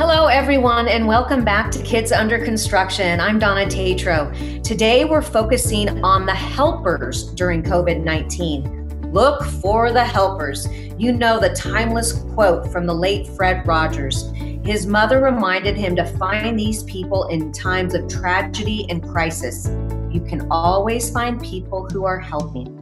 Hello, 0.00 0.28
everyone, 0.28 0.88
and 0.88 1.06
welcome 1.06 1.44
back 1.44 1.70
to 1.70 1.82
Kids 1.82 2.10
Under 2.10 2.42
Construction. 2.42 3.20
I'm 3.20 3.38
Donna 3.38 3.66
Tatro. 3.66 4.32
Today, 4.64 5.04
we're 5.04 5.20
focusing 5.20 6.02
on 6.02 6.24
the 6.24 6.34
helpers 6.34 7.24
during 7.34 7.62
COVID 7.62 8.02
19. 8.02 9.12
Look 9.12 9.44
for 9.44 9.92
the 9.92 10.02
helpers. 10.02 10.66
You 10.96 11.12
know 11.12 11.38
the 11.38 11.50
timeless 11.50 12.14
quote 12.32 12.72
from 12.72 12.86
the 12.86 12.94
late 12.94 13.26
Fred 13.26 13.66
Rogers. 13.66 14.32
His 14.64 14.86
mother 14.86 15.22
reminded 15.22 15.76
him 15.76 15.94
to 15.96 16.06
find 16.16 16.58
these 16.58 16.82
people 16.84 17.28
in 17.28 17.52
times 17.52 17.92
of 17.92 18.08
tragedy 18.08 18.86
and 18.88 19.06
crisis. 19.06 19.68
You 20.10 20.22
can 20.26 20.50
always 20.50 21.10
find 21.10 21.38
people 21.42 21.86
who 21.90 22.06
are 22.06 22.18
helping. 22.18 22.74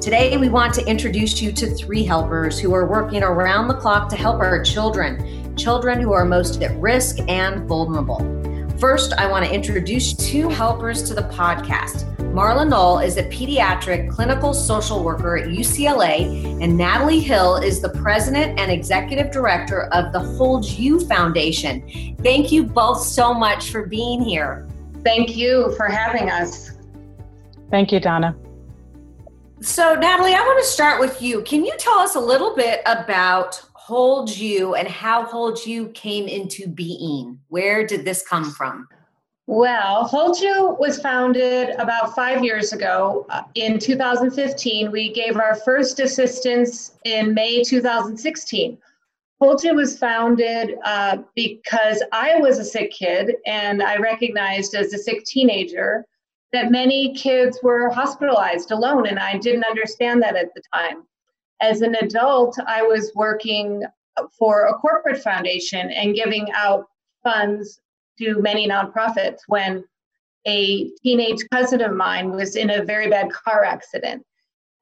Today, 0.00 0.36
we 0.36 0.48
want 0.50 0.72
to 0.74 0.86
introduce 0.86 1.42
you 1.42 1.50
to 1.50 1.66
three 1.74 2.04
helpers 2.04 2.60
who 2.60 2.72
are 2.74 2.86
working 2.86 3.24
around 3.24 3.66
the 3.66 3.74
clock 3.74 4.08
to 4.10 4.16
help 4.16 4.36
our 4.36 4.62
children 4.62 5.43
children 5.56 6.00
who 6.00 6.12
are 6.12 6.24
most 6.24 6.62
at 6.62 6.76
risk 6.80 7.18
and 7.28 7.68
vulnerable. 7.68 8.18
First, 8.78 9.12
I 9.14 9.30
want 9.30 9.44
to 9.44 9.54
introduce 9.54 10.12
two 10.14 10.48
helpers 10.48 11.02
to 11.04 11.14
the 11.14 11.22
podcast. 11.22 12.10
Marla 12.34 12.68
Knoll 12.68 12.98
is 12.98 13.16
a 13.16 13.22
pediatric 13.24 14.10
clinical 14.10 14.52
social 14.52 15.04
worker 15.04 15.36
at 15.36 15.48
UCLA, 15.48 16.60
and 16.60 16.76
Natalie 16.76 17.20
Hill 17.20 17.56
is 17.56 17.80
the 17.80 17.90
president 17.90 18.58
and 18.58 18.72
executive 18.72 19.30
director 19.30 19.84
of 19.92 20.12
the 20.12 20.18
Hold 20.18 20.64
You 20.64 20.98
Foundation. 21.06 22.16
Thank 22.22 22.50
you 22.50 22.64
both 22.64 23.00
so 23.00 23.32
much 23.32 23.70
for 23.70 23.86
being 23.86 24.20
here. 24.20 24.68
Thank 25.04 25.36
you 25.36 25.72
for 25.76 25.86
having 25.86 26.28
us. 26.30 26.72
Thank 27.70 27.92
you, 27.92 28.00
Donna. 28.00 28.36
So, 29.60 29.94
Natalie, 29.94 30.34
I 30.34 30.40
want 30.40 30.58
to 30.62 30.68
start 30.68 31.00
with 31.00 31.22
you. 31.22 31.42
Can 31.42 31.64
you 31.64 31.72
tell 31.78 31.98
us 32.00 32.16
a 32.16 32.20
little 32.20 32.54
bit 32.56 32.82
about 32.84 33.62
Hold 33.86 34.34
You 34.34 34.74
and 34.76 34.88
how 34.88 35.26
Hold 35.26 35.66
You 35.66 35.88
came 35.88 36.26
into 36.26 36.66
being? 36.66 37.38
Where 37.48 37.86
did 37.86 38.06
this 38.06 38.26
come 38.26 38.50
from? 38.50 38.88
Well, 39.46 40.04
Hold 40.04 40.40
You 40.40 40.74
was 40.80 40.98
founded 41.02 41.68
about 41.78 42.14
five 42.14 42.42
years 42.42 42.72
ago. 42.72 43.26
Uh, 43.28 43.42
in 43.56 43.78
2015, 43.78 44.90
we 44.90 45.12
gave 45.12 45.36
our 45.36 45.56
first 45.56 46.00
assistance 46.00 46.98
in 47.04 47.34
May 47.34 47.62
2016. 47.62 48.78
Hold 49.42 49.62
You 49.62 49.74
was 49.74 49.98
founded 49.98 50.78
uh, 50.86 51.18
because 51.34 52.02
I 52.10 52.38
was 52.38 52.58
a 52.58 52.64
sick 52.64 52.90
kid 52.90 53.34
and 53.44 53.82
I 53.82 53.98
recognized 53.98 54.74
as 54.74 54.94
a 54.94 54.98
sick 54.98 55.24
teenager 55.26 56.06
that 56.54 56.70
many 56.70 57.12
kids 57.12 57.58
were 57.62 57.90
hospitalized 57.90 58.70
alone, 58.70 59.08
and 59.08 59.18
I 59.18 59.36
didn't 59.36 59.64
understand 59.64 60.22
that 60.22 60.36
at 60.36 60.54
the 60.54 60.62
time 60.72 61.04
as 61.60 61.82
an 61.82 61.94
adult, 61.96 62.58
I 62.66 62.82
was 62.82 63.12
working 63.14 63.84
for 64.38 64.66
a 64.66 64.74
corporate 64.74 65.22
foundation 65.22 65.90
and 65.90 66.14
giving 66.14 66.48
out 66.54 66.86
funds 67.22 67.80
to 68.18 68.40
many 68.40 68.68
nonprofits 68.68 69.40
when 69.48 69.84
a 70.46 70.90
teenage 71.02 71.40
cousin 71.50 71.80
of 71.80 71.94
mine 71.94 72.30
was 72.30 72.56
in 72.56 72.70
a 72.70 72.84
very 72.84 73.08
bad 73.08 73.32
car 73.32 73.64
accident. 73.64 74.24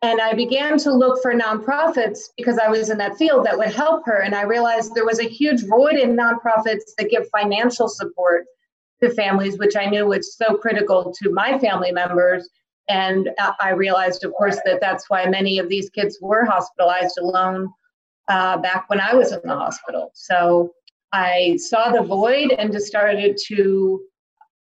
And 0.03 0.21
I 0.21 0.35
began 0.35 0.77
to 0.79 0.93
look 0.93 1.23
for 1.23 1.33
nonprofits 1.33 2.19
because 2.37 2.59
I 2.59 2.69
was 2.69 2.91
in 2.91 2.99
that 2.99 3.17
field 3.17 3.47
that 3.47 3.57
would 3.57 3.73
help 3.73 4.05
her. 4.07 4.23
And 4.23 4.35
I 4.35 4.43
realized 4.43 4.95
there 4.95 5.07
was 5.07 5.21
a 5.21 5.29
huge 5.29 5.65
void 5.67 5.95
in 5.95 6.17
nonprofits 6.17 6.95
that 6.99 7.09
give 7.09 7.29
financial 7.31 7.89
support 7.89 8.47
to 9.01 9.11
families, 9.11 9.59
which 9.59 9.77
I 9.77 9.87
knew 9.87 10.07
was 10.07 10.37
so 10.37 10.57
critical 10.57 11.15
to 11.23 11.31
my 11.31 11.57
family 11.61 11.93
members 11.93 12.49
and 12.89 13.31
I 13.61 13.71
realized, 13.71 14.25
of 14.25 14.33
course, 14.33 14.59
that 14.65 14.81
that's 14.81 15.09
why 15.09 15.27
many 15.27 15.59
of 15.59 15.69
these 15.69 15.89
kids 15.91 16.19
were 16.21 16.45
hospitalized 16.45 17.19
alone 17.19 17.69
uh, 18.29 18.59
back 18.59 18.89
when 18.89 19.01
I 19.01 19.15
was 19.15 19.33
in 19.33 19.41
the 19.45 19.55
hospital. 19.55 20.11
So 20.15 20.73
I 21.13 21.59
saw 21.61 21.91
the 21.91 22.03
void 22.03 22.53
and 22.53 22.73
just 22.73 22.87
started 22.87 23.39
to 23.47 24.03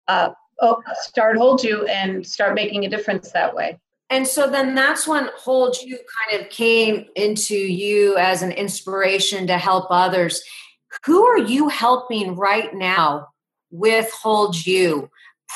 uh, 0.08 0.30
oh, 0.60 0.82
start 1.00 1.36
Hold 1.36 1.64
You 1.64 1.86
and 1.86 2.26
start 2.26 2.54
making 2.54 2.84
a 2.84 2.88
difference 2.88 3.32
that 3.32 3.54
way. 3.54 3.78
And 4.10 4.26
so 4.26 4.48
then 4.48 4.74
that's 4.74 5.08
when 5.08 5.28
Hold 5.38 5.76
You 5.82 5.98
kind 6.28 6.42
of 6.42 6.50
came 6.50 7.06
into 7.16 7.56
you 7.56 8.16
as 8.18 8.42
an 8.42 8.52
inspiration 8.52 9.46
to 9.46 9.58
help 9.58 9.86
others. 9.90 10.42
Who 11.06 11.24
are 11.24 11.38
you 11.38 11.68
helping 11.68 12.36
right 12.36 12.74
now 12.74 13.28
with 13.70 14.10
Hold 14.22 14.66
You? 14.66 15.08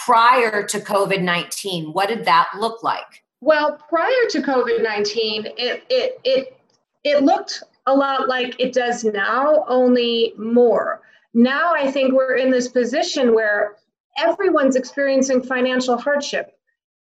Prior 0.05 0.63
to 0.67 0.81
COVID 0.81 1.23
19? 1.23 1.93
What 1.93 2.09
did 2.09 2.25
that 2.25 2.49
look 2.59 2.83
like? 2.83 3.25
Well, 3.41 3.79
prior 3.89 4.29
to 4.31 4.43
COVID 4.43 4.83
19, 4.83 5.47
it, 5.47 5.85
it, 5.89 6.21
it, 6.25 6.57
it 7.05 7.23
looked 7.23 7.63
a 7.87 7.95
lot 7.95 8.29
like 8.29 8.59
it 8.59 8.73
does 8.73 9.05
now, 9.05 9.65
only 9.69 10.33
more. 10.37 11.03
Now 11.35 11.73
I 11.75 11.91
think 11.91 12.13
we're 12.13 12.37
in 12.37 12.51
this 12.51 12.69
position 12.69 13.35
where 13.35 13.77
everyone's 14.19 14.77
experiencing 14.77 15.43
financial 15.43 15.97
hardship. 15.97 16.59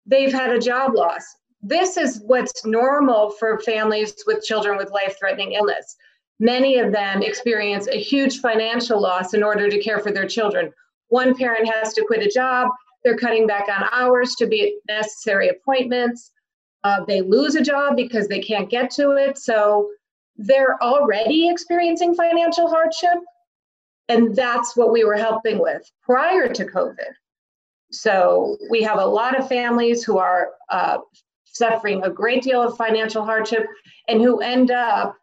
They've 0.06 0.32
had 0.32 0.52
a 0.52 0.60
job 0.60 0.96
loss. 0.96 1.24
This 1.62 1.98
is 1.98 2.22
what's 2.26 2.66
normal 2.66 3.32
for 3.32 3.60
families 3.60 4.14
with 4.26 4.44
children 4.44 4.78
with 4.78 4.92
life 4.92 5.18
threatening 5.20 5.54
illness. 5.54 5.98
Many 6.40 6.78
of 6.78 6.94
them 6.94 7.22
experience 7.22 7.88
a 7.88 8.00
huge 8.00 8.40
financial 8.40 9.02
loss 9.02 9.34
in 9.34 9.44
order 9.44 9.70
to 9.70 9.82
care 9.82 10.00
for 10.00 10.12
their 10.12 10.28
children 10.28 10.72
one 11.10 11.36
parent 11.36 11.70
has 11.72 11.94
to 11.94 12.06
quit 12.06 12.26
a 12.26 12.30
job, 12.30 12.70
they're 13.04 13.18
cutting 13.18 13.48
back 13.48 13.68
on 13.70 13.88
hours 13.92 14.36
to 14.36 14.48
be 14.48 14.78
necessary 14.88 15.50
appointments. 15.50 16.32
Uh, 16.84 17.04
they 17.06 17.22
lose 17.22 17.56
a 17.56 17.62
job 17.62 17.96
because 17.96 18.28
they 18.28 18.40
can't 18.40 18.70
get 18.70 18.90
to 18.92 19.12
it. 19.12 19.38
So 19.38 19.90
they're 20.38 20.82
already 20.82 21.50
experiencing 21.50 22.16
financial 22.16 22.70
hardship. 22.70 23.20
And 24.08 24.36
that's 24.36 24.76
what 24.76 24.92
we 24.92 25.04
were 25.04 25.18
helping 25.18 25.60
with 25.60 25.84
prior 26.04 26.52
to 26.52 26.66
COVID. 26.66 27.12
So 27.92 28.58
we 28.70 28.82
have 28.84 29.00
a 29.00 29.06
lot 29.06 29.38
of 29.38 29.48
families 29.48 30.04
who 30.04 30.18
are 30.18 30.52
uh, 30.70 31.00
suffering 31.46 32.04
a 32.04 32.10
great 32.10 32.44
deal 32.44 32.62
of 32.62 32.78
financial 32.78 33.24
hardship 33.24 33.66
and 34.08 34.22
who 34.22 34.40
end 34.40 34.72
up 34.72 35.16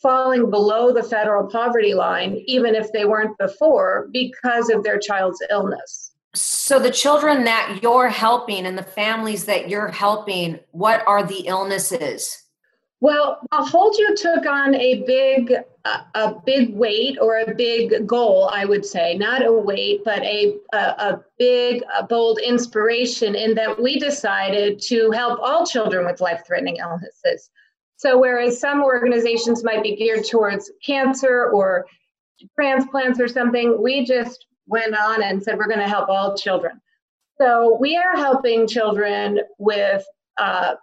falling 0.00 0.50
below 0.50 0.92
the 0.92 1.02
federal 1.02 1.46
poverty 1.46 1.94
line, 1.94 2.42
even 2.46 2.74
if 2.74 2.90
they 2.92 3.04
weren't 3.04 3.36
before, 3.38 4.08
because 4.12 4.70
of 4.70 4.82
their 4.82 4.98
child's 4.98 5.42
illness. 5.50 6.12
So, 6.34 6.78
the 6.78 6.92
children 6.92 7.44
that 7.44 7.80
you're 7.82 8.08
helping 8.08 8.64
and 8.64 8.78
the 8.78 8.84
families 8.84 9.46
that 9.46 9.68
you're 9.68 9.88
helping, 9.88 10.60
what 10.70 11.02
are 11.06 11.24
the 11.24 11.46
illnesses? 11.46 12.44
Well, 13.00 13.40
Hold 13.50 13.96
You 13.98 14.14
took 14.14 14.46
on 14.46 14.74
a 14.74 15.02
big, 15.06 15.54
a 16.14 16.34
big 16.44 16.74
weight 16.74 17.16
or 17.20 17.40
a 17.40 17.54
big 17.54 18.06
goal, 18.06 18.50
I 18.52 18.66
would 18.66 18.84
say, 18.84 19.16
not 19.16 19.44
a 19.44 19.50
weight, 19.50 20.02
but 20.04 20.22
a 20.22 20.58
a, 20.74 20.76
a 20.76 21.24
big, 21.38 21.82
a 21.98 22.04
bold 22.04 22.38
inspiration 22.40 23.34
in 23.34 23.54
that 23.54 23.80
we 23.82 23.98
decided 23.98 24.80
to 24.82 25.10
help 25.12 25.40
all 25.40 25.66
children 25.66 26.04
with 26.04 26.20
life-threatening 26.20 26.76
illnesses. 26.76 27.50
So, 28.00 28.18
whereas 28.18 28.58
some 28.58 28.82
organizations 28.82 29.62
might 29.62 29.82
be 29.82 29.94
geared 29.94 30.24
towards 30.24 30.72
cancer 30.82 31.50
or 31.50 31.84
transplants 32.58 33.20
or 33.20 33.28
something, 33.28 33.76
we 33.82 34.06
just 34.06 34.46
went 34.66 34.96
on 34.96 35.22
and 35.22 35.42
said 35.42 35.58
we're 35.58 35.66
going 35.66 35.80
to 35.80 35.86
help 35.86 36.08
all 36.08 36.34
children. 36.34 36.80
So, 37.38 37.76
we 37.78 37.98
are 37.98 38.16
helping 38.16 38.66
children 38.66 39.40
with 39.58 40.02
uh, 40.38 40.76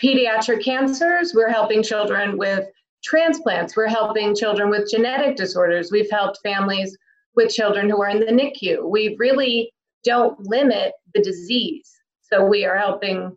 pediatric 0.00 0.62
cancers, 0.62 1.34
we're 1.34 1.50
helping 1.50 1.82
children 1.82 2.38
with 2.38 2.68
transplants, 3.02 3.76
we're 3.76 3.88
helping 3.88 4.36
children 4.36 4.70
with 4.70 4.88
genetic 4.88 5.34
disorders, 5.34 5.90
we've 5.90 6.12
helped 6.12 6.38
families 6.44 6.96
with 7.34 7.52
children 7.52 7.90
who 7.90 8.00
are 8.00 8.08
in 8.08 8.20
the 8.20 8.26
NICU. 8.26 8.88
We 8.88 9.16
really 9.18 9.72
don't 10.04 10.38
limit 10.38 10.92
the 11.12 11.22
disease. 11.22 11.90
So, 12.22 12.44
we 12.44 12.66
are 12.66 12.78
helping 12.78 13.36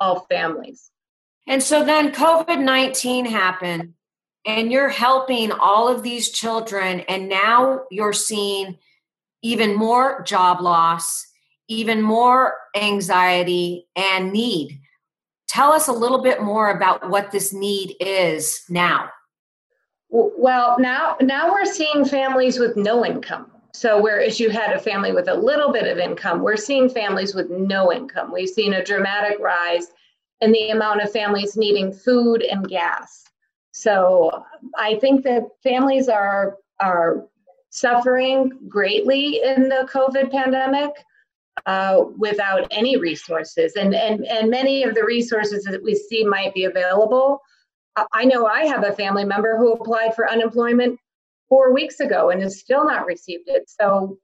all 0.00 0.26
families. 0.28 0.90
And 1.46 1.62
so 1.62 1.84
then 1.84 2.12
COVID 2.12 2.62
19 2.62 3.26
happened, 3.26 3.94
and 4.46 4.70
you're 4.70 4.88
helping 4.88 5.52
all 5.52 5.88
of 5.88 6.02
these 6.02 6.30
children, 6.30 7.00
and 7.00 7.28
now 7.28 7.82
you're 7.90 8.12
seeing 8.12 8.78
even 9.42 9.74
more 9.74 10.22
job 10.22 10.60
loss, 10.60 11.26
even 11.68 12.00
more 12.00 12.54
anxiety 12.76 13.88
and 13.96 14.32
need. 14.32 14.80
Tell 15.48 15.72
us 15.72 15.88
a 15.88 15.92
little 15.92 16.22
bit 16.22 16.42
more 16.42 16.70
about 16.70 17.10
what 17.10 17.32
this 17.32 17.52
need 17.52 17.96
is 18.00 18.62
now. 18.68 19.10
Well, 20.08 20.76
now 20.78 21.16
now 21.20 21.52
we're 21.52 21.64
seeing 21.64 22.04
families 22.04 22.58
with 22.58 22.76
no 22.76 23.04
income. 23.04 23.50
So 23.74 24.00
whereas 24.00 24.38
you 24.38 24.50
had 24.50 24.72
a 24.72 24.78
family 24.78 25.12
with 25.12 25.28
a 25.28 25.34
little 25.34 25.72
bit 25.72 25.90
of 25.90 25.98
income, 25.98 26.42
we're 26.42 26.56
seeing 26.56 26.90
families 26.90 27.34
with 27.34 27.50
no 27.50 27.92
income. 27.92 28.30
We've 28.30 28.48
seen 28.48 28.74
a 28.74 28.84
dramatic 28.84 29.38
rise 29.40 29.88
and 30.42 30.52
the 30.52 30.70
amount 30.70 31.00
of 31.00 31.10
families 31.10 31.56
needing 31.56 31.92
food 31.92 32.42
and 32.42 32.68
gas. 32.68 33.24
So 33.70 34.44
I 34.76 34.96
think 34.96 35.24
that 35.24 35.44
families 35.62 36.08
are 36.08 36.58
are 36.80 37.24
suffering 37.70 38.52
greatly 38.68 39.40
in 39.42 39.68
the 39.68 39.88
COVID 39.90 40.30
pandemic 40.30 40.90
uh, 41.64 42.04
without 42.18 42.66
any 42.70 42.98
resources, 42.98 43.76
and 43.76 43.94
and 43.94 44.26
and 44.26 44.50
many 44.50 44.82
of 44.82 44.94
the 44.94 45.04
resources 45.04 45.64
that 45.64 45.82
we 45.82 45.94
see 45.94 46.24
might 46.24 46.52
be 46.52 46.64
available. 46.64 47.40
I 48.12 48.24
know 48.24 48.46
I 48.46 48.64
have 48.66 48.84
a 48.84 48.92
family 48.92 49.24
member 49.24 49.56
who 49.56 49.72
applied 49.72 50.14
for 50.14 50.30
unemployment 50.30 50.98
four 51.48 51.72
weeks 51.74 52.00
ago 52.00 52.30
and 52.30 52.42
has 52.42 52.58
still 52.58 52.84
not 52.84 53.06
received 53.06 53.48
it. 53.48 53.68
So 53.68 54.18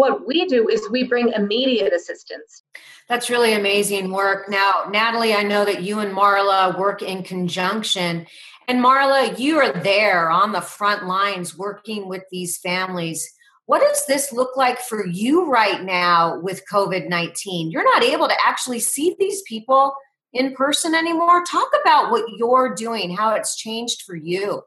what 0.00 0.26
we 0.26 0.46
do 0.46 0.66
is 0.66 0.80
we 0.90 1.04
bring 1.04 1.30
immediate 1.34 1.92
assistance. 1.92 2.62
That's 3.06 3.28
really 3.28 3.52
amazing 3.52 4.10
work. 4.10 4.48
Now, 4.48 4.86
Natalie, 4.90 5.34
I 5.34 5.42
know 5.42 5.66
that 5.66 5.82
you 5.82 5.98
and 5.98 6.16
Marla 6.16 6.78
work 6.78 7.02
in 7.02 7.22
conjunction. 7.22 8.26
And 8.66 8.82
Marla, 8.82 9.38
you 9.38 9.58
are 9.58 9.74
there 9.82 10.30
on 10.30 10.52
the 10.52 10.62
front 10.62 11.06
lines 11.06 11.58
working 11.58 12.08
with 12.08 12.22
these 12.32 12.56
families. 12.56 13.30
What 13.66 13.82
does 13.82 14.06
this 14.06 14.32
look 14.32 14.56
like 14.56 14.80
for 14.80 15.06
you 15.06 15.50
right 15.50 15.84
now 15.84 16.40
with 16.40 16.62
COVID 16.72 17.10
19? 17.10 17.70
You're 17.70 17.84
not 17.84 18.02
able 18.02 18.26
to 18.26 18.36
actually 18.46 18.80
see 18.80 19.14
these 19.18 19.42
people 19.42 19.94
in 20.32 20.54
person 20.54 20.94
anymore. 20.94 21.44
Talk 21.44 21.68
about 21.82 22.10
what 22.10 22.24
you're 22.38 22.74
doing, 22.74 23.14
how 23.14 23.34
it's 23.34 23.54
changed 23.54 24.00
for 24.06 24.16
you. 24.16 24.62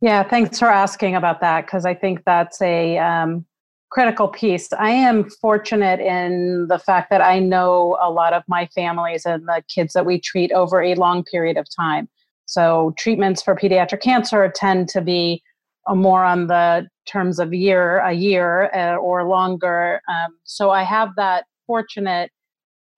Yeah, 0.00 0.22
thanks 0.22 0.58
for 0.58 0.68
asking 0.68 1.14
about 1.14 1.42
that 1.42 1.66
because 1.66 1.84
I 1.84 1.92
think 1.92 2.24
that's 2.24 2.62
a 2.62 2.96
um, 2.96 3.44
critical 3.90 4.28
piece. 4.28 4.72
I 4.72 4.90
am 4.90 5.28
fortunate 5.28 6.00
in 6.00 6.66
the 6.68 6.78
fact 6.78 7.10
that 7.10 7.20
I 7.20 7.38
know 7.38 7.96
a 8.00 8.10
lot 8.10 8.32
of 8.32 8.42
my 8.46 8.66
families 8.66 9.24
and 9.24 9.46
the 9.46 9.62
kids 9.68 9.94
that 9.94 10.04
we 10.04 10.20
treat 10.20 10.52
over 10.52 10.82
a 10.82 10.94
long 10.94 11.24
period 11.24 11.56
of 11.56 11.66
time. 11.74 12.08
So, 12.46 12.94
treatments 12.98 13.42
for 13.42 13.54
pediatric 13.54 14.00
cancer 14.00 14.50
tend 14.54 14.88
to 14.90 15.00
be 15.00 15.42
more 15.88 16.24
on 16.24 16.46
the 16.46 16.88
terms 17.06 17.38
of 17.38 17.52
year, 17.52 17.98
a 17.98 18.12
year 18.12 18.70
uh, 18.74 18.96
or 18.96 19.24
longer. 19.24 20.00
Um, 20.08 20.36
so, 20.44 20.70
I 20.70 20.82
have 20.82 21.10
that 21.16 21.44
fortunate 21.66 22.30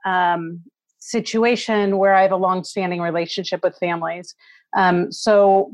um, 0.05 0.63
situation 0.99 1.99
where 1.99 2.15
I 2.15 2.23
have 2.23 2.33
a 2.33 2.37
long-standing 2.37 3.01
relationship 3.01 3.63
with 3.63 3.77
families. 3.79 4.35
Um, 4.77 5.11
so, 5.11 5.73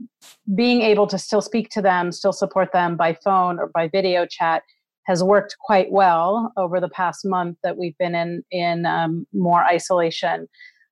being 0.54 0.80
able 0.80 1.06
to 1.08 1.19
still 1.19 1.42
speak 1.42 1.69
to 1.70 1.82
them, 1.82 2.12
still 2.12 2.32
support 2.32 2.72
them 2.72 2.96
by 2.96 3.12
phone 3.12 3.58
or 3.58 3.69
by 3.69 3.88
video 3.88 4.26
chat 4.26 4.62
has 5.06 5.23
worked 5.23 5.56
quite 5.61 5.91
well 5.91 6.53
over 6.56 6.81
the 6.81 6.88
past 6.88 7.25
month 7.25 7.56
that 7.62 7.76
we've 7.76 7.97
been 7.99 8.14
in 8.14 8.43
in 8.50 8.87
um, 8.87 9.26
more 9.32 9.64
isolation. 9.64 10.49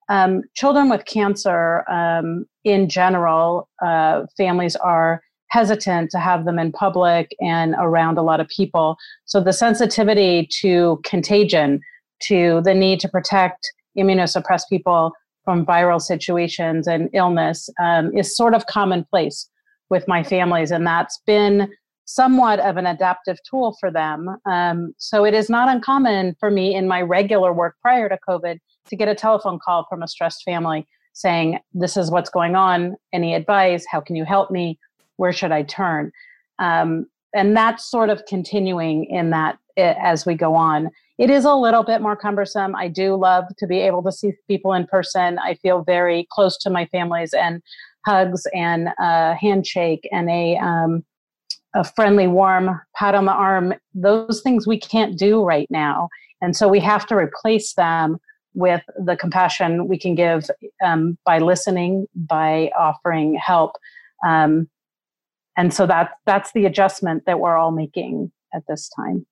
Um, 0.08 0.42
children 0.54 0.88
with 0.90 1.04
cancer, 1.06 1.88
um, 1.90 2.46
in 2.64 2.88
general, 2.88 3.68
uh, 3.82 4.26
families 4.36 4.76
are 4.76 5.22
hesitant 5.48 6.10
to 6.10 6.18
have 6.18 6.44
them 6.44 6.58
in 6.58 6.72
public 6.72 7.34
and 7.40 7.74
around 7.78 8.18
a 8.18 8.22
lot 8.22 8.40
of 8.40 8.48
people. 8.48 8.96
So 9.24 9.40
the 9.40 9.52
sensitivity 9.52 10.48
to 10.60 11.00
contagion, 11.04 11.80
to 12.24 12.60
the 12.64 12.74
need 12.74 13.00
to 13.00 13.08
protect 13.08 13.72
immunosuppressed 13.96 14.68
people 14.68 15.12
from 15.44 15.64
viral 15.64 16.00
situations 16.00 16.86
and 16.86 17.08
illness, 17.12 17.68
um, 17.80 18.16
is 18.16 18.36
sort 18.36 18.54
of 18.54 18.66
commonplace 18.66 19.48
with 19.90 20.08
my 20.08 20.22
families, 20.22 20.70
and 20.70 20.86
that's 20.86 21.20
been 21.26 21.70
somewhat 22.04 22.60
of 22.60 22.76
an 22.76 22.86
adaptive 22.86 23.38
tool 23.48 23.76
for 23.80 23.90
them. 23.90 24.36
Um, 24.46 24.94
so 24.98 25.24
it 25.24 25.34
is 25.34 25.48
not 25.48 25.68
uncommon 25.68 26.36
for 26.38 26.50
me 26.50 26.74
in 26.74 26.86
my 26.86 27.00
regular 27.02 27.52
work 27.52 27.76
prior 27.80 28.08
to 28.08 28.18
COVID 28.28 28.58
to 28.88 28.96
get 28.96 29.08
a 29.08 29.14
telephone 29.14 29.58
call 29.58 29.86
from 29.88 30.02
a 30.02 30.08
stressed 30.08 30.42
family 30.44 30.86
saying, 31.14 31.58
This 31.72 31.96
is 31.96 32.10
what's 32.10 32.30
going 32.30 32.54
on. 32.56 32.96
Any 33.12 33.34
advice? 33.34 33.86
How 33.90 34.00
can 34.00 34.16
you 34.16 34.24
help 34.24 34.50
me? 34.50 34.78
Where 35.16 35.32
should 35.32 35.52
I 35.52 35.62
turn? 35.62 36.12
Um, 36.58 37.06
and 37.34 37.56
that's 37.56 37.90
sort 37.90 38.10
of 38.10 38.24
continuing 38.26 39.06
in 39.06 39.30
that 39.30 39.58
eh, 39.76 39.94
as 40.00 40.26
we 40.26 40.34
go 40.34 40.54
on. 40.54 40.90
It 41.18 41.30
is 41.30 41.44
a 41.44 41.54
little 41.54 41.84
bit 41.84 42.00
more 42.00 42.16
cumbersome. 42.16 42.74
I 42.74 42.88
do 42.88 43.14
love 43.14 43.44
to 43.58 43.66
be 43.66 43.80
able 43.80 44.02
to 44.02 44.12
see 44.12 44.32
people 44.48 44.72
in 44.72 44.86
person. 44.86 45.38
I 45.38 45.54
feel 45.54 45.82
very 45.82 46.26
close 46.30 46.58
to 46.58 46.70
my 46.70 46.86
families 46.86 47.32
and 47.32 47.62
hugs 48.04 48.46
and 48.52 48.88
a 48.98 49.34
handshake 49.34 50.08
and 50.12 50.28
a 50.28 50.56
um, 50.56 51.04
a 51.74 51.84
friendly, 51.84 52.26
warm 52.26 52.80
pat 52.94 53.14
on 53.14 53.24
the 53.24 53.32
arm, 53.32 53.74
those 53.94 54.40
things 54.42 54.66
we 54.66 54.78
can't 54.78 55.18
do 55.18 55.42
right 55.42 55.70
now. 55.70 56.08
And 56.40 56.56
so 56.56 56.68
we 56.68 56.80
have 56.80 57.06
to 57.06 57.16
replace 57.16 57.74
them 57.74 58.18
with 58.54 58.82
the 58.96 59.16
compassion 59.16 59.88
we 59.88 59.98
can 59.98 60.14
give 60.14 60.48
um, 60.84 61.18
by 61.24 61.38
listening, 61.38 62.06
by 62.14 62.70
offering 62.78 63.34
help. 63.34 63.72
Um, 64.24 64.68
and 65.56 65.74
so 65.74 65.86
that, 65.86 66.12
that's 66.26 66.52
the 66.52 66.66
adjustment 66.66 67.24
that 67.26 67.40
we're 67.40 67.56
all 67.56 67.72
making 67.72 68.30
at 68.54 68.62
this 68.68 68.88
time. 68.88 69.26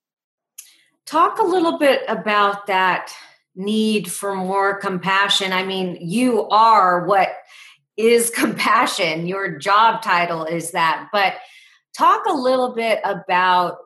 Talk 1.05 1.39
a 1.39 1.43
little 1.43 1.77
bit 1.77 2.01
about 2.07 2.67
that 2.67 3.13
need 3.55 4.11
for 4.11 4.35
more 4.35 4.75
compassion. 4.77 5.53
I 5.53 5.63
mean, 5.63 5.97
you 6.01 6.47
are 6.49 7.05
what 7.05 7.29
is 7.97 8.29
compassion. 8.29 9.27
Your 9.27 9.57
job 9.57 10.01
title 10.01 10.45
is 10.45 10.71
that. 10.71 11.09
But 11.11 11.35
Talk 11.97 12.25
a 12.27 12.33
little 12.33 12.73
bit 12.73 12.99
about 13.03 13.77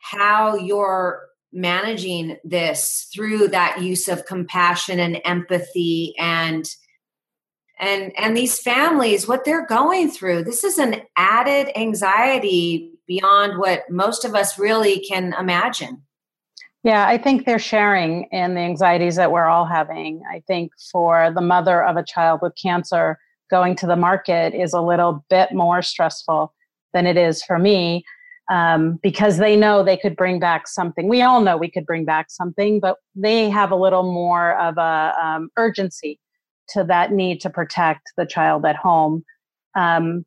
how 0.00 0.54
you're 0.56 1.28
managing 1.52 2.36
this 2.44 3.08
through 3.14 3.48
that 3.48 3.80
use 3.82 4.08
of 4.08 4.26
compassion 4.26 5.00
and 5.00 5.20
empathy 5.24 6.14
and 6.18 6.68
and 7.80 8.12
and 8.18 8.36
these 8.36 8.58
families 8.60 9.26
what 9.26 9.44
they're 9.44 9.66
going 9.66 10.10
through. 10.10 10.44
This 10.44 10.64
is 10.64 10.78
an 10.78 11.02
added 11.16 11.70
anxiety 11.78 12.92
beyond 13.06 13.58
what 13.58 13.84
most 13.90 14.24
of 14.24 14.34
us 14.34 14.58
really 14.58 15.00
can 15.00 15.34
imagine. 15.38 16.02
Yeah 16.84 17.06
i 17.08 17.18
think 17.18 17.44
they're 17.44 17.58
sharing 17.58 18.24
in 18.30 18.54
the 18.54 18.60
anxieties 18.60 19.16
that 19.16 19.32
we're 19.32 19.46
all 19.46 19.66
having. 19.66 20.22
I 20.30 20.42
think 20.46 20.72
for 20.92 21.32
the 21.34 21.40
mother 21.40 21.82
of 21.82 21.96
a 21.96 22.04
child 22.04 22.40
with 22.42 22.52
cancer 22.60 23.18
going 23.50 23.74
to 23.76 23.86
the 23.86 23.96
market 23.96 24.54
is 24.54 24.74
a 24.74 24.82
little 24.82 25.24
bit 25.30 25.52
more 25.52 25.80
stressful 25.80 26.52
than 26.92 27.06
it 27.06 27.16
is 27.16 27.42
for 27.42 27.58
me 27.58 28.04
um, 28.50 28.98
because 29.02 29.36
they 29.38 29.56
know 29.56 29.82
they 29.82 29.96
could 29.96 30.16
bring 30.16 30.40
back 30.40 30.66
something. 30.66 31.08
We 31.08 31.22
all 31.22 31.40
know 31.40 31.56
we 31.56 31.70
could 31.70 31.86
bring 31.86 32.04
back 32.04 32.30
something, 32.30 32.80
but 32.80 32.96
they 33.14 33.50
have 33.50 33.70
a 33.70 33.76
little 33.76 34.04
more 34.04 34.58
of 34.58 34.78
a 34.78 35.14
um, 35.22 35.50
urgency 35.56 36.18
to 36.70 36.84
that 36.84 37.12
need 37.12 37.40
to 37.42 37.50
protect 37.50 38.12
the 38.16 38.26
child 38.26 38.64
at 38.64 38.76
home. 38.76 39.24
Um, 39.74 40.24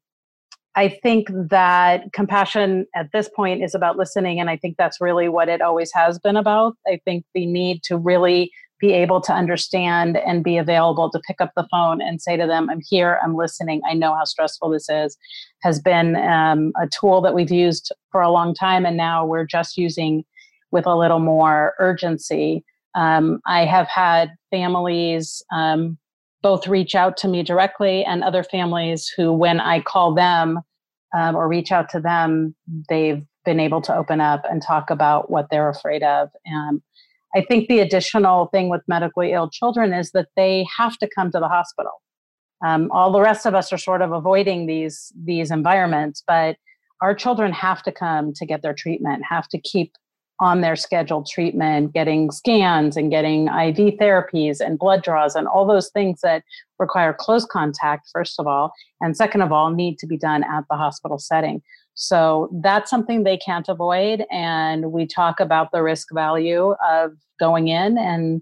I 0.76 0.88
think 0.88 1.28
that 1.50 2.14
compassion 2.14 2.86
at 2.96 3.08
this 3.12 3.30
point 3.36 3.64
is 3.64 3.76
about 3.76 3.98
listening, 3.98 4.40
and 4.40 4.50
I 4.50 4.56
think 4.56 4.78
that's 4.78 5.02
really 5.02 5.28
what 5.28 5.50
it 5.50 5.62
always 5.62 5.92
has 5.94 6.18
been 6.18 6.38
about. 6.38 6.76
I 6.88 7.00
think 7.04 7.26
the 7.34 7.46
need 7.46 7.84
to 7.84 7.98
really 7.98 8.52
be 8.82 8.94
able 8.94 9.22
to 9.22 9.32
understand 9.32 10.18
and 10.18 10.44
be 10.44 10.58
available 10.58 11.10
to 11.12 11.20
pick 11.20 11.40
up 11.40 11.52
the 11.56 11.68
phone 11.70 12.02
and 12.02 12.22
say 12.22 12.36
to 12.36 12.48
them, 12.48 12.70
I'm 12.70 12.82
here, 12.82 13.20
I'm 13.24 13.36
listening, 13.36 13.82
I 13.88 13.94
know 13.94 14.14
how 14.16 14.26
stressful 14.26 14.72
this 14.72 14.90
is, 14.90 15.16
has 15.62 15.80
been 15.80 16.16
um, 16.16 16.74
a 16.82 16.88
tool 16.88 17.22
that 17.22 17.36
we've 17.36 17.52
used 17.52 17.94
for 18.12 18.22
a 18.22 18.32
long 18.32 18.56
time. 18.56 18.86
And 18.86 18.98
now 18.98 19.24
we're 19.24 19.46
just 19.46 19.78
using 19.78 20.26
with 20.72 20.88
a 20.88 20.96
little 20.96 21.20
more 21.20 21.76
urgency. 21.78 22.66
Um, 22.96 23.40
I 23.46 23.66
have 23.66 23.88
had 23.88 24.32
families 24.50 25.44
um, 25.54 25.98
both 26.42 26.68
reach 26.68 26.96
out 26.96 27.18
to 27.18 27.28
me 27.28 27.44
directly 27.44 28.04
and 28.04 28.24
other 28.24 28.44
families 28.44 29.08
who, 29.16 29.32
when 29.32 29.60
I 29.60 29.82
call 29.82 30.14
them 30.16 30.60
um, 31.16 31.36
or 31.36 31.48
reach 31.48 31.72
out 31.72 31.90
to 31.90 32.00
them, 32.00 32.56
they've 32.90 33.24
been 33.46 33.60
able 33.60 33.82
to 33.82 33.96
open 33.96 34.22
up 34.22 34.44
and 34.50 34.62
talk 34.62 34.90
about 34.90 35.30
what 35.30 35.48
they're 35.52 35.70
afraid 35.70 36.04
of. 36.04 36.30
And 36.46 36.82
I 37.36 37.42
think 37.42 37.68
the 37.68 37.80
additional 37.80 38.48
thing 38.48 38.70
with 38.70 38.82
medically 38.88 39.32
ill 39.32 39.50
children 39.50 39.94
is 39.94 40.12
that 40.12 40.28
they 40.36 40.66
have 40.78 40.98
to 40.98 41.10
come 41.14 41.32
to 41.32 41.40
the 41.40 41.48
hospital. 41.48 41.92
Um, 42.66 42.90
all 42.92 43.12
the 43.12 43.22
rest 43.22 43.46
of 43.46 43.56
us 43.56 43.74
are 43.74 43.78
sort 43.78 44.02
of 44.02 44.12
avoiding 44.12 44.68
these 44.68 45.12
these 45.24 45.50
environments, 45.50 46.24
but 46.28 46.58
our 47.02 47.16
children 47.16 47.52
have 47.52 47.82
to 47.84 47.92
come 47.92 48.34
to 48.34 48.46
get 48.46 48.62
their 48.62 48.74
treatment, 48.74 49.24
have 49.28 49.48
to 49.50 49.60
keep 49.60 49.94
on 50.40 50.62
their 50.62 50.76
scheduled 50.76 51.28
treatment, 51.28 51.94
getting 51.94 52.32
scans 52.32 52.98
and 52.98 53.12
getting 53.12 53.48
IV 53.48 54.00
therapies 54.00 54.60
and 54.60 54.80
blood 54.80 55.04
draws 55.04 55.36
and 55.36 55.48
all 55.48 55.68
those 55.68 55.90
things 55.92 56.20
that 56.22 56.44
require 56.80 57.14
close 57.14 57.46
contact, 57.46 58.10
first 58.12 58.40
of 58.40 58.48
all, 58.48 58.74
and 59.02 59.16
second 59.16 59.42
of 59.42 59.52
all, 59.52 59.70
need 59.70 60.00
to 60.00 60.08
be 60.08 60.18
done 60.18 60.44
at 60.44 60.64
the 60.70 60.76
hospital 60.76 61.20
setting. 61.20 61.62
So 61.94 62.50
that's 62.64 62.90
something 62.90 63.24
they 63.24 63.38
can't 63.38 63.68
avoid. 63.68 64.26
And 64.32 64.92
we 64.92 65.06
talk 65.06 65.40
about 65.40 65.72
the 65.72 65.84
risk 65.84 66.08
value 66.14 66.76
of 66.86 67.12
going 67.40 67.68
in 67.68 67.98
and 67.98 68.42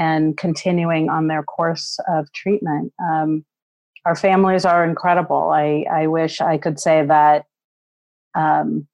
and 0.00 0.36
continuing 0.36 1.08
on 1.08 1.26
their 1.26 1.42
course 1.42 1.98
of 2.08 2.32
treatment. 2.32 2.92
Um, 3.02 3.44
our 4.04 4.14
families 4.14 4.64
are 4.64 4.84
incredible. 4.84 5.50
I, 5.50 5.84
I 5.90 6.06
wish 6.06 6.40
I 6.40 6.56
could 6.56 6.78
say 6.78 7.04
that 7.04 7.46
um, 8.34 8.86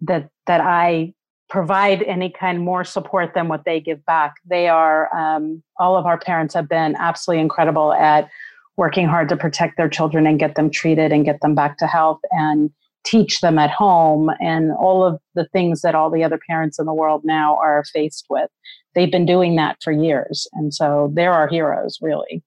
that 0.00 0.30
that 0.46 0.60
I 0.60 1.14
provide 1.48 2.02
any 2.04 2.30
kind 2.30 2.60
more 2.60 2.82
support 2.82 3.34
than 3.34 3.46
what 3.48 3.64
they 3.66 3.78
give 3.78 4.04
back. 4.06 4.34
They 4.46 4.68
are 4.68 5.14
um, 5.14 5.62
all 5.78 5.96
of 5.96 6.06
our 6.06 6.18
parents 6.18 6.54
have 6.54 6.68
been 6.68 6.96
absolutely 6.98 7.42
incredible 7.42 7.92
at 7.92 8.30
working 8.78 9.06
hard 9.06 9.28
to 9.28 9.36
protect 9.36 9.76
their 9.76 9.88
children 9.88 10.26
and 10.26 10.38
get 10.38 10.54
them 10.54 10.70
treated 10.70 11.12
and 11.12 11.26
get 11.26 11.42
them 11.42 11.54
back 11.54 11.76
to 11.78 11.86
health 11.86 12.20
and 12.30 12.70
teach 13.04 13.40
them 13.40 13.58
at 13.58 13.70
home 13.70 14.30
and 14.40 14.72
all 14.72 15.04
of 15.04 15.18
the 15.34 15.46
things 15.46 15.82
that 15.82 15.94
all 15.94 16.10
the 16.10 16.24
other 16.24 16.38
parents 16.48 16.78
in 16.78 16.86
the 16.86 16.94
world 16.94 17.22
now 17.24 17.56
are 17.56 17.84
faced 17.92 18.26
with. 18.30 18.50
They've 18.94 19.10
been 19.10 19.26
doing 19.26 19.56
that 19.56 19.76
for 19.82 19.92
years. 19.92 20.46
And 20.52 20.72
so 20.72 21.10
they're 21.14 21.32
our 21.32 21.48
heroes, 21.48 21.98
really. 22.00 22.42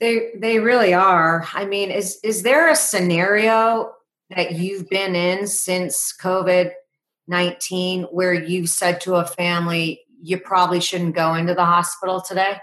They 0.00 0.32
they 0.36 0.58
really 0.58 0.92
are. 0.92 1.46
I 1.54 1.64
mean, 1.64 1.90
is 1.90 2.18
is 2.22 2.42
there 2.42 2.68
a 2.68 2.76
scenario 2.76 3.92
that 4.34 4.52
you've 4.52 4.88
been 4.90 5.14
in 5.14 5.46
since 5.46 6.12
COVID 6.20 6.72
19 7.28 8.04
where 8.04 8.34
you 8.34 8.66
said 8.66 9.00
to 9.02 9.16
a 9.16 9.26
family, 9.26 10.00
you 10.22 10.38
probably 10.38 10.80
shouldn't 10.80 11.14
go 11.14 11.34
into 11.34 11.54
the 11.54 11.64
hospital 11.64 12.20
today? 12.20 12.58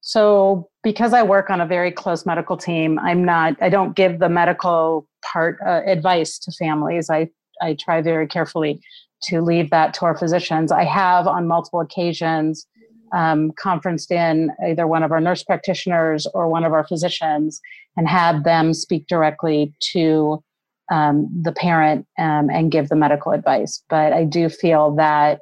So, 0.00 0.68
because 0.82 1.12
I 1.12 1.22
work 1.22 1.50
on 1.50 1.60
a 1.60 1.66
very 1.66 1.92
close 1.92 2.26
medical 2.26 2.56
team, 2.56 2.98
I'm 2.98 3.24
not, 3.24 3.56
I 3.62 3.68
don't 3.68 3.94
give 3.94 4.18
the 4.18 4.28
medical 4.28 5.06
part 5.22 5.58
uh, 5.66 5.82
advice 5.86 6.38
to 6.40 6.52
families. 6.52 7.10
I, 7.10 7.28
I 7.60 7.74
try 7.74 8.02
very 8.02 8.26
carefully 8.26 8.80
to 9.24 9.40
leave 9.40 9.70
that 9.70 9.94
to 9.94 10.04
our 10.04 10.16
physicians. 10.16 10.72
I 10.72 10.84
have 10.84 11.26
on 11.26 11.46
multiple 11.46 11.80
occasions 11.80 12.66
um, 13.12 13.52
conferenced 13.52 14.10
in 14.10 14.50
either 14.66 14.86
one 14.86 15.02
of 15.02 15.12
our 15.12 15.20
nurse 15.20 15.44
practitioners 15.44 16.26
or 16.34 16.48
one 16.48 16.64
of 16.64 16.72
our 16.72 16.86
physicians 16.86 17.60
and 17.96 18.08
had 18.08 18.44
them 18.44 18.72
speak 18.74 19.06
directly 19.06 19.72
to 19.92 20.42
um, 20.90 21.28
the 21.42 21.52
parent 21.52 22.06
um, 22.18 22.50
and 22.50 22.72
give 22.72 22.88
the 22.88 22.96
medical 22.96 23.32
advice. 23.32 23.82
But 23.88 24.12
I 24.12 24.24
do 24.24 24.48
feel 24.48 24.94
that 24.96 25.40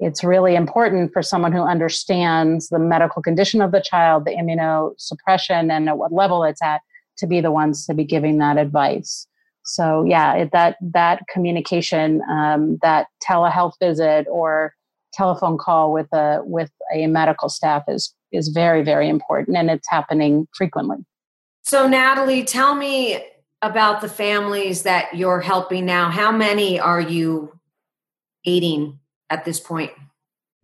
it's 0.00 0.24
really 0.24 0.56
important 0.56 1.12
for 1.12 1.22
someone 1.22 1.52
who 1.52 1.62
understands 1.62 2.68
the 2.68 2.78
medical 2.78 3.22
condition 3.22 3.62
of 3.62 3.70
the 3.70 3.80
child, 3.80 4.24
the 4.24 4.32
immunosuppression, 4.32 5.70
and 5.70 5.88
at 5.88 5.96
what 5.96 6.12
level 6.12 6.42
it's 6.42 6.62
at 6.62 6.80
to 7.18 7.26
be 7.26 7.40
the 7.40 7.50
ones 7.50 7.86
to 7.86 7.94
be 7.94 8.04
giving 8.04 8.38
that 8.38 8.58
advice. 8.58 9.26
So 9.64 10.04
yeah, 10.04 10.34
it, 10.34 10.50
that 10.52 10.76
that 10.80 11.22
communication, 11.32 12.20
um, 12.28 12.78
that 12.82 13.06
telehealth 13.26 13.72
visit 13.80 14.26
or 14.30 14.74
telephone 15.12 15.58
call 15.58 15.92
with 15.92 16.12
a 16.12 16.40
with 16.42 16.70
a 16.94 17.06
medical 17.06 17.48
staff 17.48 17.84
is 17.88 18.14
is 18.32 18.48
very 18.48 18.82
very 18.82 19.08
important, 19.08 19.56
and 19.56 19.70
it's 19.70 19.88
happening 19.88 20.48
frequently. 20.56 20.98
So 21.62 21.86
Natalie, 21.86 22.42
tell 22.42 22.74
me 22.74 23.24
about 23.62 24.00
the 24.00 24.08
families 24.08 24.82
that 24.82 25.14
you're 25.14 25.40
helping 25.40 25.86
now. 25.86 26.10
How 26.10 26.32
many 26.32 26.80
are 26.80 27.00
you 27.00 27.52
aiding 28.44 28.98
at 29.30 29.44
this 29.44 29.60
point? 29.60 29.92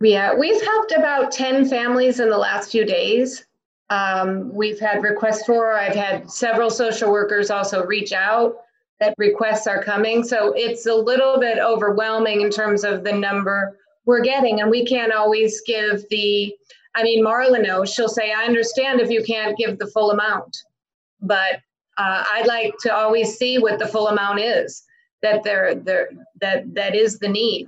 Yeah, 0.01 0.33
we've 0.35 0.61
helped 0.61 0.91
about 0.91 1.31
10 1.31 1.67
families 1.67 2.19
in 2.19 2.29
the 2.29 2.37
last 2.37 2.71
few 2.71 2.85
days. 2.85 3.45
Um, 3.89 4.53
we've 4.53 4.79
had 4.79 5.01
requests 5.03 5.45
for, 5.45 5.73
I've 5.73 5.95
had 5.95 6.29
several 6.29 6.69
social 6.69 7.11
workers 7.11 7.49
also 7.49 7.85
reach 7.85 8.13
out 8.13 8.57
that 8.99 9.15
requests 9.17 9.65
are 9.65 9.81
coming. 9.81 10.23
So 10.23 10.53
it's 10.55 10.85
a 10.85 10.93
little 10.93 11.39
bit 11.39 11.57
overwhelming 11.57 12.41
in 12.41 12.49
terms 12.49 12.83
of 12.83 13.03
the 13.03 13.13
number 13.13 13.77
we're 14.05 14.21
getting. 14.21 14.61
And 14.61 14.69
we 14.69 14.85
can't 14.85 15.13
always 15.13 15.61
give 15.61 16.03
the, 16.09 16.53
I 16.95 17.03
mean, 17.03 17.23
Marla 17.23 17.65
knows, 17.65 17.93
she'll 17.93 18.09
say, 18.09 18.31
I 18.31 18.43
understand 18.43 18.99
if 18.99 19.09
you 19.09 19.23
can't 19.23 19.57
give 19.57 19.79
the 19.79 19.87
full 19.87 20.11
amount. 20.11 20.57
But 21.21 21.61
uh, 21.97 22.23
I'd 22.31 22.47
like 22.47 22.73
to 22.81 22.93
always 22.93 23.37
see 23.37 23.57
what 23.57 23.79
the 23.79 23.87
full 23.87 24.07
amount 24.07 24.39
is 24.39 24.83
that 25.21 25.43
there, 25.43 25.75
there 25.75 26.09
that 26.39 26.73
that 26.73 26.95
is 26.95 27.19
the 27.19 27.27
need 27.27 27.67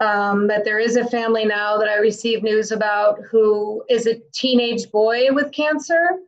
um, 0.00 0.46
that 0.48 0.64
there 0.64 0.78
is 0.78 0.96
a 0.96 1.08
family 1.08 1.44
now 1.44 1.78
that 1.78 1.88
I 1.88 1.96
received 1.96 2.42
news 2.42 2.70
about 2.70 3.18
who 3.30 3.82
is 3.88 4.06
a 4.06 4.20
teenage 4.32 4.90
boy 4.90 5.32
with 5.32 5.52
cancer. 5.52 6.18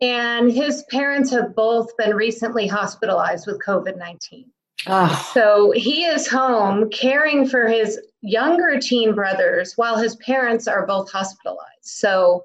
And 0.00 0.52
his 0.52 0.84
parents 0.90 1.30
have 1.30 1.54
both 1.54 1.96
been 1.96 2.14
recently 2.14 2.66
hospitalized 2.66 3.46
with 3.46 3.62
COVID 3.64 3.96
19. 3.96 4.50
Oh. 4.88 5.30
So 5.32 5.70
he 5.70 6.04
is 6.04 6.28
home 6.28 6.90
caring 6.90 7.48
for 7.48 7.66
his 7.66 7.98
younger 8.20 8.78
teen 8.78 9.14
brothers 9.14 9.72
while 9.76 9.96
his 9.96 10.16
parents 10.16 10.68
are 10.68 10.86
both 10.86 11.10
hospitalized. 11.10 11.62
So 11.82 12.44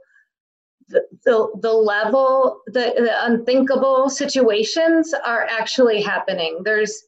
the, 0.88 1.03
the, 1.25 1.51
the 1.62 1.74
level, 1.74 2.62
the, 2.68 2.94
the 2.96 3.25
unthinkable 3.25 4.10
situations 4.10 5.13
are 5.25 5.46
actually 5.46 6.01
happening. 6.01 6.62
There's 6.63 7.03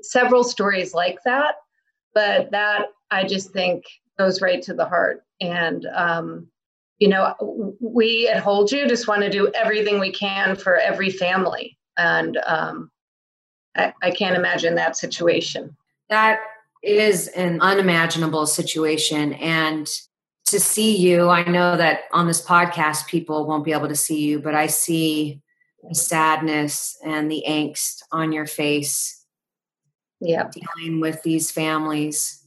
several 0.00 0.44
stories 0.44 0.94
like 0.94 1.18
that 1.24 1.56
but 2.14 2.50
that 2.50 2.86
I 3.10 3.24
just 3.24 3.50
think 3.50 3.84
goes 4.18 4.40
right 4.40 4.62
to 4.62 4.74
the 4.74 4.84
heart. 4.84 5.24
And, 5.40 5.86
um, 5.94 6.46
you 6.98 7.08
know, 7.08 7.74
we 7.80 8.28
at 8.28 8.42
Hold 8.42 8.70
You 8.70 8.86
just 8.86 9.08
want 9.08 9.22
to 9.22 9.30
do 9.30 9.50
everything 9.54 9.98
we 9.98 10.12
can 10.12 10.54
for 10.54 10.76
every 10.76 11.10
family. 11.10 11.76
And 11.98 12.38
um, 12.46 12.90
I, 13.76 13.92
I 14.02 14.10
can't 14.10 14.36
imagine 14.36 14.74
that 14.76 14.96
situation. 14.96 15.76
That 16.08 16.40
is 16.82 17.28
an 17.28 17.60
unimaginable 17.60 18.46
situation. 18.46 19.34
And 19.34 19.88
to 20.46 20.60
see 20.60 20.96
you, 20.96 21.28
I 21.28 21.44
know 21.44 21.76
that 21.76 22.02
on 22.12 22.26
this 22.26 22.44
podcast, 22.44 23.06
people 23.06 23.46
won't 23.46 23.64
be 23.64 23.72
able 23.72 23.88
to 23.88 23.96
see 23.96 24.20
you, 24.20 24.38
but 24.38 24.54
I 24.54 24.66
see 24.66 25.40
the 25.88 25.94
sadness 25.94 26.96
and 27.04 27.30
the 27.30 27.44
angst 27.48 28.02
on 28.12 28.32
your 28.32 28.46
face 28.46 29.21
yeah. 30.22 30.48
Dealing 30.50 31.00
with 31.00 31.22
these 31.22 31.50
families. 31.50 32.44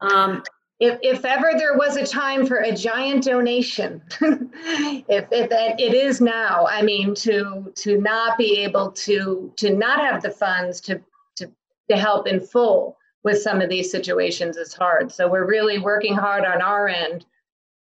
Um, 0.00 0.42
if, 0.80 0.98
if 1.02 1.24
ever 1.24 1.52
there 1.56 1.76
was 1.76 1.96
a 1.96 2.04
time 2.04 2.44
for 2.44 2.56
a 2.56 2.74
giant 2.74 3.22
donation 3.22 4.02
if, 4.20 5.28
if 5.30 5.48
it 5.78 5.94
is 5.94 6.20
now 6.20 6.66
i 6.66 6.82
mean 6.82 7.14
to 7.14 7.72
to 7.76 8.00
not 8.00 8.36
be 8.36 8.58
able 8.58 8.90
to 8.90 9.52
to 9.56 9.76
not 9.76 10.00
have 10.00 10.22
the 10.22 10.30
funds 10.30 10.80
to 10.80 11.00
to, 11.36 11.48
to 11.88 11.96
help 11.96 12.26
in 12.26 12.40
full 12.40 12.96
with 13.24 13.40
some 13.40 13.60
of 13.60 13.68
these 13.68 13.90
situations 13.90 14.56
is 14.56 14.74
hard. 14.74 15.12
So 15.12 15.28
we're 15.28 15.46
really 15.46 15.78
working 15.78 16.14
hard 16.14 16.44
on 16.44 16.60
our 16.60 16.88
end 16.88 17.24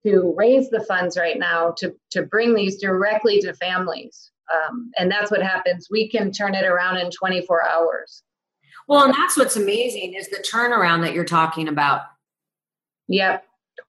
to 0.05 0.35
raise 0.37 0.69
the 0.69 0.85
funds 0.85 1.17
right 1.17 1.39
now 1.39 1.73
to 1.79 1.95
to 2.11 2.23
bring 2.23 2.55
these 2.55 2.81
directly 2.81 3.41
to 3.41 3.55
families. 3.55 4.31
Um, 4.53 4.91
and 4.99 5.11
that's 5.11 5.31
what 5.31 5.43
happens. 5.43 5.89
We 5.91 6.09
can 6.09 6.33
turn 6.33 6.55
it 6.55 6.67
around 6.67 6.99
in 6.99 7.11
24 7.11 7.67
hours 7.67 8.23
well, 8.89 9.05
and 9.05 9.15
that's 9.15 9.37
what's 9.37 9.57
amazing 9.57 10.15
is 10.15 10.29
the 10.29 10.45
turnaround 10.53 11.03
that 11.03 11.15
you're 11.15 11.25
talking 11.25 11.69
about. 11.69 12.03
Yep. 13.09 13.45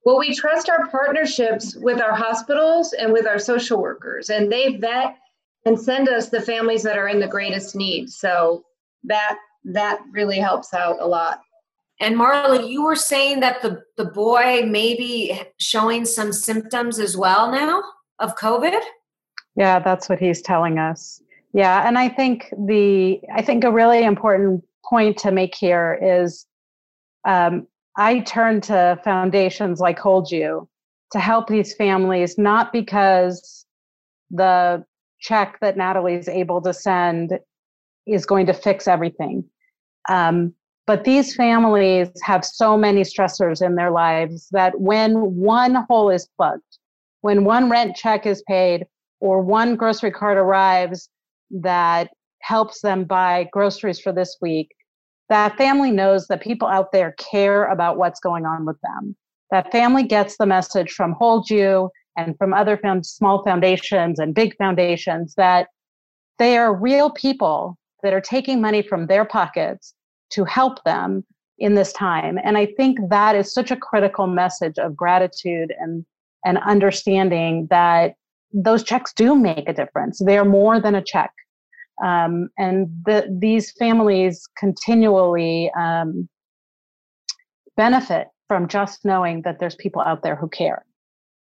Well, 0.05 0.19
we 0.19 0.35
trust 0.35 0.69
our 0.69 0.87
partnerships 0.87 1.75
with 1.75 2.01
our 2.01 2.13
hospitals 2.13 2.93
and 2.93 3.13
with 3.13 3.25
our 3.25 3.39
social 3.39 3.81
workers, 3.81 4.29
and 4.29 4.51
they 4.51 4.77
vet 4.77 5.17
and 5.65 5.79
send 5.79 6.09
us 6.09 6.29
the 6.29 6.41
families 6.41 6.83
that 6.83 6.97
are 6.97 7.07
in 7.07 7.19
the 7.19 7.27
greatest 7.27 7.75
need. 7.75 8.09
So 8.09 8.63
that 9.03 9.37
that 9.65 10.01
really 10.11 10.39
helps 10.39 10.73
out 10.73 10.97
a 10.99 11.07
lot. 11.07 11.41
And 11.99 12.15
Marla, 12.15 12.69
you 12.69 12.83
were 12.83 12.95
saying 12.95 13.39
that 13.41 13.61
the 13.61 13.83
the 13.97 14.05
boy 14.05 14.63
may 14.65 14.95
be 14.95 15.41
showing 15.57 16.05
some 16.05 16.33
symptoms 16.33 16.99
as 16.99 17.15
well 17.15 17.51
now 17.51 17.81
of 18.19 18.35
COVID. 18.35 18.79
Yeah, 19.55 19.79
that's 19.79 20.09
what 20.09 20.19
he's 20.19 20.41
telling 20.41 20.79
us. 20.79 21.21
Yeah, 21.53 21.87
and 21.87 21.97
I 21.97 22.09
think 22.09 22.53
the 22.65 23.21
I 23.33 23.41
think 23.41 23.63
a 23.63 23.71
really 23.71 24.03
important 24.03 24.63
point 24.89 25.17
to 25.19 25.31
make 25.31 25.55
here 25.55 25.99
is 26.01 26.45
um, 27.25 27.67
I 27.95 28.19
turn 28.19 28.61
to 28.61 28.99
foundations 29.03 29.79
like 29.79 29.99
Hold 29.99 30.31
You 30.31 30.67
to 31.11 31.19
help 31.19 31.47
these 31.47 31.75
families, 31.75 32.37
not 32.37 32.73
because 32.73 33.65
the 34.31 34.83
check 35.19 35.59
that 35.61 35.77
Natalie 35.77 36.15
is 36.15 36.27
able 36.27 36.61
to 36.61 36.73
send 36.73 37.39
is 38.05 38.25
going 38.25 38.45
to 38.47 38.53
fix 38.53 38.87
everything. 38.87 39.45
Um, 40.09 40.53
but 40.85 41.05
these 41.05 41.33
families 41.33 42.09
have 42.23 42.43
so 42.43 42.77
many 42.77 43.01
stressors 43.01 43.65
in 43.65 43.75
their 43.75 43.91
lives 43.91 44.49
that 44.51 44.81
when 44.81 45.35
one 45.35 45.85
hole 45.87 46.09
is 46.09 46.27
plugged, 46.35 46.61
when 47.21 47.45
one 47.45 47.69
rent 47.69 47.95
check 47.95 48.25
is 48.25 48.43
paid, 48.47 48.85
or 49.21 49.41
one 49.41 49.77
grocery 49.77 50.11
cart 50.11 50.37
arrives 50.37 51.07
that 51.49 52.09
helps 52.43 52.81
them 52.81 53.05
buy 53.05 53.47
groceries 53.51 53.99
for 53.99 54.11
this 54.11 54.37
week, 54.41 54.75
that 55.29 55.57
family 55.57 55.91
knows 55.91 56.27
that 56.27 56.41
people 56.41 56.67
out 56.67 56.91
there 56.91 57.15
care 57.17 57.65
about 57.65 57.97
what's 57.97 58.19
going 58.19 58.45
on 58.45 58.65
with 58.65 58.77
them. 58.81 59.15
That 59.49 59.71
family 59.71 60.03
gets 60.03 60.37
the 60.37 60.45
message 60.45 60.91
from 60.91 61.13
Hold 61.13 61.49
You 61.49 61.89
and 62.17 62.37
from 62.37 62.53
other 62.53 62.79
small 63.01 63.43
foundations 63.43 64.19
and 64.19 64.35
big 64.35 64.55
foundations 64.57 65.35
that 65.35 65.69
they 66.37 66.57
are 66.57 66.75
real 66.75 67.09
people 67.09 67.77
that 68.01 68.13
are 68.13 68.21
taking 68.21 68.59
money 68.59 68.81
from 68.81 69.07
their 69.07 69.25
pockets 69.25 69.93
to 70.31 70.43
help 70.43 70.83
them 70.83 71.23
in 71.59 71.75
this 71.75 71.93
time. 71.93 72.37
And 72.43 72.57
I 72.57 72.65
think 72.65 72.97
that 73.09 73.35
is 73.35 73.53
such 73.53 73.71
a 73.71 73.77
critical 73.77 74.27
message 74.27 74.77
of 74.77 74.95
gratitude 74.97 75.73
and, 75.79 76.05
and 76.43 76.57
understanding 76.57 77.67
that 77.69 78.15
those 78.51 78.83
checks 78.83 79.13
do 79.13 79.35
make 79.35 79.69
a 79.69 79.73
difference. 79.73 80.19
They 80.19 80.37
are 80.37 80.45
more 80.45 80.79
than 80.79 80.95
a 80.95 81.01
check. 81.01 81.31
Um, 82.03 82.49
and 82.57 82.87
the, 83.05 83.25
these 83.39 83.71
families 83.71 84.45
continually 84.57 85.71
um, 85.71 86.27
benefit 87.77 88.27
from 88.47 88.67
just 88.67 89.05
knowing 89.05 89.41
that 89.43 89.59
there's 89.59 89.75
people 89.75 90.01
out 90.01 90.21
there 90.21 90.35
who 90.35 90.49
care. 90.49 90.85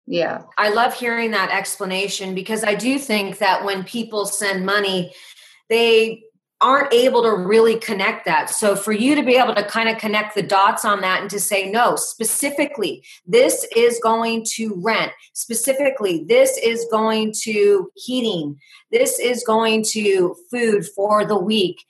Yeah. 0.05 0.43
I 0.57 0.69
love 0.69 0.93
hearing 0.93 1.31
that 1.31 1.51
explanation 1.51 2.35
because 2.35 2.63
I 2.63 2.75
do 2.75 2.99
think 2.99 3.39
that 3.39 3.65
when 3.65 3.83
people 3.83 4.25
send 4.25 4.65
money, 4.65 5.13
they 5.69 6.23
aren't 6.61 6.93
able 6.93 7.23
to 7.23 7.31
really 7.31 7.79
connect 7.79 8.23
that. 8.25 8.49
So 8.49 8.75
for 8.75 8.91
you 8.91 9.15
to 9.15 9.23
be 9.23 9.35
able 9.35 9.55
to 9.55 9.63
kind 9.63 9.89
of 9.89 9.97
connect 9.97 10.35
the 10.35 10.43
dots 10.43 10.85
on 10.85 11.01
that 11.01 11.21
and 11.21 11.29
to 11.31 11.39
say, 11.39 11.71
no, 11.71 11.95
specifically, 11.95 13.03
this 13.25 13.65
is 13.75 13.99
going 14.01 14.45
to 14.53 14.75
rent, 14.77 15.11
specifically, 15.33 16.23
this 16.27 16.57
is 16.57 16.85
going 16.91 17.33
to 17.43 17.91
heating, 17.95 18.59
this 18.91 19.19
is 19.19 19.43
going 19.43 19.83
to 19.89 20.35
food 20.51 20.85
for 20.95 21.25
the 21.25 21.39
week. 21.39 21.83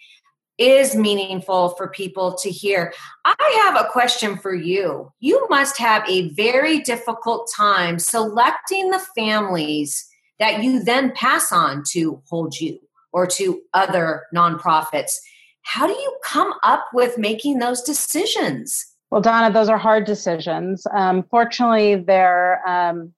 is 0.58 0.96
meaningful 0.96 1.70
for 1.70 1.88
people 1.90 2.36
to 2.36 2.50
hear. 2.50 2.94
I 3.26 3.62
have 3.66 3.84
a 3.84 3.90
question 3.90 4.38
for 4.38 4.54
you. 4.54 5.12
You 5.20 5.48
must 5.50 5.78
have 5.80 6.08
a 6.08 6.30
very 6.30 6.80
difficult 6.82 7.52
time 7.56 7.98
selecting 7.98 8.92
the 8.92 9.04
families 9.18 10.08
that 10.40 10.64
you 10.64 10.84
then 10.84 11.14
pass 11.14 11.52
on 11.52 11.84
to 11.92 12.22
Hold 12.30 12.60
You 12.60 12.80
or 13.14 13.28
to 13.28 13.62
other 13.74 14.24
nonprofits. 14.36 15.18
How 15.64 15.88
do 15.88 15.94
you 15.94 16.18
come 16.24 16.54
up 16.64 16.86
with 16.94 17.18
making 17.18 17.60
those 17.60 17.82
decisions? 17.82 18.86
Well, 19.12 19.22
Donna, 19.22 19.54
those 19.54 19.70
are 19.70 19.78
hard 19.78 20.06
decisions. 20.06 20.88
Um, 20.96 21.24
fortunately, 21.30 21.96
they're 21.96 22.68
um, 22.68 23.14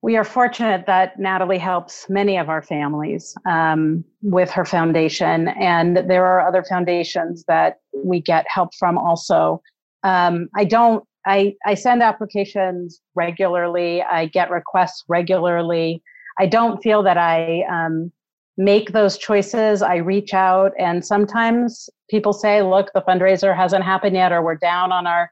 we 0.00 0.16
are 0.16 0.24
fortunate 0.24 0.86
that 0.86 1.18
Natalie 1.18 1.58
helps 1.58 2.08
many 2.08 2.38
of 2.38 2.48
our 2.48 2.62
families 2.62 3.36
um, 3.46 4.04
with 4.22 4.50
her 4.50 4.64
foundation, 4.64 5.48
and 5.48 5.96
there 6.08 6.24
are 6.24 6.46
other 6.46 6.62
foundations 6.62 7.44
that 7.48 7.78
we 7.92 8.20
get 8.20 8.46
help 8.48 8.74
from 8.78 8.96
also. 8.96 9.60
Um, 10.04 10.48
I 10.56 10.64
don't. 10.64 11.04
I, 11.26 11.56
I 11.66 11.74
send 11.74 12.02
applications 12.02 13.00
regularly. 13.14 14.02
I 14.02 14.26
get 14.26 14.50
requests 14.50 15.04
regularly. 15.08 16.02
I 16.38 16.46
don't 16.46 16.82
feel 16.82 17.02
that 17.02 17.18
I 17.18 17.62
um, 17.70 18.12
make 18.56 18.92
those 18.92 19.18
choices. 19.18 19.82
I 19.82 19.96
reach 19.96 20.34
out, 20.34 20.72
and 20.78 21.04
sometimes 21.04 21.90
people 22.10 22.32
say, 22.32 22.62
"Look, 22.62 22.90
the 22.94 23.02
fundraiser 23.02 23.56
hasn't 23.56 23.84
happened 23.84 24.16
yet, 24.16 24.32
or 24.32 24.42
we're 24.42 24.56
down 24.56 24.92
on 24.92 25.06
our 25.06 25.30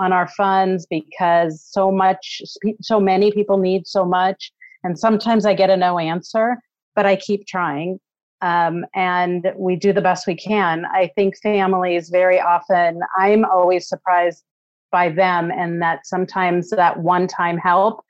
on 0.00 0.12
our 0.12 0.28
funds 0.28 0.86
because 0.86 1.62
so 1.62 1.90
much 1.90 2.40
so 2.80 2.98
many 2.98 3.30
people 3.30 3.58
need 3.58 3.86
so 3.86 4.04
much 4.04 4.52
and 4.84 4.98
sometimes 4.98 5.44
i 5.44 5.54
get 5.54 5.70
a 5.70 5.76
no 5.76 5.98
answer 5.98 6.56
but 6.94 7.06
i 7.06 7.14
keep 7.16 7.46
trying 7.46 7.98
um, 8.40 8.84
and 8.94 9.52
we 9.56 9.76
do 9.76 9.92
the 9.92 10.00
best 10.00 10.26
we 10.26 10.34
can 10.34 10.84
i 10.86 11.10
think 11.14 11.36
families 11.42 12.08
very 12.08 12.40
often 12.40 13.00
i'm 13.18 13.44
always 13.44 13.88
surprised 13.88 14.42
by 14.90 15.08
them 15.08 15.50
and 15.50 15.80
that 15.82 16.06
sometimes 16.06 16.70
that 16.70 16.98
one 16.98 17.26
time 17.26 17.58
help 17.58 18.02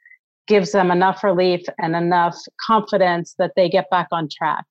gives 0.46 0.72
them 0.72 0.90
enough 0.90 1.22
relief 1.22 1.62
and 1.78 1.94
enough 1.94 2.36
confidence 2.66 3.34
that 3.38 3.52
they 3.56 3.68
get 3.68 3.88
back 3.90 4.08
on 4.12 4.28
track 4.28 4.64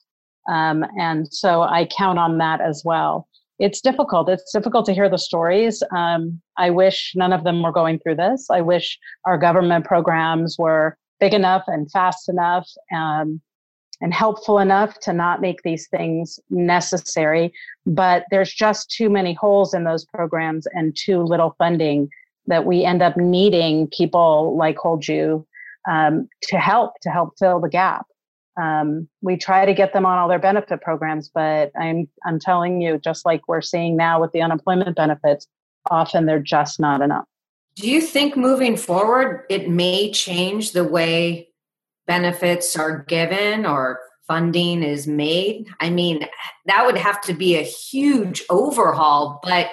um, 0.49 0.85
and 0.99 1.31
so 1.33 1.61
i 1.63 1.85
count 1.85 2.19
on 2.19 2.37
that 2.37 2.61
as 2.61 2.81
well 2.85 3.27
it's 3.61 3.79
difficult. 3.79 4.27
It's 4.27 4.51
difficult 4.51 4.87
to 4.87 4.93
hear 4.93 5.07
the 5.07 5.19
stories. 5.19 5.83
Um, 5.95 6.41
I 6.57 6.71
wish 6.71 7.13
none 7.15 7.31
of 7.31 7.43
them 7.43 7.61
were 7.61 7.71
going 7.71 7.99
through 7.99 8.15
this. 8.15 8.47
I 8.49 8.59
wish 8.59 8.97
our 9.25 9.37
government 9.37 9.85
programs 9.85 10.57
were 10.57 10.97
big 11.19 11.35
enough 11.35 11.63
and 11.67 11.89
fast 11.91 12.27
enough 12.27 12.67
um, 12.91 13.39
and 14.01 14.15
helpful 14.15 14.57
enough 14.57 14.99
to 15.01 15.13
not 15.13 15.41
make 15.41 15.61
these 15.61 15.87
things 15.89 16.39
necessary. 16.49 17.53
But 17.85 18.25
there's 18.31 18.51
just 18.51 18.89
too 18.89 19.11
many 19.11 19.35
holes 19.35 19.75
in 19.75 19.83
those 19.83 20.05
programs 20.05 20.65
and 20.73 20.97
too 20.97 21.21
little 21.21 21.53
funding 21.59 22.09
that 22.47 22.65
we 22.65 22.83
end 22.83 23.03
up 23.03 23.15
needing 23.15 23.87
people 23.95 24.57
like 24.57 24.77
Hold 24.77 25.07
You 25.07 25.45
um, 25.89 26.27
to 26.43 26.57
help 26.57 26.93
to 27.01 27.09
help 27.09 27.33
fill 27.39 27.59
the 27.59 27.69
gap 27.69 28.05
um, 28.59 29.07
we 29.21 29.37
try 29.37 29.65
to 29.65 29.73
get 29.73 29.93
them 29.93 30.05
on 30.05 30.17
all 30.17 30.27
their 30.27 30.39
benefit 30.39 30.81
programs, 30.81 31.29
but 31.29 31.71
I'm 31.79 32.07
I'm 32.25 32.39
telling 32.39 32.81
you, 32.81 32.99
just 32.99 33.25
like 33.25 33.47
we're 33.47 33.61
seeing 33.61 33.95
now 33.95 34.19
with 34.19 34.31
the 34.33 34.41
unemployment 34.41 34.95
benefits, 34.95 35.47
often 35.89 36.25
they're 36.25 36.39
just 36.39 36.79
not 36.79 37.01
enough. 37.01 37.25
Do 37.75 37.89
you 37.89 38.01
think 38.01 38.35
moving 38.35 38.75
forward 38.75 39.45
it 39.49 39.69
may 39.69 40.11
change 40.11 40.73
the 40.73 40.83
way 40.83 41.49
benefits 42.07 42.75
are 42.75 43.03
given 43.03 43.65
or 43.65 43.99
funding 44.27 44.83
is 44.83 45.07
made? 45.07 45.67
I 45.79 45.89
mean, 45.89 46.27
that 46.65 46.85
would 46.85 46.97
have 46.97 47.21
to 47.21 47.33
be 47.33 47.55
a 47.55 47.63
huge 47.63 48.43
overhaul, 48.49 49.39
but 49.43 49.69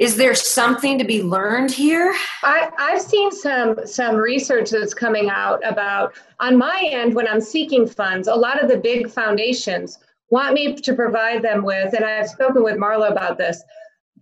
is 0.00 0.16
there 0.16 0.34
something 0.34 0.98
to 0.98 1.04
be 1.04 1.22
learned 1.22 1.70
here? 1.70 2.14
I, 2.42 2.70
I've 2.78 3.02
seen 3.02 3.30
some 3.30 3.86
some 3.86 4.16
research 4.16 4.70
that's 4.70 4.94
coming 4.94 5.28
out 5.28 5.60
about 5.64 6.14
on 6.40 6.56
my 6.56 6.88
end 6.90 7.14
when 7.14 7.28
I'm 7.28 7.40
seeking 7.40 7.86
funds, 7.86 8.26
a 8.26 8.34
lot 8.34 8.62
of 8.62 8.70
the 8.70 8.78
big 8.78 9.10
foundations 9.10 9.98
want 10.30 10.54
me 10.54 10.74
to 10.74 10.94
provide 10.94 11.42
them 11.42 11.64
with, 11.64 11.92
and 11.92 12.04
I've 12.04 12.28
spoken 12.28 12.62
with 12.64 12.76
Marla 12.76 13.12
about 13.12 13.36
this, 13.36 13.62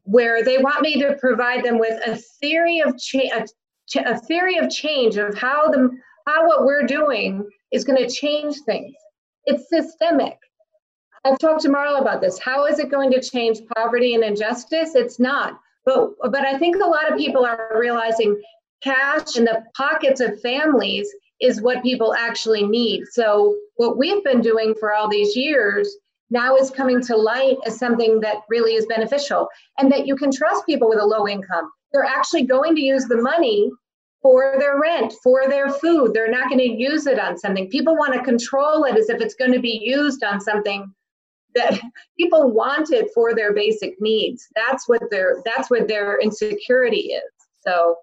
where 0.03 0.43
they 0.43 0.59
want 0.59 0.83
me 0.83 1.01
to 1.01 1.17
provide 1.21 1.65
them 1.65 1.79
with 1.79 2.01
a 2.07 2.17
theory 2.41 2.81
of 2.81 2.99
change, 2.99 3.31
a, 3.33 4.01
a 4.05 4.19
theory 4.19 4.57
of 4.57 4.69
change 4.71 5.17
of 5.17 5.39
how 5.39 5.69
the 5.69 5.91
how 6.27 6.45
what 6.49 6.65
we're 6.65 6.87
doing 6.87 7.49
is 7.71 7.85
going 7.85 8.05
to 8.05 8.13
change 8.13 8.57
things. 8.67 8.95
It's 9.45 9.69
systemic. 9.69 10.39
I've 11.25 11.39
talked 11.39 11.63
to 11.63 11.69
Marla 11.69 12.01
about 12.01 12.21
this. 12.21 12.41
How 12.41 12.67
is 12.67 12.81
it 12.81 12.91
going 12.91 13.13
to 13.13 13.21
change 13.21 13.61
poverty 13.77 14.15
and 14.15 14.25
injustice? 14.25 14.97
It's 14.97 15.21
not. 15.21 15.61
But, 15.89 16.33
but 16.33 16.45
I 16.45 16.59
think 16.59 16.77
a 16.77 16.87
lot 16.87 17.11
of 17.11 17.17
people 17.17 17.47
are 17.47 17.71
realizing 17.75 18.39
cash 18.83 19.37
in 19.39 19.45
the 19.45 19.65
pockets 19.75 20.21
of 20.21 20.39
families 20.43 21.09
is 21.41 21.63
what 21.63 21.83
people 21.83 22.15
actually 22.15 22.65
need. 22.65 23.05
So, 23.13 23.57
what 23.77 23.97
we've 23.97 24.23
been 24.23 24.43
doing 24.43 24.75
for 24.79 24.93
all 24.93 25.09
these 25.09 25.35
years 25.35 25.89
now 26.29 26.57
is 26.57 26.71
coming 26.71 27.01
to 27.03 27.17
light 27.17 27.57
as 27.65 27.79
something 27.79 28.21
that 28.21 28.43
really 28.51 28.75
is 28.75 28.85
beneficial 28.85 29.49
and 29.79 29.91
that 29.91 30.07
you 30.07 30.15
can 30.15 30.31
trust 30.31 30.67
people 30.67 30.91
with 30.91 30.99
a 30.99 31.07
low 31.07 31.27
income. 31.27 31.71
They're 31.93 32.05
actually 32.05 32.43
going 32.43 32.75
to 32.75 32.83
use 32.83 33.07
the 33.07 33.23
money 33.23 33.71
for 34.21 34.57
their 34.59 34.79
rent, 34.79 35.15
for 35.23 35.49
their 35.49 35.71
food. 35.71 36.13
They're 36.13 36.31
not 36.31 36.51
going 36.51 36.59
to 36.59 36.83
use 36.83 37.07
it 37.07 37.19
on 37.19 37.39
something. 37.39 37.71
People 37.71 37.97
want 37.97 38.13
to 38.13 38.23
control 38.23 38.85
it 38.85 38.99
as 38.99 39.09
if 39.09 39.23
it's 39.23 39.37
going 39.37 39.53
to 39.53 39.61
be 39.61 39.81
used 39.83 40.23
on 40.23 40.39
something 40.39 40.93
that 41.55 41.79
people 42.19 42.51
want 42.51 42.91
it 42.91 43.11
for 43.15 43.35
their 43.35 43.53
basic 43.53 44.01
needs. 44.01 44.47
That's 44.55 44.89
what 44.89 45.03
their 45.11 45.43
that's 45.45 45.71
what 45.71 45.89
their 45.89 46.21
insecurity 46.21 47.13
is. 47.13 47.23
So 47.61 47.97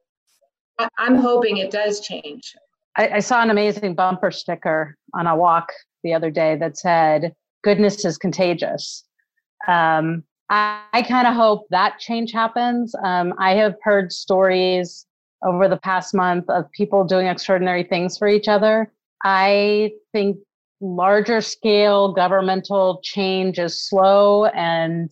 I'm 0.98 1.16
hoping 1.16 1.58
it 1.58 1.72
does 1.72 2.02
change. 2.02 2.54
I, 2.98 3.10
I 3.10 3.20
saw 3.20 3.42
an 3.42 3.50
amazing 3.50 3.96
bumper 3.96 4.32
sticker 4.32 4.98
on 5.14 5.28
a 5.28 5.36
walk 5.36 5.72
the 6.04 6.14
other 6.14 6.32
day 6.32 6.56
that 6.58 6.78
said, 6.78 7.34
"Goodness 7.64 8.04
is 8.06 8.18
contagious." 8.18 9.04
Um, 9.68 10.24
I, 10.50 10.82
I 10.94 11.02
kind 11.02 11.28
of 11.28 11.34
hope 11.34 11.68
that 11.70 12.00
change 12.00 12.32
happens. 12.32 12.94
Um, 13.04 13.34
I 13.40 13.56
have 13.56 13.76
heard 13.82 14.12
stories 14.12 15.06
over 15.44 15.68
the 15.68 15.78
past 15.78 16.14
month 16.14 16.50
of 16.50 16.72
people 16.72 17.04
doing 17.04 17.28
extraordinary 17.28 17.84
things 17.84 18.18
for 18.18 18.28
each 18.28 18.48
other. 18.48 18.92
I 19.24 19.92
think 20.12 20.38
larger 20.82 21.42
scale 21.42 22.14
governmental 22.14 23.00
change 23.04 23.60
is 23.60 23.82
slow 23.88 24.46
and 24.46 25.12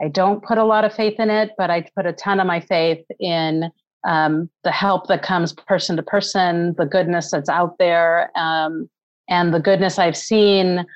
I 0.00 0.08
don't 0.08 0.42
put 0.42 0.58
a 0.58 0.64
lot 0.64 0.84
of 0.84 0.94
faith 0.94 1.18
in 1.18 1.30
it, 1.30 1.50
but 1.58 1.70
I 1.70 1.84
put 1.96 2.06
a 2.06 2.12
ton 2.12 2.40
of 2.40 2.46
my 2.46 2.60
faith 2.60 3.04
in 3.18 3.70
um, 4.06 4.48
the 4.62 4.70
help 4.70 5.08
that 5.08 5.22
comes 5.22 5.52
person 5.52 5.96
to 5.96 6.02
person, 6.02 6.74
the 6.78 6.86
goodness 6.86 7.30
that's 7.32 7.48
out 7.48 7.78
there, 7.78 8.30
um, 8.36 8.88
and 9.28 9.52
the 9.52 9.60
goodness 9.60 9.98
I've 9.98 10.16
seen 10.16 10.86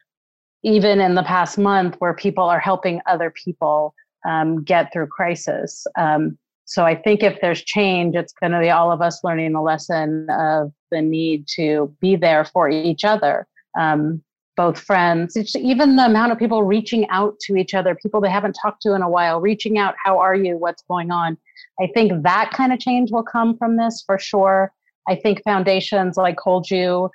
even 0.62 1.00
in 1.00 1.16
the 1.16 1.24
past 1.24 1.58
month 1.58 1.96
where 1.98 2.14
people 2.14 2.44
are 2.44 2.60
helping 2.60 3.00
other 3.06 3.30
people 3.30 3.94
um, 4.24 4.62
get 4.62 4.92
through 4.92 5.08
crisis. 5.08 5.84
Um, 5.98 6.38
so 6.64 6.84
I 6.84 6.94
think 6.94 7.24
if 7.24 7.40
there's 7.40 7.62
change, 7.62 8.14
it's 8.14 8.32
going 8.32 8.52
to 8.52 8.60
be 8.60 8.70
all 8.70 8.92
of 8.92 9.02
us 9.02 9.24
learning 9.24 9.52
the 9.52 9.60
lesson 9.60 10.30
of 10.30 10.72
the 10.92 11.02
need 11.02 11.48
to 11.56 11.92
be 12.00 12.14
there 12.14 12.44
for 12.44 12.70
each 12.70 13.04
other 13.04 13.48
um, 13.78 14.22
both 14.56 14.78
friends, 14.78 15.36
it's 15.36 15.56
even 15.56 15.96
the 15.96 16.04
amount 16.04 16.32
of 16.32 16.38
people 16.38 16.62
reaching 16.62 17.08
out 17.08 17.38
to 17.40 17.56
each 17.56 17.74
other, 17.74 17.94
people 17.94 18.20
they 18.20 18.30
haven't 18.30 18.56
talked 18.60 18.82
to 18.82 18.94
in 18.94 19.02
a 19.02 19.08
while, 19.08 19.40
reaching 19.40 19.78
out, 19.78 19.94
how 20.02 20.18
are 20.18 20.34
you? 20.34 20.56
What's 20.56 20.82
going 20.82 21.10
on? 21.10 21.38
I 21.80 21.88
think 21.94 22.22
that 22.22 22.50
kind 22.52 22.72
of 22.72 22.78
change 22.78 23.10
will 23.10 23.22
come 23.22 23.56
from 23.56 23.76
this 23.76 24.02
for 24.04 24.18
sure. 24.18 24.72
I 25.08 25.16
think 25.16 25.42
foundations 25.42 26.16
like 26.16 26.38
Hold 26.40 26.70
You 26.70 27.10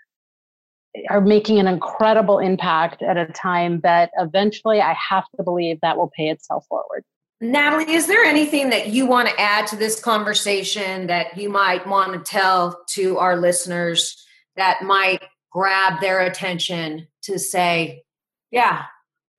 are 1.09 1.21
making 1.21 1.59
an 1.59 1.67
incredible 1.67 2.39
impact 2.39 3.03
at 3.03 3.17
a 3.17 3.27
time 3.27 3.81
that 3.81 4.09
eventually 4.17 4.81
I 4.81 4.95
have 5.09 5.25
to 5.35 5.43
believe 5.43 5.79
that 5.81 5.95
will 5.95 6.11
pay 6.15 6.29
itself 6.29 6.65
forward. 6.67 7.03
Natalie, 7.39 7.93
is 7.93 8.07
there 8.07 8.23
anything 8.23 8.71
that 8.71 8.87
you 8.87 9.05
want 9.05 9.29
to 9.29 9.39
add 9.39 9.67
to 9.67 9.75
this 9.75 9.99
conversation 9.99 11.05
that 11.05 11.37
you 11.37 11.49
might 11.49 11.85
want 11.85 12.13
to 12.13 12.19
tell 12.19 12.83
to 12.89 13.19
our 13.19 13.37
listeners 13.37 14.25
that 14.55 14.81
might 14.81 15.21
grab 15.57 15.99
their 16.01 16.21
attention 16.21 17.07
to 17.23 17.39
say, 17.39 18.03
yeah, 18.51 18.83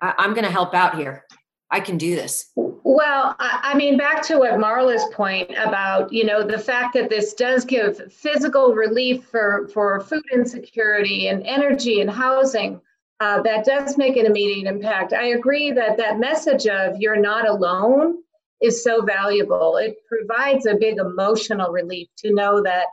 I- 0.01 0.25
am 0.25 0.35
going 0.35 0.45
to 0.45 0.51
help 0.51 0.75
out 0.75 0.97
here. 0.97 1.25
I 1.71 1.79
can 1.79 1.97
do 1.97 2.17
this. 2.17 2.51
Well, 2.57 3.37
I 3.39 3.75
mean, 3.77 3.97
back 3.97 4.23
to 4.23 4.39
what 4.39 4.59
Marla's 4.59 5.05
point 5.13 5.51
about, 5.51 6.13
you 6.13 6.25
know, 6.25 6.43
the 6.43 6.59
fact 6.59 6.95
that 6.95 7.09
this 7.09 7.35
does 7.35 7.65
give 7.65 8.13
physical 8.13 8.75
relief 8.75 9.27
for, 9.27 9.69
for 9.73 10.01
food 10.01 10.25
insecurity 10.33 11.29
and 11.29 11.47
energy 11.47 12.01
and 12.01 12.11
housing, 12.11 12.81
uh, 13.21 13.41
that 13.43 13.65
does 13.65 13.97
make 13.97 14.17
an 14.17 14.27
immediate 14.27 14.67
impact. 14.67 15.13
I 15.13 15.27
agree 15.27 15.71
that 15.73 15.99
that 15.99 16.19
message 16.19 16.67
of 16.67 16.97
you're 16.99 17.21
not 17.21 17.47
alone 17.47 18.23
is 18.61 18.83
so 18.83 19.03
valuable. 19.03 19.77
It 19.77 19.99
provides 20.09 20.67
a 20.67 20.75
big 20.75 20.99
emotional 20.99 21.71
relief 21.71 22.09
to 22.19 22.35
know 22.35 22.61
that 22.63 22.87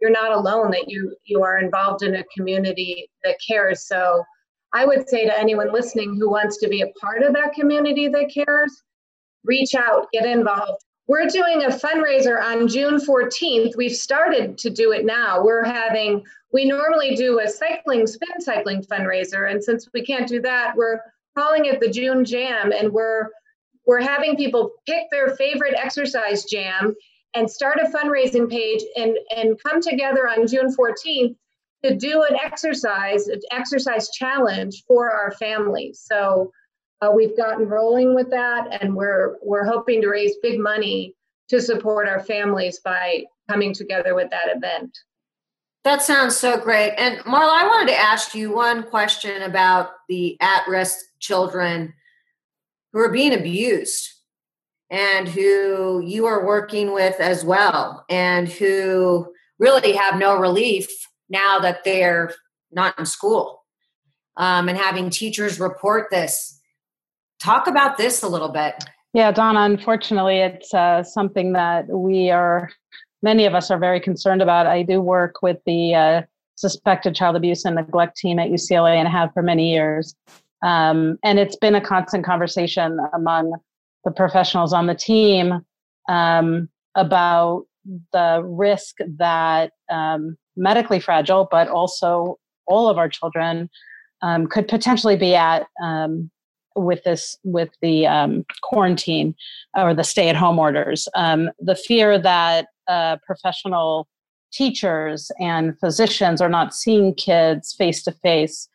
you're 0.00 0.10
not 0.10 0.32
alone 0.32 0.70
that 0.70 0.88
you 0.88 1.16
you 1.24 1.42
are 1.42 1.58
involved 1.58 2.02
in 2.02 2.16
a 2.16 2.24
community 2.36 3.08
that 3.24 3.36
cares 3.46 3.86
so 3.86 4.22
I 4.76 4.84
would 4.84 5.08
say 5.08 5.24
to 5.24 5.38
anyone 5.38 5.72
listening 5.72 6.16
who 6.16 6.30
wants 6.30 6.58
to 6.58 6.68
be 6.68 6.82
a 6.82 6.92
part 7.00 7.22
of 7.22 7.32
that 7.32 7.54
community 7.54 8.08
that 8.08 8.30
cares, 8.32 8.82
reach 9.44 9.74
out, 9.74 10.08
get 10.12 10.26
involved. 10.26 10.84
We're 11.08 11.28
doing 11.28 11.64
a 11.64 11.68
fundraiser 11.68 12.42
on 12.42 12.68
June 12.68 12.96
14th. 12.96 13.76
We've 13.76 13.96
started 13.96 14.58
to 14.58 14.68
do 14.68 14.92
it 14.92 15.06
now. 15.06 15.42
We're 15.42 15.64
having, 15.64 16.24
we 16.52 16.66
normally 16.66 17.14
do 17.14 17.40
a 17.40 17.48
cycling, 17.48 18.06
spin 18.06 18.40
cycling 18.40 18.82
fundraiser. 18.82 19.50
And 19.50 19.64
since 19.64 19.88
we 19.94 20.04
can't 20.04 20.28
do 20.28 20.42
that, 20.42 20.74
we're 20.76 21.00
calling 21.38 21.66
it 21.66 21.80
the 21.80 21.88
June 21.88 22.24
Jam. 22.24 22.72
And 22.72 22.92
we're, 22.92 23.30
we're 23.86 24.02
having 24.02 24.36
people 24.36 24.72
pick 24.84 25.04
their 25.10 25.36
favorite 25.36 25.74
exercise 25.74 26.44
jam 26.44 26.94
and 27.34 27.50
start 27.50 27.78
a 27.78 27.88
fundraising 27.88 28.50
page 28.50 28.82
and, 28.96 29.16
and 29.36 29.62
come 29.62 29.80
together 29.80 30.28
on 30.28 30.46
June 30.46 30.74
14th 30.74 31.36
to 31.84 31.96
do 31.96 32.22
an 32.22 32.36
exercise, 32.42 33.28
an 33.28 33.40
exercise 33.50 34.08
challenge 34.10 34.84
for 34.86 35.10
our 35.10 35.32
families. 35.32 36.00
So 36.04 36.50
uh, 37.02 37.10
we've 37.14 37.36
gotten 37.36 37.68
rolling 37.68 38.14
with 38.14 38.30
that, 38.30 38.82
and 38.82 38.94
we're 38.94 39.36
we're 39.42 39.66
hoping 39.66 40.00
to 40.00 40.08
raise 40.08 40.34
big 40.42 40.58
money 40.58 41.14
to 41.48 41.60
support 41.60 42.08
our 42.08 42.20
families 42.20 42.80
by 42.80 43.24
coming 43.48 43.72
together 43.72 44.14
with 44.14 44.30
that 44.30 44.48
event. 44.56 44.96
That 45.84 46.02
sounds 46.02 46.36
so 46.36 46.58
great. 46.58 46.94
And 46.96 47.18
Marla, 47.20 47.62
I 47.62 47.66
wanted 47.68 47.92
to 47.92 47.98
ask 47.98 48.34
you 48.34 48.52
one 48.52 48.82
question 48.82 49.42
about 49.42 49.90
the 50.08 50.36
at-risk 50.40 50.98
children 51.20 51.94
who 52.92 52.98
are 52.98 53.12
being 53.12 53.34
abused 53.34 54.15
and 54.90 55.28
who 55.28 56.00
you 56.04 56.26
are 56.26 56.46
working 56.46 56.92
with 56.92 57.18
as 57.20 57.44
well 57.44 58.04
and 58.08 58.48
who 58.48 59.32
really 59.58 59.92
have 59.92 60.18
no 60.18 60.38
relief 60.38 60.88
now 61.28 61.58
that 61.58 61.82
they're 61.84 62.32
not 62.70 62.98
in 62.98 63.06
school 63.06 63.64
um, 64.36 64.68
and 64.68 64.78
having 64.78 65.10
teachers 65.10 65.58
report 65.58 66.08
this. 66.10 66.60
Talk 67.40 67.66
about 67.66 67.96
this 67.96 68.22
a 68.22 68.28
little 68.28 68.48
bit. 68.48 68.84
Yeah, 69.12 69.32
Donna, 69.32 69.60
unfortunately, 69.60 70.38
it's 70.38 70.74
uh, 70.74 71.02
something 71.02 71.52
that 71.54 71.88
we 71.88 72.30
are, 72.30 72.70
many 73.22 73.46
of 73.46 73.54
us 73.54 73.70
are 73.70 73.78
very 73.78 74.00
concerned 74.00 74.42
about. 74.42 74.66
I 74.66 74.82
do 74.82 75.00
work 75.00 75.42
with 75.42 75.58
the 75.64 75.94
uh, 75.94 76.22
suspected 76.56 77.14
child 77.14 77.36
abuse 77.36 77.64
and 77.64 77.76
neglect 77.76 78.16
team 78.16 78.38
at 78.38 78.50
UCLA 78.50 78.96
and 78.96 79.08
have 79.08 79.32
for 79.32 79.42
many 79.42 79.72
years. 79.72 80.14
Um, 80.62 81.18
and 81.22 81.38
it's 81.38 81.56
been 81.56 81.74
a 81.74 81.80
constant 81.80 82.24
conversation 82.24 82.98
among 83.14 83.54
the 84.06 84.12
professionals 84.12 84.72
on 84.72 84.86
the 84.86 84.94
team 84.94 85.60
um, 86.08 86.68
about 86.94 87.64
the 88.12 88.40
risk 88.44 88.96
that 89.18 89.72
um, 89.90 90.38
medically 90.56 91.00
fragile, 91.00 91.46
but 91.50 91.68
also 91.68 92.38
all 92.66 92.88
of 92.88 92.96
our 92.98 93.08
children 93.08 93.68
um, 94.22 94.46
could 94.46 94.68
potentially 94.68 95.16
be 95.16 95.34
at 95.34 95.66
um, 95.82 96.30
with 96.76 97.02
this 97.04 97.36
with 97.42 97.70
the 97.82 98.06
um, 98.06 98.44
quarantine 98.62 99.34
or 99.76 99.92
the 99.92 100.04
stay-at-home 100.04 100.58
orders. 100.58 101.08
Um, 101.14 101.50
the 101.58 101.74
fear 101.74 102.16
that 102.18 102.68
uh, 102.86 103.16
professional 103.26 104.06
teachers 104.52 105.32
and 105.40 105.78
physicians 105.80 106.40
are 106.40 106.48
not 106.48 106.74
seeing 106.74 107.12
kids 107.12 107.74
face 107.74 108.04
to 108.04 108.12
face 108.12 108.68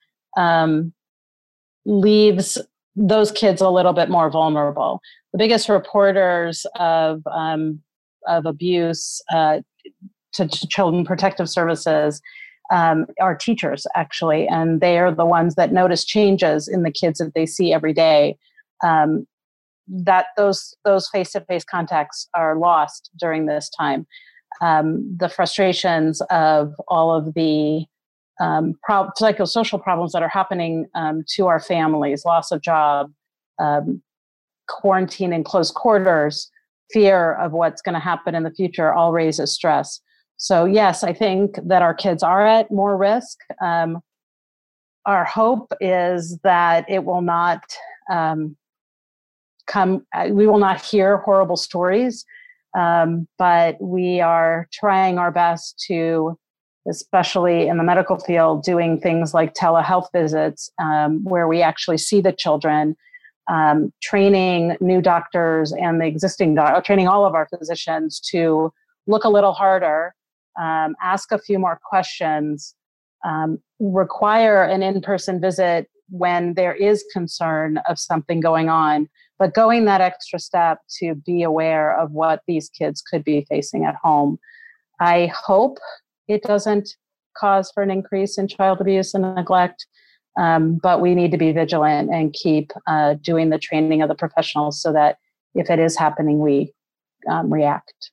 leaves 1.86 2.58
those 2.95 3.32
kids 3.32 3.62
a 3.62 3.69
little 3.69 3.93
bit 3.93 4.10
more 4.10 4.30
vulnerable. 4.30 5.01
The 5.32 5.38
biggest 5.38 5.69
reporters 5.69 6.65
of 6.75 7.21
um, 7.27 7.82
of 8.27 8.45
abuse 8.45 9.21
uh, 9.32 9.62
to, 10.34 10.47
to 10.47 10.67
children 10.67 11.06
protective 11.06 11.49
services 11.49 12.21
um, 12.71 13.06
are 13.19 13.36
teachers 13.36 13.86
actually 13.95 14.47
and 14.47 14.80
they 14.80 14.97
are 14.97 15.13
the 15.13 15.25
ones 15.25 15.56
that 15.56 15.73
notice 15.73 16.06
changes 16.06 16.67
in 16.67 16.84
the 16.84 16.91
kids 16.91 17.19
that 17.19 17.34
they 17.34 17.45
see 17.45 17.73
every 17.73 17.93
day 17.93 18.38
um, 18.84 19.27
that 19.88 20.27
those 20.38 20.73
those 20.86 21.10
face-to-face 21.10 21.65
contacts 21.65 22.30
are 22.34 22.58
lost 22.58 23.10
during 23.19 23.45
this 23.45 23.69
time 23.69 24.06
um, 24.62 25.15
the 25.17 25.27
frustrations 25.27 26.21
of 26.30 26.73
all 26.88 27.13
of 27.13 27.34
the 27.34 27.86
um, 28.41 28.75
pro- 28.84 29.10
psychosocial 29.19 29.82
problems 29.82 30.12
that 30.12 30.23
are 30.23 30.30
happening 30.30 30.88
um, 30.95 31.23
to 31.36 31.47
our 31.47 31.60
families 31.60 32.25
loss 32.25 32.51
of 32.51 32.62
job 32.62 33.12
um, 33.60 34.01
quarantine 34.67 35.32
in 35.34 35.43
close 35.43 35.71
quarters 35.71 36.49
fear 36.91 37.34
of 37.36 37.54
what's 37.54 37.82
going 37.82 37.93
to 37.93 37.99
happen 37.99 38.36
in 38.36 38.43
the 38.43 38.51
future 38.51 38.93
all 38.93 39.13
raises 39.13 39.54
stress 39.54 40.01
so, 40.41 40.65
yes, 40.65 41.04
I 41.04 41.13
think 41.13 41.60
that 41.67 41.84
our 41.84 41.93
kids 41.93 42.23
are 42.23 42.43
at 42.43 42.71
more 42.71 42.97
risk. 42.97 43.38
Um, 43.62 44.01
our 45.06 45.23
hope 45.23 45.71
is 45.80 46.39
that 46.43 46.89
it 46.89 47.06
will 47.06 47.21
not 47.21 47.62
um, 48.10 48.58
come, 49.67 50.04
uh, 50.15 50.30
we 50.32 50.47
will 50.47 50.58
not 50.58 50.82
hear 50.84 51.17
horrible 51.17 51.58
stories, 51.58 52.25
um, 52.75 53.27
but 53.38 53.80
we 53.80 54.19
are 54.19 54.67
trying 54.73 55.19
our 55.19 55.30
best 55.30 55.80
to, 55.89 56.36
especially 56.89 57.67
in 57.67 57.78
the 57.78 57.84
medical 57.84 58.17
field, 58.17 58.63
doing 58.63 59.00
things 59.00 59.34
like 59.34 59.54
telehealth 59.54 60.08
visits 60.13 60.70
um, 60.82 61.24
where 61.24 61.48
we 61.48 61.62
actually 61.62 61.98
see 61.98 62.22
the 62.22 62.34
children. 62.34 62.96
Um, 63.48 63.91
training 64.02 64.78
new 64.80 65.02
doctors 65.02 65.74
and 65.74 66.00
the 66.00 66.06
existing 66.06 66.56
doc- 66.56 66.86
training 66.86 67.08
all 67.08 67.26
of 67.26 67.34
our 67.34 67.48
physicians 67.48 68.20
to 68.32 68.72
look 69.08 69.24
a 69.24 69.30
little 69.30 69.52
harder 69.52 70.13
um, 70.60 70.96
ask 71.02 71.32
a 71.32 71.39
few 71.39 71.60
more 71.60 71.80
questions, 71.84 72.76
um, 73.26 73.60
require 73.80 74.63
an 74.63 74.84
in 74.84 75.02
person 75.02 75.39
visit 75.39 75.89
when 76.10 76.56
there 76.56 76.74
is 76.74 77.06
concern 77.13 77.80
of 77.88 77.98
something 77.98 78.41
going 78.41 78.70
on, 78.70 79.08
but 79.39 79.54
going 79.54 79.86
that 79.86 80.02
extra 80.02 80.39
step 80.39 80.80
to 81.00 81.15
be 81.15 81.41
aware 81.41 81.98
of 81.98 82.12
what 82.12 82.41
these 82.48 82.70
kids 82.70 83.02
could 83.02 83.24
be 83.24 83.46
facing 83.48 83.86
at 83.86 83.96
home. 83.96 84.38
I 85.00 85.32
hope 85.34 85.78
it 86.32 86.44
doesn't 86.44 86.96
cause 87.38 87.72
for 87.72 87.84
an 87.84 87.91
increase 87.91 88.38
in 88.38 88.48
child 88.48 88.82
abuse 88.82 89.13
and 89.13 89.36
neglect. 89.36 89.86
Um, 90.39 90.80
but 90.82 91.02
we 91.02 91.13
need 91.13 91.32
to 91.32 91.38
be 91.38 91.52
vigilant 91.52 92.10
and 92.10 92.32
keep 92.32 92.72
uh, 92.88 93.15
doing 93.15 93.50
the 93.50 93.60
training 93.60 94.02
of 94.02 94.08
the 94.08 94.15
professionals 94.15 94.82
so 94.82 94.94
that 94.94 95.17
if 95.56 95.70
it 95.70 95.78
is 95.78 95.98
happening, 95.98 96.39
we 96.39 96.74
um, 97.30 97.52
react. 97.52 98.12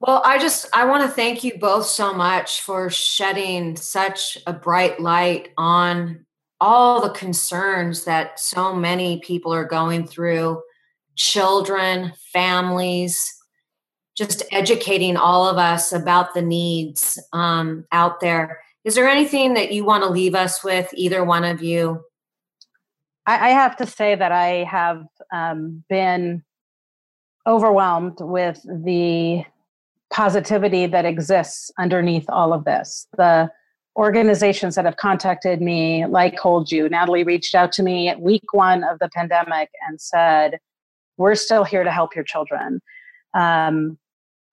Well, 0.00 0.22
I 0.24 0.38
just 0.38 0.68
I 0.74 0.84
want 0.84 1.02
to 1.04 1.08
thank 1.08 1.42
you 1.42 1.58
both 1.58 1.86
so 1.86 2.12
much 2.12 2.60
for 2.60 2.90
shedding 2.90 3.76
such 3.76 4.38
a 4.46 4.52
bright 4.52 5.00
light 5.00 5.48
on 5.56 6.26
all 6.60 7.00
the 7.00 7.10
concerns 7.10 8.04
that 8.04 8.38
so 8.38 8.74
many 8.74 9.20
people 9.20 9.52
are 9.52 9.64
going 9.64 10.06
through, 10.06 10.60
children, 11.16 12.12
families, 12.32 13.37
just 14.18 14.42
educating 14.50 15.16
all 15.16 15.48
of 15.48 15.58
us 15.58 15.92
about 15.92 16.34
the 16.34 16.42
needs 16.42 17.22
um, 17.32 17.86
out 17.92 18.18
there. 18.18 18.60
Is 18.82 18.96
there 18.96 19.08
anything 19.08 19.54
that 19.54 19.70
you 19.70 19.84
want 19.84 20.02
to 20.02 20.10
leave 20.10 20.34
us 20.34 20.64
with, 20.64 20.92
either 20.94 21.24
one 21.24 21.44
of 21.44 21.62
you? 21.62 22.02
I, 23.26 23.50
I 23.50 23.50
have 23.50 23.76
to 23.76 23.86
say 23.86 24.16
that 24.16 24.32
I 24.32 24.64
have 24.64 25.04
um, 25.32 25.84
been 25.88 26.42
overwhelmed 27.46 28.16
with 28.18 28.60
the 28.64 29.44
positivity 30.12 30.86
that 30.86 31.04
exists 31.04 31.70
underneath 31.78 32.28
all 32.28 32.52
of 32.52 32.64
this. 32.64 33.06
The 33.16 33.48
organizations 33.94 34.74
that 34.74 34.84
have 34.84 34.96
contacted 34.96 35.60
me, 35.60 36.06
like 36.06 36.36
Hold 36.40 36.72
You, 36.72 36.88
Natalie 36.88 37.22
reached 37.22 37.54
out 37.54 37.70
to 37.72 37.84
me 37.84 38.08
at 38.08 38.20
week 38.20 38.52
one 38.52 38.82
of 38.82 38.98
the 38.98 39.10
pandemic 39.10 39.70
and 39.86 40.00
said, 40.00 40.58
We're 41.18 41.36
still 41.36 41.62
here 41.62 41.84
to 41.84 41.92
help 41.92 42.16
your 42.16 42.24
children. 42.24 42.80
Um, 43.34 43.96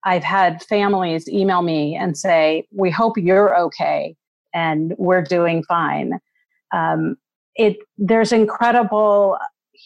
I've 0.06 0.24
had 0.24 0.62
families 0.62 1.28
email 1.28 1.62
me 1.62 1.96
and 1.96 2.16
say, 2.16 2.66
We 2.70 2.90
hope 2.90 3.18
you're 3.18 3.58
okay 3.58 4.16
and 4.54 4.94
we're 4.96 5.22
doing 5.22 5.62
fine. 5.64 6.18
Um, 6.72 7.16
it 7.56 7.76
there's 7.98 8.32
incredible 8.32 9.36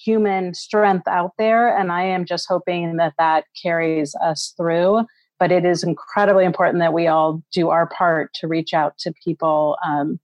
human 0.04 0.54
strength 0.54 1.09
out 1.09 1.33
there, 1.38 1.76
and 1.76 1.90
I 1.90 2.04
am 2.04 2.24
just 2.24 2.46
hoping 2.48 2.96
that 2.96 3.14
that 3.18 3.44
carries 3.61 4.14
us 4.22 4.54
through 4.56 5.04
but 5.40 5.50
it 5.50 5.64
is 5.64 5.83
incredibly 5.83 6.44
important 6.44 6.80
that 6.80 6.92
we 6.92 7.09
all 7.09 7.42
do 7.50 7.70
our 7.70 7.87
part 7.87 8.33
to 8.35 8.46
reach 8.46 8.74
out 8.74 8.96
to 8.98 9.12
people 9.24 9.76
um, 9.85 10.20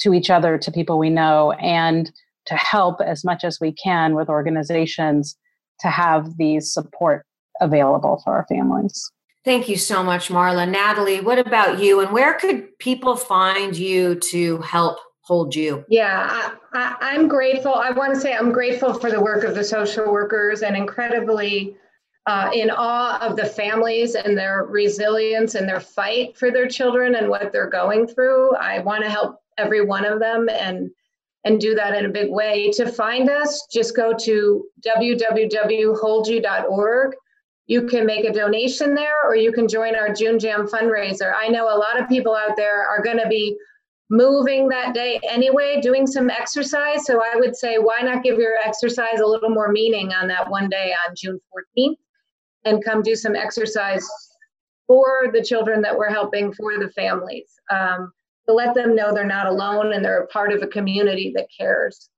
to 0.00 0.14
each 0.14 0.30
other 0.30 0.58
to 0.58 0.72
people 0.72 0.98
we 0.98 1.10
know 1.10 1.52
and 1.52 2.10
to 2.46 2.54
help 2.56 3.00
as 3.00 3.24
much 3.24 3.44
as 3.44 3.60
we 3.60 3.70
can 3.70 4.14
with 4.14 4.28
organizations 4.28 5.36
to 5.80 5.88
have 5.88 6.36
these 6.38 6.72
support 6.72 7.24
available 7.60 8.20
for 8.24 8.32
our 8.32 8.46
families 8.48 9.12
thank 9.44 9.68
you 9.68 9.76
so 9.76 10.02
much 10.02 10.28
marla 10.28 10.68
natalie 10.68 11.20
what 11.20 11.38
about 11.38 11.78
you 11.78 12.00
and 12.00 12.12
where 12.12 12.34
could 12.34 12.78
people 12.78 13.16
find 13.16 13.76
you 13.76 14.14
to 14.16 14.58
help 14.58 14.98
hold 15.22 15.54
you 15.54 15.84
yeah 15.88 16.50
I, 16.72 17.14
am 17.14 17.28
grateful 17.28 17.74
i 17.74 17.90
want 17.90 18.14
to 18.14 18.20
say 18.20 18.34
i'm 18.34 18.52
grateful 18.52 18.94
for 18.94 19.10
the 19.10 19.20
work 19.20 19.44
of 19.44 19.54
the 19.54 19.64
social 19.64 20.12
workers 20.12 20.62
and 20.62 20.76
incredibly 20.76 21.76
uh, 22.26 22.50
in 22.54 22.70
awe 22.70 23.18
of 23.20 23.36
the 23.36 23.44
families 23.44 24.14
and 24.14 24.34
their 24.36 24.64
resilience 24.64 25.54
and 25.54 25.68
their 25.68 25.80
fight 25.80 26.36
for 26.38 26.50
their 26.50 26.66
children 26.66 27.16
and 27.16 27.28
what 27.28 27.52
they're 27.52 27.68
going 27.68 28.06
through. 28.06 28.56
I 28.56 28.78
want 28.80 29.04
to 29.04 29.10
help 29.10 29.42
every 29.58 29.84
one 29.84 30.06
of 30.06 30.20
them 30.20 30.48
and 30.48 30.90
and 31.46 31.60
do 31.60 31.74
that 31.74 31.94
in 31.94 32.06
a 32.06 32.08
big 32.08 32.30
way. 32.30 32.70
To 32.70 32.90
find 32.90 33.28
us, 33.28 33.66
just 33.70 33.94
go 33.94 34.14
to 34.14 34.64
www.holdyou.org. 34.80 37.12
You 37.66 37.86
can 37.86 38.04
make 38.04 38.24
a 38.24 38.32
donation 38.32 38.94
there 38.94 39.16
or 39.24 39.36
you 39.36 39.52
can 39.52 39.66
join 39.66 39.94
our 39.94 40.12
June 40.12 40.38
Jam 40.38 40.66
fundraiser. 40.66 41.32
I 41.34 41.48
know 41.48 41.64
a 41.66 41.78
lot 41.78 42.00
of 42.00 42.08
people 42.08 42.34
out 42.34 42.56
there 42.56 42.86
are 42.86 43.02
going 43.02 43.18
to 43.18 43.28
be 43.28 43.56
moving 44.10 44.68
that 44.68 44.94
day 44.94 45.18
anyway, 45.28 45.80
doing 45.80 46.06
some 46.06 46.28
exercise. 46.28 47.06
So 47.06 47.22
I 47.22 47.36
would 47.36 47.56
say, 47.56 47.78
why 47.78 48.00
not 48.02 48.22
give 48.22 48.38
your 48.38 48.56
exercise 48.56 49.20
a 49.20 49.26
little 49.26 49.50
more 49.50 49.72
meaning 49.72 50.12
on 50.12 50.28
that 50.28 50.48
one 50.48 50.68
day 50.68 50.94
on 51.08 51.14
June 51.16 51.40
14th 51.78 51.96
and 52.64 52.84
come 52.84 53.02
do 53.02 53.16
some 53.16 53.34
exercise 53.34 54.06
for 54.86 55.30
the 55.32 55.42
children 55.42 55.80
that 55.82 55.96
we're 55.96 56.10
helping, 56.10 56.52
for 56.52 56.78
the 56.78 56.90
families, 56.90 57.58
um, 57.70 58.12
to 58.46 58.54
let 58.54 58.74
them 58.74 58.94
know 58.94 59.12
they're 59.12 59.24
not 59.24 59.46
alone 59.46 59.94
and 59.94 60.04
they're 60.04 60.22
a 60.22 60.26
part 60.26 60.52
of 60.52 60.62
a 60.62 60.66
community 60.66 61.32
that 61.34 61.48
cares. 61.56 62.10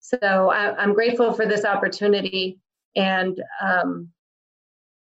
So 0.00 0.50
I, 0.50 0.82
am 0.82 0.94
grateful 0.94 1.32
for 1.32 1.46
this 1.46 1.64
opportunity 1.64 2.58
and 2.96 3.40
um, 3.60 4.08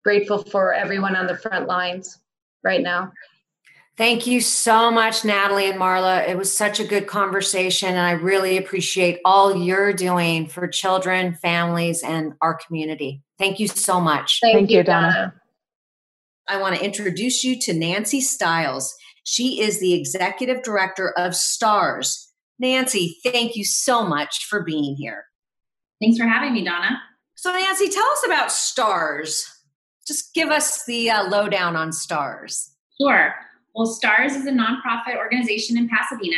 grateful 0.04 0.44
for 0.44 0.74
everyone 0.74 1.16
on 1.16 1.28
the 1.28 1.38
front 1.38 1.68
lines 1.68 2.20
right 2.64 2.82
now. 2.82 3.12
Thank 3.98 4.26
you 4.26 4.42
so 4.42 4.90
much, 4.90 5.26
Natalie 5.26 5.70
and 5.70 5.80
Marla. 5.80 6.28
It 6.28 6.38
was 6.38 6.56
such 6.56 6.80
a 6.80 6.86
good 6.86 7.08
conversation, 7.08 7.90
and 7.90 8.00
I 8.00 8.12
really 8.12 8.58
appreciate 8.58 9.20
all 9.26 9.56
you're 9.56 9.94
doing 9.94 10.48
for 10.48 10.68
children, 10.68 11.36
families, 11.36 12.02
and 12.02 12.34
our 12.42 12.56
community. 12.56 13.22
Thank 13.38 13.60
you 13.60 13.68
so 13.68 14.00
much. 14.00 14.40
Thank, 14.42 14.56
Thank 14.56 14.72
you, 14.72 14.84
Donna. 14.84 15.36
I 16.48 16.60
want 16.60 16.76
to 16.76 16.84
introduce 16.84 17.44
you 17.44 17.60
to 17.60 17.74
Nancy 17.74 18.22
Stiles. 18.22 18.96
She 19.24 19.62
is 19.62 19.80
the 19.80 19.94
executive 19.94 20.64
director 20.64 21.12
of 21.18 21.36
STARS. 21.36 22.32
Nancy, 22.60 23.18
thank 23.24 23.56
you 23.56 23.66
so 23.66 24.04
much 24.04 24.46
for 24.46 24.64
being 24.64 24.96
here. 24.96 25.26
Thanks 26.02 26.18
for 26.18 26.26
having 26.26 26.54
me, 26.54 26.64
Donna. 26.64 27.00
So, 27.36 27.52
Nancy, 27.52 27.90
tell 27.90 28.08
us 28.08 28.26
about 28.26 28.52
STARS. 28.52 29.61
Just 30.08 30.34
give 30.34 30.50
us 30.50 30.86
the 30.86 31.10
uh, 31.10 31.30
lowdown 31.30 31.76
on 31.76 31.92
STARS. 31.92 32.74
Sure. 33.00 33.34
Well, 33.76 33.86
STARS 33.86 34.36
is 34.36 34.46
a 34.46 34.52
nonprofit 34.52 35.18
organization 35.18 35.78
in 35.78 35.88
Pasadena 35.88 36.36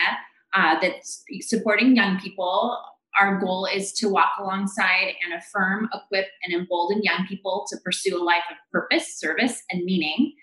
uh, 0.54 0.80
that's 0.80 1.24
supporting 1.42 1.96
young 1.96 2.20
people. 2.20 2.78
Our 3.20 3.40
goal 3.40 3.68
is 3.72 3.94
to 3.94 4.10
walk 4.10 4.32
alongside 4.40 5.14
and 5.24 5.34
affirm, 5.40 5.90
equip, 5.94 6.28
and 6.44 6.54
embolden 6.54 7.04
young 7.04 7.26
people 7.28 7.66
to 7.70 7.78
pursue 7.84 8.22
a 8.22 8.24
life 8.24 8.44
of 8.50 8.58
purpose, 8.72 9.18
service, 9.18 9.62
and 9.72 9.84
meaning. 9.84 10.34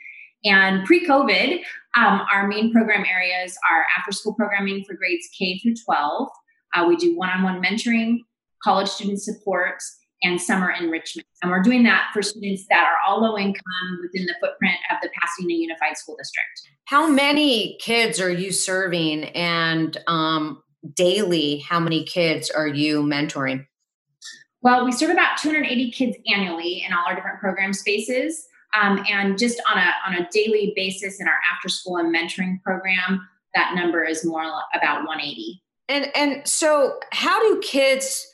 And 0.44 0.84
pre 0.86 1.06
COVID, 1.06 1.60
um, 1.96 2.22
our 2.32 2.48
main 2.48 2.72
program 2.72 3.04
areas 3.04 3.56
are 3.70 3.84
after 3.96 4.12
school 4.12 4.34
programming 4.34 4.84
for 4.84 4.94
grades 4.94 5.28
K 5.36 5.58
through 5.58 5.74
12. 5.84 6.28
Uh, 6.74 6.86
we 6.88 6.96
do 6.96 7.16
one 7.16 7.30
on 7.30 7.42
one 7.42 7.62
mentoring, 7.62 8.18
college 8.62 8.88
student 8.88 9.20
support, 9.20 9.82
and 10.22 10.40
summer 10.40 10.70
enrichment. 10.70 11.26
And 11.42 11.50
we're 11.50 11.62
doing 11.62 11.82
that 11.84 12.10
for 12.12 12.22
students 12.22 12.66
that 12.68 12.84
are 12.84 12.96
all 13.06 13.22
low 13.22 13.38
income 13.38 13.98
within 14.02 14.26
the 14.26 14.34
footprint 14.40 14.76
of 14.90 14.98
the 15.02 15.08
Pasadena 15.20 15.54
Unified 15.54 15.96
School 15.96 16.16
District. 16.18 16.48
How 16.84 17.08
many 17.08 17.78
kids 17.80 18.20
are 18.20 18.30
you 18.30 18.52
serving 18.52 19.24
and 19.24 19.96
um, 20.06 20.62
daily, 20.94 21.58
how 21.58 21.80
many 21.80 22.04
kids 22.04 22.50
are 22.50 22.66
you 22.66 23.02
mentoring? 23.02 23.66
Well, 24.62 24.84
we 24.84 24.92
serve 24.92 25.10
about 25.10 25.38
280 25.38 25.90
kids 25.90 26.16
annually 26.26 26.84
in 26.86 26.92
all 26.92 27.04
our 27.06 27.14
different 27.14 27.40
program 27.40 27.72
spaces. 27.72 28.46
Um, 28.80 29.04
and 29.10 29.38
just 29.38 29.60
on 29.70 29.78
a, 29.78 29.90
on 30.06 30.14
a 30.14 30.28
daily 30.30 30.72
basis 30.76 31.20
in 31.20 31.26
our 31.26 31.38
after 31.52 31.68
school 31.68 31.96
and 31.96 32.14
mentoring 32.14 32.62
program, 32.62 33.26
that 33.54 33.74
number 33.74 34.04
is 34.04 34.24
more 34.24 34.44
about 34.74 35.06
180. 35.06 35.62
And, 35.88 36.10
and 36.14 36.46
so 36.46 36.98
how 37.10 37.42
do 37.42 37.60
kids 37.60 38.29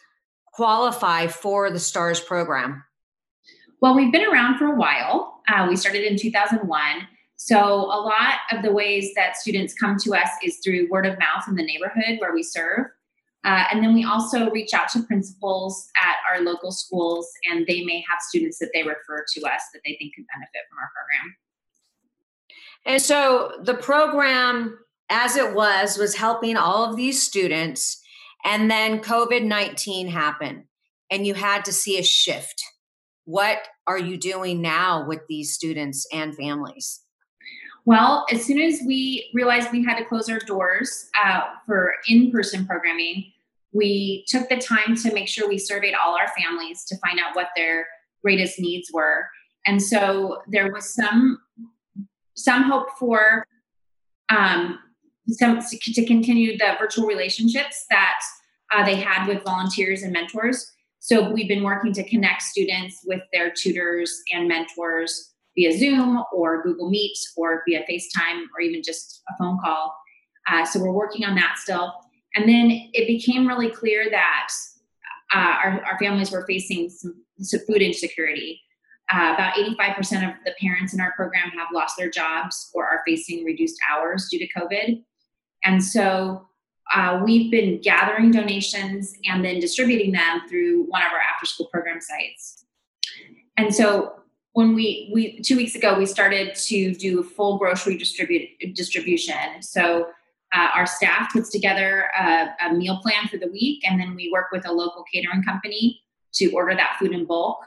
qualify 0.56 1.26
for 1.26 1.70
the 1.70 1.78
STARS 1.78 2.18
program? 2.18 2.82
Well, 3.82 3.94
we've 3.94 4.10
been 4.10 4.26
around 4.26 4.58
for 4.58 4.64
a 4.64 4.74
while. 4.74 5.42
Uh, 5.48 5.66
we 5.68 5.76
started 5.76 6.04
in 6.04 6.16
2001. 6.18 7.08
So, 7.36 7.58
a 7.58 8.00
lot 8.00 8.38
of 8.50 8.62
the 8.62 8.72
ways 8.72 9.12
that 9.14 9.36
students 9.36 9.74
come 9.74 9.98
to 9.98 10.14
us 10.14 10.30
is 10.42 10.58
through 10.64 10.88
word 10.90 11.04
of 11.04 11.18
mouth 11.18 11.44
in 11.46 11.54
the 11.54 11.62
neighborhood 11.62 12.18
where 12.18 12.32
we 12.34 12.42
serve. 12.42 12.86
Uh, 13.44 13.64
and 13.70 13.84
then 13.84 13.92
we 13.92 14.04
also 14.04 14.50
reach 14.50 14.72
out 14.72 14.88
to 14.88 15.02
principals 15.02 15.88
at 16.02 16.16
our 16.28 16.42
local 16.42 16.72
schools, 16.72 17.28
and 17.50 17.66
they 17.66 17.84
may 17.84 18.02
have 18.08 18.18
students 18.20 18.58
that 18.58 18.70
they 18.72 18.82
refer 18.82 19.24
to 19.34 19.40
us 19.42 19.62
that 19.74 19.80
they 19.84 19.94
think 20.00 20.14
could 20.14 20.24
benefit 20.32 20.62
from 20.70 20.78
our 20.78 20.90
program. 20.96 21.36
And 22.86 23.02
so 23.02 23.52
the 23.62 23.74
program, 23.74 24.78
as 25.10 25.36
it 25.36 25.54
was, 25.54 25.98
was 25.98 26.16
helping 26.16 26.56
all 26.56 26.90
of 26.90 26.96
these 26.96 27.22
students 27.22 28.02
and 28.46 28.70
then 28.70 29.00
COVID 29.00 29.44
19 29.44 30.08
happened 30.08 30.64
and 31.10 31.26
you 31.26 31.34
had 31.34 31.64
to 31.66 31.72
see 31.72 31.98
a 31.98 32.02
shift. 32.02 32.62
What 33.24 33.58
are 33.86 33.98
you 33.98 34.16
doing 34.16 34.62
now 34.62 35.04
with 35.04 35.20
these 35.28 35.52
students 35.52 36.06
and 36.12 36.34
families? 36.34 37.00
Well, 37.84 38.24
as 38.32 38.44
soon 38.44 38.60
as 38.60 38.80
we 38.86 39.30
realized 39.34 39.70
we 39.72 39.84
had 39.84 39.98
to 39.98 40.04
close 40.04 40.28
our 40.28 40.38
doors 40.38 41.08
uh, 41.22 41.42
for 41.66 41.94
in 42.08 42.30
person 42.30 42.66
programming, 42.66 43.32
we 43.72 44.24
took 44.28 44.48
the 44.48 44.56
time 44.56 44.96
to 44.96 45.12
make 45.12 45.28
sure 45.28 45.48
we 45.48 45.58
surveyed 45.58 45.94
all 45.94 46.16
our 46.16 46.28
families 46.40 46.84
to 46.86 46.96
find 46.98 47.18
out 47.20 47.34
what 47.36 47.48
their 47.56 47.86
greatest 48.22 48.58
needs 48.58 48.90
were. 48.92 49.26
And 49.66 49.82
so 49.82 50.42
there 50.48 50.72
was 50.72 50.94
some 50.94 51.38
some 52.34 52.64
hope 52.64 52.88
for 52.98 53.46
um, 54.30 54.78
some 55.28 55.60
to 55.60 56.06
continue 56.06 56.56
the 56.58 56.76
virtual 56.78 57.06
relationships 57.06 57.86
that 57.90 58.20
uh, 58.74 58.84
they 58.84 58.96
had 58.96 59.26
with 59.26 59.44
volunteers 59.44 60.02
and 60.02 60.12
mentors. 60.12 60.72
So 60.98 61.30
we've 61.30 61.48
been 61.48 61.62
working 61.62 61.92
to 61.94 62.08
connect 62.08 62.42
students 62.42 63.00
with 63.06 63.20
their 63.32 63.50
tutors 63.50 64.22
and 64.32 64.48
mentors 64.48 65.34
via 65.56 65.76
Zoom 65.76 66.22
or 66.32 66.62
Google 66.62 66.90
Meet 66.90 67.16
or 67.36 67.62
via 67.66 67.84
FaceTime 67.88 68.42
or 68.54 68.60
even 68.60 68.82
just 68.82 69.22
a 69.28 69.34
phone 69.38 69.58
call. 69.62 69.94
Uh, 70.48 70.64
so 70.64 70.80
we're 70.80 70.92
working 70.92 71.24
on 71.24 71.34
that 71.36 71.58
still. 71.58 71.92
And 72.34 72.48
then 72.48 72.90
it 72.92 73.06
became 73.06 73.46
really 73.46 73.70
clear 73.70 74.10
that 74.10 74.48
uh, 75.34 75.56
our, 75.62 75.84
our, 75.84 75.98
families 75.98 76.30
were 76.30 76.44
facing 76.46 76.88
some, 76.90 77.24
some 77.40 77.60
food 77.66 77.82
insecurity. 77.82 78.60
Uh, 79.12 79.32
about 79.34 79.54
85% 79.54 80.28
of 80.28 80.34
the 80.44 80.54
parents 80.60 80.92
in 80.92 81.00
our 81.00 81.12
program 81.12 81.50
have 81.50 81.68
lost 81.72 81.96
their 81.96 82.10
jobs 82.10 82.70
or 82.74 82.84
are 82.84 83.02
facing 83.06 83.44
reduced 83.44 83.78
hours 83.90 84.28
due 84.30 84.38
to 84.38 84.48
COVID. 84.52 85.02
And 85.64 85.82
so 85.82 86.48
uh, 86.94 87.20
we've 87.24 87.50
been 87.50 87.80
gathering 87.80 88.30
donations 88.30 89.14
and 89.26 89.44
then 89.44 89.58
distributing 89.60 90.12
them 90.12 90.42
through 90.48 90.84
one 90.84 91.02
of 91.02 91.12
our 91.12 91.20
after 91.20 91.46
school 91.46 91.66
program 91.66 92.00
sites. 92.00 92.64
And 93.56 93.74
so 93.74 94.20
when 94.52 94.74
we, 94.74 95.10
we 95.12 95.40
two 95.40 95.56
weeks 95.56 95.74
ago, 95.74 95.98
we 95.98 96.06
started 96.06 96.54
to 96.54 96.94
do 96.94 97.20
a 97.20 97.22
full 97.22 97.58
grocery 97.58 97.98
distribute, 97.98 98.48
distribution. 98.74 99.60
So 99.60 100.08
uh, 100.54 100.68
our 100.74 100.86
staff 100.86 101.32
puts 101.32 101.50
together 101.50 102.08
a, 102.18 102.48
a 102.64 102.74
meal 102.74 103.00
plan 103.02 103.28
for 103.28 103.36
the 103.36 103.48
week, 103.48 103.82
and 103.86 104.00
then 104.00 104.14
we 104.14 104.30
work 104.32 104.46
with 104.52 104.66
a 104.66 104.72
local 104.72 105.04
catering 105.12 105.42
company 105.42 106.00
to 106.34 106.52
order 106.52 106.74
that 106.74 106.96
food 106.98 107.12
in 107.12 107.26
bulk. 107.26 107.58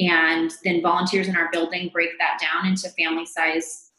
And 0.00 0.52
then 0.64 0.82
volunteers 0.82 1.28
in 1.28 1.36
our 1.36 1.48
building 1.52 1.88
break 1.92 2.10
that 2.18 2.40
down 2.40 2.66
into 2.66 2.88
family 2.90 3.26
size 3.26 3.92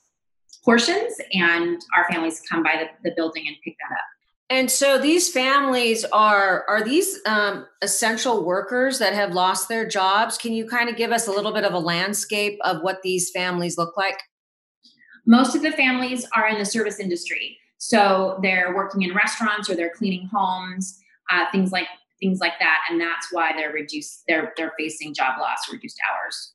portions, 0.64 1.16
and 1.34 1.82
our 1.96 2.08
families 2.12 2.42
come 2.50 2.62
by 2.62 2.76
the, 3.04 3.10
the 3.10 3.16
building 3.16 3.46
and 3.48 3.56
pick 3.64 3.76
that 3.80 3.94
up. 3.96 4.14
And 4.50 4.70
so 4.70 5.00
these 5.00 5.30
families 5.30 6.06
are 6.06 6.66
are 6.68 6.84
these 6.84 7.20
um, 7.26 7.66
essential 7.82 8.46
workers 8.46 9.00
that 9.00 9.14
have 9.14 9.34
lost 9.34 9.70
their 9.70 9.88
jobs? 9.88 10.38
Can 10.38 10.54
you 10.54 10.68
kind 10.68 10.88
of 10.88 10.96
give 10.96 11.12
us 11.12 11.28
a 11.28 11.32
little 11.32 11.52
bit 11.52 11.64
of 11.64 11.74
a 11.74 11.80
landscape 11.80 12.60
of 12.64 12.82
what 12.82 13.02
these 13.02 13.32
families 13.32 13.78
look 13.78 13.98
like? 13.98 14.22
Most 15.26 15.56
of 15.56 15.64
the 15.64 15.72
families 15.72 16.28
are 16.36 16.48
in 16.48 16.60
the 16.60 16.66
service 16.66 17.00
industry, 17.00 17.58
so 17.80 18.38
they're 18.44 18.76
working 18.76 19.02
in 19.02 19.16
restaurants 19.16 19.68
or 19.68 19.76
they're 19.76 19.94
cleaning 19.96 20.30
homes, 20.32 21.00
uh, 21.32 21.46
things 21.52 21.72
like 21.72 21.88
things 22.20 22.40
like 22.40 22.54
that, 22.60 22.82
and 22.90 23.02
that's 23.02 23.30
why 23.32 23.52
they're 23.56 23.74
reduced. 23.74 24.24
They're 24.28 24.54
they're 24.58 24.74
facing 24.78 25.16
job 25.16 25.40
loss, 25.40 25.68
reduced 25.72 26.00
hours. 26.12 26.52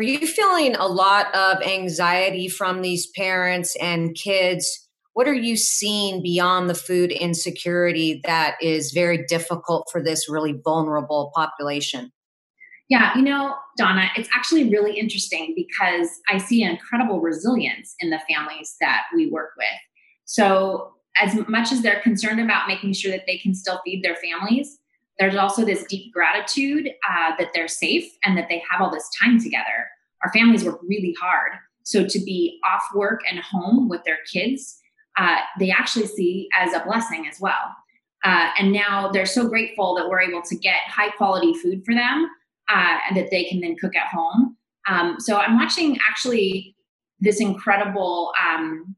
Are 0.00 0.04
you 0.04 0.26
feeling 0.26 0.74
a 0.74 0.86
lot 0.86 1.32
of 1.34 1.62
anxiety 1.62 2.48
from 2.48 2.82
these 2.82 3.06
parents 3.06 3.76
and 3.80 4.16
kids? 4.16 4.87
What 5.18 5.26
are 5.26 5.34
you 5.34 5.56
seeing 5.56 6.22
beyond 6.22 6.70
the 6.70 6.76
food 6.76 7.10
insecurity 7.10 8.20
that 8.24 8.54
is 8.62 8.92
very 8.92 9.26
difficult 9.26 9.88
for 9.90 10.00
this 10.00 10.28
really 10.28 10.52
vulnerable 10.62 11.32
population? 11.34 12.12
Yeah, 12.88 13.12
you 13.16 13.22
know, 13.22 13.56
Donna, 13.76 14.10
it's 14.16 14.28
actually 14.32 14.70
really 14.70 14.96
interesting 14.96 15.54
because 15.56 16.08
I 16.28 16.38
see 16.38 16.62
incredible 16.62 17.20
resilience 17.20 17.96
in 17.98 18.10
the 18.10 18.20
families 18.32 18.76
that 18.80 19.06
we 19.12 19.28
work 19.28 19.50
with. 19.58 19.66
So, 20.24 20.92
as 21.20 21.34
much 21.48 21.72
as 21.72 21.82
they're 21.82 22.00
concerned 22.00 22.40
about 22.40 22.68
making 22.68 22.92
sure 22.92 23.10
that 23.10 23.24
they 23.26 23.38
can 23.38 23.56
still 23.56 23.80
feed 23.84 24.04
their 24.04 24.14
families, 24.14 24.78
there's 25.18 25.34
also 25.34 25.64
this 25.64 25.82
deep 25.88 26.14
gratitude 26.14 26.90
uh, 27.10 27.32
that 27.40 27.48
they're 27.54 27.66
safe 27.66 28.08
and 28.24 28.38
that 28.38 28.48
they 28.48 28.62
have 28.70 28.80
all 28.80 28.92
this 28.92 29.10
time 29.20 29.42
together. 29.42 29.88
Our 30.24 30.32
families 30.32 30.62
work 30.64 30.78
really 30.86 31.16
hard. 31.20 31.54
So, 31.82 32.06
to 32.06 32.18
be 32.20 32.60
off 32.64 32.84
work 32.94 33.22
and 33.28 33.40
home 33.40 33.88
with 33.88 34.04
their 34.04 34.18
kids 34.32 34.78
uh, 35.18 35.38
they 35.58 35.70
actually 35.70 36.06
see 36.06 36.48
as 36.56 36.72
a 36.72 36.84
blessing 36.84 37.26
as 37.30 37.40
well. 37.40 37.74
Uh, 38.24 38.48
and 38.58 38.72
now 38.72 39.10
they're 39.10 39.26
so 39.26 39.48
grateful 39.48 39.94
that 39.94 40.08
we're 40.08 40.20
able 40.20 40.42
to 40.42 40.56
get 40.56 40.80
high 40.86 41.10
quality 41.10 41.54
food 41.54 41.84
for 41.84 41.94
them 41.94 42.28
uh, 42.68 42.98
and 43.08 43.16
that 43.16 43.30
they 43.30 43.44
can 43.44 43.60
then 43.60 43.76
cook 43.76 43.94
at 43.94 44.08
home. 44.08 44.56
Um, 44.88 45.16
so 45.18 45.36
I'm 45.36 45.56
watching 45.56 45.98
actually 46.08 46.74
this 47.20 47.40
incredible 47.40 48.32
um, 48.48 48.94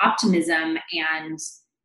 optimism 0.00 0.78
and 0.92 1.38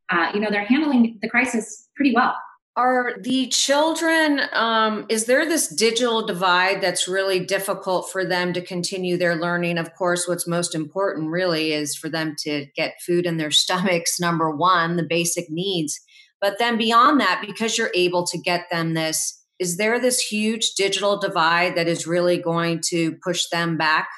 uh, 0.10 0.32
you 0.34 0.40
know 0.40 0.50
they're 0.50 0.66
handling 0.66 1.18
the 1.22 1.30
crisis 1.30 1.90
pretty 1.96 2.14
well 2.14 2.36
are 2.78 3.14
the 3.22 3.48
children 3.48 4.42
um, 4.52 5.06
is 5.08 5.26
there 5.26 5.46
this 5.46 5.74
digital 5.74 6.26
divide 6.26 6.82
that's 6.82 7.08
really 7.08 7.40
difficult 7.40 8.12
for 8.12 8.26
them 8.26 8.52
to 8.54 8.62
continue 8.62 9.18
their 9.18 9.36
learning? 9.36 9.78
Of 9.78 9.94
course 9.96 10.28
what's 10.28 10.48
most 10.48 10.76
important 10.76 11.30
really 11.30 11.72
is 11.72 11.96
for 11.96 12.10
them 12.10 12.36
to 12.40 12.66
get 12.76 13.02
food 13.06 13.26
in 13.26 13.38
their 13.38 13.52
stomachs 13.66 14.20
number 14.20 14.52
one 14.52 14.98
the 14.98 15.04
basic 15.04 15.50
needs. 15.50 16.00
But 16.42 16.60
then 16.60 16.78
beyond 16.78 17.22
that 17.22 17.44
because 17.46 17.78
you're 17.78 17.92
able 17.96 18.26
to 18.28 18.38
get 18.38 18.66
them 18.70 18.94
this 18.94 19.42
is 19.58 19.78
there 19.78 19.98
this 20.02 20.20
huge 20.20 20.74
digital 20.74 21.18
divide 21.18 21.78
that 21.78 21.88
is 21.88 22.06
really 22.06 22.38
going 22.38 22.82
to 22.88 23.16
push 23.24 23.48
them 23.52 23.78
back? 23.78 24.10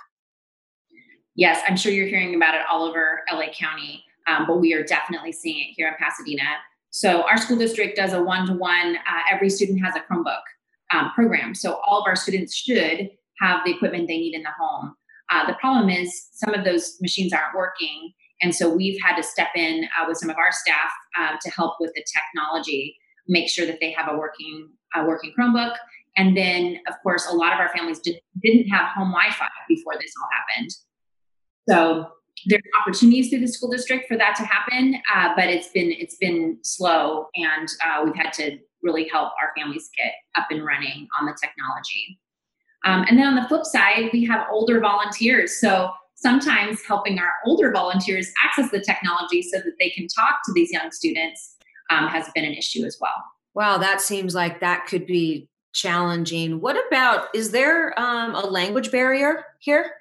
Yes 1.35 1.61
i'm 1.67 1.77
sure 1.77 1.91
you're 1.91 2.07
hearing 2.07 2.33
about 2.33 2.55
it 2.55 2.61
all 2.71 2.83
over 2.83 3.21
la 3.31 3.45
county 3.53 4.03
um, 4.27 4.45
but 4.47 4.59
we 4.59 4.73
are 4.73 4.83
definitely 4.83 5.31
seeing 5.31 5.59
it 5.59 5.73
here 5.75 5.87
in 5.87 5.93
pasadena 5.99 6.41
so 6.97 7.21
our 7.23 7.37
school 7.37 7.57
district 7.57 7.95
does 7.95 8.13
a 8.13 8.21
one-to-one. 8.21 8.95
Uh, 8.95 9.21
every 9.31 9.49
student 9.49 9.79
has 9.85 9.95
a 9.95 9.99
Chromebook 9.99 10.41
um, 10.91 11.11
program, 11.13 11.53
so 11.53 11.79
all 11.85 11.99
of 12.01 12.07
our 12.07 12.15
students 12.15 12.55
should 12.55 13.09
have 13.39 13.59
the 13.63 13.71
equipment 13.71 14.07
they 14.07 14.17
need 14.17 14.33
in 14.33 14.41
the 14.41 14.49
home. 14.59 14.95
Uh, 15.29 15.45
the 15.45 15.53
problem 15.55 15.89
is 15.89 16.29
some 16.33 16.53
of 16.53 16.65
those 16.65 16.97
machines 17.01 17.33
aren't 17.33 17.55
working, 17.55 18.13
and 18.41 18.53
so 18.53 18.73
we've 18.73 18.99
had 19.01 19.15
to 19.15 19.23
step 19.23 19.49
in 19.55 19.83
uh, 19.83 20.05
with 20.07 20.17
some 20.17 20.29
of 20.29 20.37
our 20.37 20.51
staff 20.51 20.91
uh, 21.19 21.35
to 21.39 21.51
help 21.51 21.75
with 21.79 21.91
the 21.93 22.03
technology, 22.15 22.97
make 23.27 23.47
sure 23.47 23.67
that 23.67 23.79
they 23.79 23.91
have 23.91 24.11
a 24.11 24.17
working 24.17 24.69
a 24.95 25.05
working 25.05 25.33
Chromebook. 25.37 25.75
And 26.17 26.35
then, 26.35 26.79
of 26.87 26.95
course, 27.03 27.27
a 27.29 27.35
lot 27.35 27.53
of 27.53 27.59
our 27.59 27.69
families 27.69 27.99
did, 27.99 28.15
didn't 28.41 28.69
have 28.69 28.87
home 28.87 29.11
Wi-Fi 29.11 29.47
before 29.67 29.93
this 30.01 30.11
all 30.19 30.29
happened. 30.33 30.71
So 31.69 32.11
there's 32.47 32.63
opportunities 32.81 33.29
through 33.29 33.41
the 33.41 33.47
school 33.47 33.69
district 33.69 34.07
for 34.07 34.17
that 34.17 34.35
to 34.37 34.43
happen, 34.43 34.95
uh, 35.13 35.33
but 35.35 35.45
it's 35.45 35.67
been 35.69 35.91
it's 35.91 36.15
been 36.15 36.57
slow, 36.63 37.27
and 37.35 37.67
uh, 37.85 38.03
we've 38.03 38.15
had 38.15 38.31
to 38.33 38.57
really 38.81 39.07
help 39.09 39.33
our 39.41 39.51
families 39.57 39.89
get 39.97 40.13
up 40.35 40.47
and 40.49 40.65
running 40.65 41.07
on 41.19 41.25
the 41.25 41.35
technology. 41.41 42.19
Um, 42.85 43.05
and 43.09 43.17
then 43.17 43.27
on 43.27 43.35
the 43.35 43.47
flip 43.47 43.65
side, 43.65 44.09
we 44.13 44.23
have 44.25 44.47
older 44.51 44.79
volunteers. 44.79 45.59
So 45.59 45.91
sometimes 46.15 46.81
helping 46.87 47.19
our 47.19 47.31
older 47.45 47.71
volunteers 47.71 48.31
access 48.45 48.71
the 48.71 48.79
technology 48.79 49.41
so 49.41 49.57
that 49.57 49.73
they 49.79 49.89
can 49.89 50.07
talk 50.07 50.39
to 50.45 50.53
these 50.53 50.71
young 50.71 50.91
students 50.91 51.57
um, 51.89 52.07
has 52.07 52.29
been 52.33 52.45
an 52.45 52.53
issue 52.53 52.85
as 52.85 52.97
well. 53.01 53.23
Wow, 53.53 53.77
that 53.79 53.99
seems 53.99 54.35
like 54.35 54.59
that 54.61 54.85
could 54.85 55.05
be 55.05 55.49
challenging. 55.73 56.61
What 56.61 56.77
about 56.87 57.27
is 57.35 57.51
there 57.51 57.99
um, 57.99 58.35
a 58.35 58.41
language 58.41 58.91
barrier 58.91 59.45
here? 59.59 59.91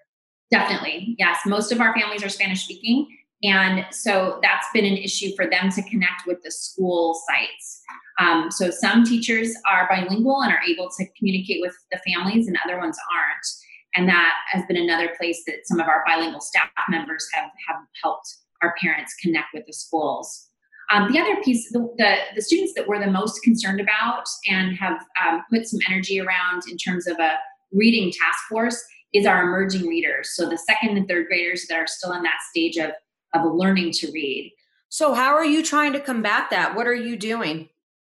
Definitely. 0.51 1.17
Yes. 1.19 1.41
Most 1.47 1.73
of 1.73 1.81
our 1.81 1.95
families 1.95 2.23
are 2.23 2.29
Spanish 2.29 2.65
speaking. 2.65 3.09
And 3.43 3.85
so 3.91 4.39
that's 4.43 4.67
been 4.73 4.85
an 4.85 4.97
issue 4.97 5.35
for 5.37 5.47
them 5.47 5.71
to 5.71 5.83
connect 5.83 6.27
with 6.27 6.43
the 6.43 6.51
school 6.51 7.21
sites. 7.29 7.83
Um, 8.19 8.51
so 8.51 8.71
some 8.71 9.05
teachers 9.05 9.55
are 9.71 9.89
bilingual 9.91 10.43
and 10.43 10.53
are 10.53 10.63
able 10.67 10.89
to 10.97 11.05
communicate 11.19 11.59
with 11.61 11.75
the 11.93 11.99
families, 11.99 12.49
and 12.49 12.57
other 12.65 12.79
ones 12.79 12.97
aren't. 13.15 13.47
And 13.95 14.09
that 14.09 14.35
has 14.51 14.65
been 14.67 14.77
another 14.77 15.11
place 15.19 15.43
that 15.47 15.67
some 15.67 15.81
of 15.81 15.87
our 15.87 16.03
bilingual 16.07 16.41
staff 16.41 16.69
members 16.89 17.27
have, 17.35 17.51
have 17.69 17.83
helped 18.03 18.37
our 18.63 18.75
parents 18.81 19.15
connect 19.23 19.49
with 19.53 19.67
the 19.67 19.73
schools. 19.73 20.49
Um, 20.91 21.13
the 21.13 21.19
other 21.19 21.37
piece, 21.43 21.71
the, 21.73 21.81
the, 21.99 22.17
the, 22.37 22.43
students 22.43 22.73
that 22.75 22.87
we're 22.87 23.05
the 23.05 23.11
most 23.11 23.43
concerned 23.43 23.81
about 23.81 24.25
and 24.49 24.77
have 24.77 25.05
um, 25.25 25.43
put 25.53 25.67
some 25.67 25.81
energy 25.89 26.21
around 26.21 26.63
in 26.71 26.77
terms 26.77 27.09
of 27.09 27.19
a 27.19 27.33
reading 27.73 28.13
task 28.13 28.39
force 28.49 28.83
is 29.17 29.27
our 29.27 29.43
emerging 29.43 29.87
readers. 29.87 30.31
So 30.35 30.49
the 30.49 30.59
second 30.59 30.97
and 30.97 31.09
third 31.09 31.27
graders 31.27 31.67
that 31.69 31.79
are 31.79 31.87
still 31.87 32.13
in 32.13 32.23
that 32.23 32.41
stage 32.51 32.77
of, 32.77 32.91
of 33.35 33.55
learning 33.55 33.93
to 33.93 34.11
read. 34.13 34.53
So 34.89 35.15
how 35.15 35.35
are 35.35 35.45
you 35.45 35.63
trying 35.63 35.93
to 35.95 36.01
combat 36.01 36.51
that? 36.51 36.75
What 36.75 36.87
are 36.87 36.95
you 36.95 37.17
doing? 37.17 37.69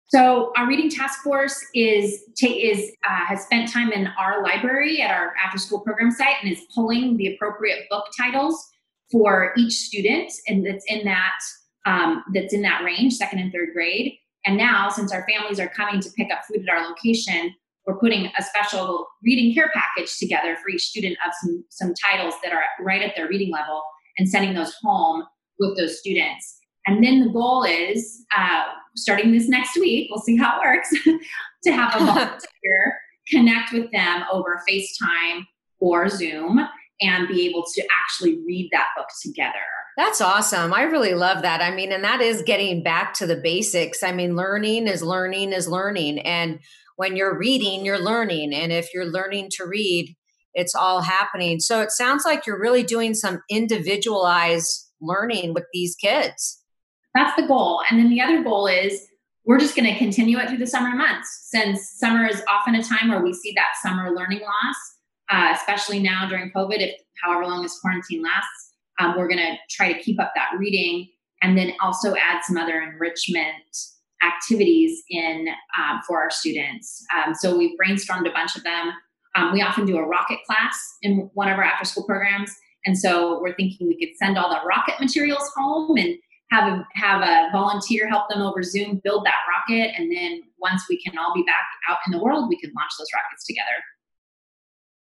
So 0.09 0.53
our 0.55 0.67
reading 0.67 0.89
task 0.89 1.23
force 1.23 1.65
is 1.73 2.23
is 2.41 2.91
uh, 3.09 3.25
has 3.27 3.43
spent 3.43 3.71
time 3.71 3.91
in 3.91 4.07
our 4.19 4.43
library 4.43 5.01
at 5.01 5.09
our 5.09 5.33
after 5.43 5.57
school 5.57 5.79
program 5.79 6.11
site 6.11 6.35
and 6.43 6.51
is 6.51 6.61
pulling 6.73 7.17
the 7.17 7.33
appropriate 7.33 7.89
book 7.89 8.05
titles 8.17 8.63
for 9.11 9.53
each 9.57 9.73
student, 9.73 10.31
and 10.47 10.65
that's 10.65 10.85
in 10.87 11.05
that 11.05 11.39
um, 11.87 12.23
that's 12.33 12.53
in 12.53 12.61
that 12.61 12.83
range, 12.83 13.15
second 13.15 13.39
and 13.39 13.51
third 13.51 13.69
grade. 13.73 14.13
And 14.45 14.57
now, 14.57 14.89
since 14.89 15.11
our 15.11 15.27
families 15.27 15.59
are 15.59 15.69
coming 15.69 15.99
to 16.01 16.09
pick 16.11 16.31
up 16.31 16.41
food 16.45 16.63
at 16.67 16.69
our 16.69 16.87
location, 16.87 17.55
we're 17.85 17.97
putting 17.99 18.31
a 18.37 18.43
special 18.43 19.07
reading 19.23 19.53
care 19.53 19.71
package 19.73 20.17
together 20.17 20.55
for 20.55 20.69
each 20.69 20.83
student 20.83 21.17
of 21.25 21.33
some, 21.41 21.63
some 21.69 21.93
titles 21.93 22.33
that 22.43 22.51
are 22.51 22.63
right 22.81 23.01
at 23.01 23.15
their 23.15 23.27
reading 23.27 23.51
level 23.51 23.83
and 24.17 24.27
sending 24.27 24.53
those 24.53 24.73
home 24.81 25.23
with 25.59 25.77
those 25.77 25.99
students. 25.99 26.59
And 26.87 27.03
then 27.03 27.21
the 27.21 27.29
goal 27.29 27.63
is 27.63 28.25
uh, 28.35 28.65
starting 28.95 29.31
this 29.31 29.47
next 29.47 29.77
week, 29.77 30.07
we'll 30.09 30.21
see 30.21 30.37
how 30.37 30.59
it 30.59 30.63
works, 30.63 30.89
to 31.63 31.71
have 31.71 31.95
a 31.95 32.05
volunteer 32.05 32.99
connect 33.29 33.73
with 33.73 33.91
them 33.91 34.23
over 34.31 34.61
FaceTime 34.69 35.45
or 35.79 36.09
Zoom 36.09 36.59
and 37.01 37.27
be 37.27 37.47
able 37.47 37.63
to 37.73 37.83
actually 38.03 38.39
read 38.45 38.69
that 38.71 38.87
book 38.95 39.07
together. 39.21 39.51
That's 39.97 40.21
awesome. 40.21 40.73
I 40.73 40.83
really 40.83 41.13
love 41.13 41.41
that. 41.41 41.61
I 41.61 41.71
mean, 41.71 41.91
and 41.91 42.03
that 42.03 42.21
is 42.21 42.41
getting 42.41 42.83
back 42.83 43.13
to 43.15 43.25
the 43.25 43.35
basics. 43.35 44.03
I 44.03 44.11
mean, 44.11 44.35
learning 44.35 44.87
is 44.87 45.01
learning 45.01 45.53
is 45.53 45.67
learning. 45.67 46.19
And 46.19 46.59
when 46.95 47.15
you're 47.15 47.37
reading, 47.37 47.85
you're 47.85 47.99
learning. 47.99 48.53
And 48.53 48.71
if 48.71 48.93
you're 48.93 49.05
learning 49.05 49.49
to 49.57 49.65
read, 49.65 50.15
it's 50.53 50.75
all 50.75 51.01
happening. 51.01 51.59
So 51.59 51.81
it 51.81 51.91
sounds 51.91 52.23
like 52.25 52.45
you're 52.45 52.59
really 52.59 52.83
doing 52.83 53.13
some 53.13 53.41
individualized 53.49 54.89
learning 55.01 55.53
with 55.53 55.65
these 55.73 55.95
kids. 55.95 56.61
That's 57.13 57.35
the 57.35 57.47
goal. 57.47 57.81
And 57.89 57.99
then 57.99 58.09
the 58.09 58.21
other 58.21 58.43
goal 58.43 58.67
is 58.67 59.07
we're 59.45 59.59
just 59.59 59.75
going 59.75 59.91
to 59.91 59.97
continue 59.97 60.39
it 60.39 60.49
through 60.49 60.57
the 60.57 60.67
summer 60.67 60.95
months 60.95 61.47
since 61.49 61.91
summer 61.97 62.25
is 62.25 62.41
often 62.49 62.75
a 62.75 62.83
time 62.83 63.09
where 63.09 63.21
we 63.21 63.33
see 63.33 63.53
that 63.55 63.67
summer 63.83 64.11
learning 64.11 64.41
loss, 64.41 64.75
uh, 65.29 65.53
especially 65.53 65.99
now 65.99 66.27
during 66.27 66.51
COVID, 66.51 66.79
if 66.79 66.95
however 67.21 67.45
long 67.45 67.61
this 67.61 67.79
quarantine 67.79 68.23
lasts. 68.23 68.73
Um, 68.99 69.15
we're 69.17 69.27
going 69.27 69.39
to 69.39 69.55
try 69.69 69.91
to 69.91 69.99
keep 69.99 70.19
up 70.21 70.31
that 70.35 70.51
reading 70.57 71.09
and 71.43 71.57
then 71.57 71.73
also 71.81 72.15
add 72.15 72.43
some 72.43 72.57
other 72.57 72.81
enrichment 72.81 73.53
activities 74.25 75.03
in 75.09 75.47
um, 75.77 76.01
for 76.07 76.21
our 76.21 76.31
students. 76.31 77.03
Um, 77.15 77.33
so 77.33 77.57
we've 77.57 77.77
brainstormed 77.77 78.27
a 78.27 78.33
bunch 78.33 78.55
of 78.55 78.63
them. 78.63 78.91
Um, 79.35 79.53
we 79.53 79.61
often 79.61 79.85
do 79.85 79.97
a 79.97 80.07
rocket 80.07 80.39
class 80.45 80.77
in 81.01 81.29
one 81.33 81.49
of 81.49 81.57
our 81.57 81.63
after 81.63 81.85
school 81.85 82.05
programs. 82.05 82.51
And 82.85 82.97
so 82.97 83.41
we're 83.41 83.55
thinking 83.55 83.87
we 83.87 83.99
could 83.99 84.15
send 84.17 84.37
all 84.37 84.49
the 84.49 84.65
rocket 84.65 84.95
materials 84.99 85.49
home 85.55 85.97
and 85.97 86.15
have 86.51 86.71
a, 86.71 86.87
have 86.93 87.21
a 87.21 87.49
volunteer 87.51 88.07
help 88.07 88.29
them 88.29 88.41
over 88.41 88.61
Zoom 88.63 89.01
build 89.03 89.25
that 89.25 89.39
rocket. 89.49 89.91
And 89.97 90.11
then 90.15 90.43
once 90.59 90.83
we 90.89 91.01
can 91.01 91.17
all 91.17 91.33
be 91.33 91.43
back 91.43 91.65
out 91.89 91.97
in 92.05 92.11
the 92.11 92.23
world, 92.23 92.47
we 92.49 92.59
can 92.59 92.71
launch 92.75 92.91
those 92.97 93.07
rockets 93.13 93.45
together. 93.45 93.83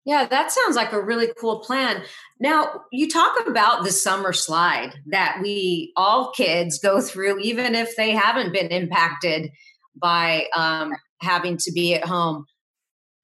Yeah, 0.04 0.26
that 0.26 0.52
sounds 0.52 0.76
like 0.76 0.92
a 0.92 1.00
really 1.00 1.32
cool 1.38 1.60
plan. 1.60 2.02
Now, 2.38 2.82
you 2.92 3.08
talk 3.08 3.34
about 3.46 3.84
the 3.84 3.90
summer 3.90 4.34
slide 4.34 4.94
that 5.06 5.38
we 5.42 5.92
all 5.96 6.30
kids 6.32 6.78
go 6.78 7.00
through, 7.00 7.38
even 7.40 7.74
if 7.74 7.96
they 7.96 8.10
haven't 8.10 8.52
been 8.52 8.68
impacted 8.68 9.50
by 9.96 10.46
um, 10.54 10.92
having 11.22 11.56
to 11.58 11.72
be 11.72 11.94
at 11.94 12.04
home. 12.04 12.44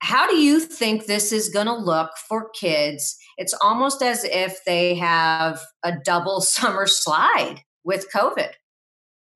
How 0.00 0.26
do 0.26 0.36
you 0.36 0.60
think 0.60 1.04
this 1.04 1.32
is 1.32 1.50
going 1.50 1.66
to 1.66 1.74
look 1.74 2.12
for 2.28 2.48
kids? 2.50 3.18
It's 3.36 3.54
almost 3.62 4.02
as 4.02 4.24
if 4.24 4.64
they 4.64 4.94
have 4.94 5.60
a 5.84 5.92
double 6.02 6.40
summer 6.40 6.87
slide 6.87 7.56
with 7.85 8.06
COVID. 8.14 8.52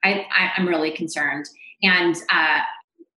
I, 0.03 0.27
am 0.57 0.69
really 0.69 0.91
concerned. 0.91 1.47
And 1.83 2.15
uh, 2.31 2.61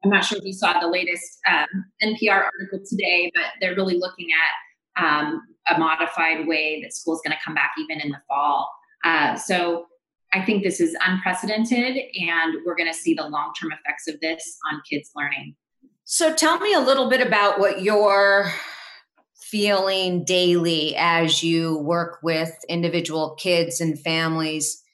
I'm 0.06 0.10
not 0.10 0.24
sure 0.24 0.38
if 0.38 0.44
you 0.44 0.52
saw 0.52 0.78
the 0.78 0.86
latest 0.86 1.40
um, 1.48 1.66
NPR 2.00 2.44
article 2.44 2.78
today, 2.88 3.32
but 3.34 3.44
they're 3.60 3.74
really 3.74 3.98
looking 3.98 4.28
at 4.30 5.04
um, 5.04 5.42
a 5.68 5.76
modified 5.80 6.46
way 6.46 6.80
that 6.80 6.94
school's 6.94 7.20
going 7.24 7.36
to 7.36 7.44
come 7.44 7.56
back 7.56 7.72
even 7.76 8.00
in 8.00 8.10
the 8.10 8.20
fall. 8.28 8.70
Uh, 9.04 9.34
so 9.34 9.86
I 10.32 10.44
think 10.44 10.62
this 10.62 10.80
is 10.80 10.96
unprecedented, 11.04 11.96
and 12.20 12.54
we're 12.64 12.76
going 12.76 12.90
to 12.90 12.96
see 12.96 13.14
the 13.14 13.24
long 13.24 13.52
term 13.60 13.72
effects 13.72 14.06
of 14.06 14.20
this 14.20 14.56
on 14.70 14.80
kids' 14.88 15.10
learning. 15.16 15.56
So 16.04 16.32
tell 16.32 16.60
me 16.60 16.72
a 16.72 16.80
little 16.80 17.10
bit 17.10 17.20
about 17.20 17.58
what 17.58 17.82
you're 17.82 18.52
feeling 19.34 20.24
daily 20.24 20.94
as 20.96 21.42
you 21.42 21.78
work 21.78 22.20
with 22.22 22.52
individual 22.68 23.34
kids 23.40 23.80
and 23.80 23.98
families. 23.98 24.84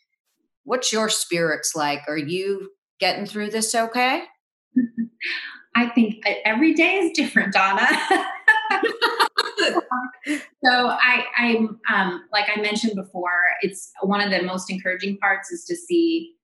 What's 0.64 0.90
your 0.90 1.10
spirits 1.10 1.76
like? 1.76 2.00
Are 2.08 2.16
you 2.16 2.70
getting 2.98 3.26
through 3.26 3.50
this 3.50 3.74
okay? 3.74 4.24
I 5.74 5.88
think 5.88 6.22
every 6.44 6.74
day 6.74 6.96
is 6.96 7.12
different, 7.12 7.52
Donna. 7.52 7.88
so 10.64 10.88
I, 10.90 11.24
I'm 11.36 11.80
um, 11.92 12.24
like 12.32 12.46
I 12.54 12.60
mentioned 12.60 12.94
before, 12.94 13.40
it's 13.62 13.90
one 14.02 14.20
of 14.20 14.30
the 14.30 14.42
most 14.42 14.70
encouraging 14.70 15.16
parts 15.18 15.50
is 15.50 15.64
to 15.64 15.76
see 15.76 16.34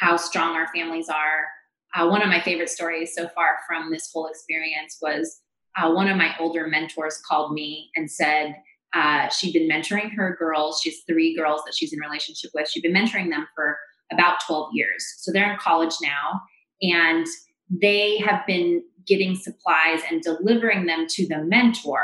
how 0.00 0.16
strong 0.16 0.54
our 0.54 0.66
families 0.74 1.08
are. 1.08 1.46
uh, 1.94 2.06
one 2.08 2.22
of 2.22 2.28
my 2.28 2.40
favorite 2.40 2.68
stories 2.68 3.14
so 3.14 3.28
far 3.28 3.58
from 3.66 3.90
this 3.90 4.10
whole 4.12 4.26
experience 4.26 4.98
was 5.00 5.40
uh, 5.78 5.90
one 5.90 6.08
of 6.08 6.16
my 6.16 6.34
older 6.38 6.66
mentors 6.66 7.20
called 7.28 7.52
me 7.52 7.90
and 7.96 8.10
said 8.10 8.56
uh, 8.94 9.28
she'd 9.28 9.52
been 9.52 9.68
mentoring 9.68 10.10
her 10.14 10.36
girls. 10.38 10.80
She 10.82 10.90
has 10.90 11.00
three 11.06 11.34
girls 11.36 11.62
that 11.66 11.74
she's 11.74 11.92
in 11.92 12.00
relationship 12.00 12.50
with. 12.54 12.68
She'd 12.68 12.82
been 12.82 12.94
mentoring 12.94 13.30
them 13.30 13.46
for 13.54 13.76
about 14.12 14.36
12 14.46 14.70
years. 14.72 15.04
So 15.18 15.32
they're 15.32 15.50
in 15.52 15.58
college 15.58 15.94
now, 16.02 16.40
and 16.82 17.26
they 17.70 18.18
have 18.18 18.46
been 18.46 18.82
getting 19.06 19.34
supplies 19.34 20.00
and 20.10 20.22
delivering 20.22 20.86
them 20.86 21.06
to 21.08 21.26
the 21.26 21.38
mentor 21.44 22.02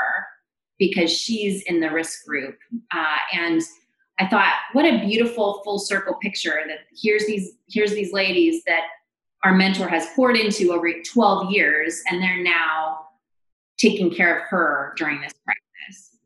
because 0.78 1.10
she's 1.10 1.62
in 1.62 1.80
the 1.80 1.90
risk 1.90 2.24
group. 2.26 2.56
Uh, 2.94 3.16
and 3.32 3.60
I 4.18 4.28
thought, 4.28 4.54
what 4.72 4.84
a 4.84 5.04
beautiful 5.04 5.62
full 5.64 5.78
circle 5.78 6.14
picture 6.20 6.60
that 6.66 6.78
here's 7.00 7.26
these 7.26 7.52
here's 7.68 7.92
these 7.92 8.12
ladies 8.12 8.62
that 8.66 8.82
our 9.44 9.54
mentor 9.54 9.88
has 9.88 10.06
poured 10.14 10.36
into 10.36 10.72
over 10.72 10.88
12 11.04 11.50
years, 11.50 12.00
and 12.08 12.22
they're 12.22 12.42
now 12.42 13.00
taking 13.78 14.14
care 14.14 14.38
of 14.38 14.44
her 14.44 14.94
during 14.96 15.20
this 15.20 15.32
crisis. 15.44 16.16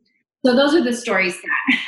So 0.44 0.54
those 0.54 0.74
are 0.74 0.84
the 0.84 0.92
stories 0.92 1.40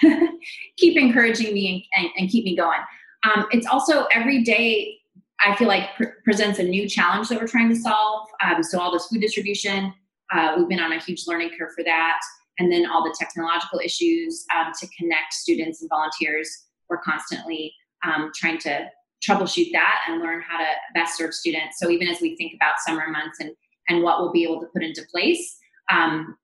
that 0.03 0.33
keep 0.79 0.97
encouraging 0.97 1.53
me 1.53 1.89
and, 1.95 2.05
and, 2.05 2.13
and 2.17 2.31
keep 2.31 2.45
me 2.45 2.57
going. 2.57 2.81
Um, 3.25 3.47
it's 3.51 3.67
also 3.67 4.07
every 4.15 4.43
day 4.43 4.98
I 5.45 5.55
feel 5.57 5.69
like 5.69 5.95
pr- 5.97 6.05
presents 6.25 6.59
a 6.59 6.63
new 6.63 6.89
challenge 6.89 7.29
that 7.29 7.41
we're 7.41 7.47
trying 7.47 7.69
to 7.69 7.77
solve. 7.77 8.29
Um, 8.45 8.63
so 8.63 8.81
all 8.81 8.93
this 8.93 9.07
food 9.07 9.21
distribution, 9.21 9.93
uh, 10.33 10.55
we've 10.57 10.69
been 10.69 10.81
on 10.81 10.93
a 10.93 11.01
huge 11.01 11.25
learning 11.27 11.51
curve 11.59 11.71
for 11.77 11.85
that, 11.85 12.19
and 12.59 12.73
then 12.73 12.91
all 12.91 13.05
the 13.05 13.15
technological 13.19 13.81
issues 13.85 14.45
um, 14.57 14.73
to 14.81 14.89
connect 14.99 15.33
students 15.33 15.81
and 15.81 15.91
volunteers. 15.91 16.51
We're 16.89 16.99
constantly 16.99 17.73
um, 18.05 18.31
trying 18.35 18.59
to 18.59 18.89
troubleshoot 19.27 19.73
that 19.73 20.01
and 20.09 20.21
learn 20.21 20.43
how 20.49 20.59
to 20.59 20.67
best 20.95 21.17
serve 21.17 21.35
students. 21.35 21.79
So 21.79 21.91
even 21.91 22.09
as 22.09 22.21
we 22.21 22.37
think 22.37 22.53
about 22.55 22.75
summer 22.87 23.09
months 23.09 23.41
and 23.41 23.51
and 23.91 24.03
what 24.03 24.21
we'll 24.21 24.33
be 24.33 24.45
able 24.45 24.61
to 24.61 24.67
put 24.67 24.83
into 24.83 25.03
place, 25.11 25.57
um, 25.91 26.37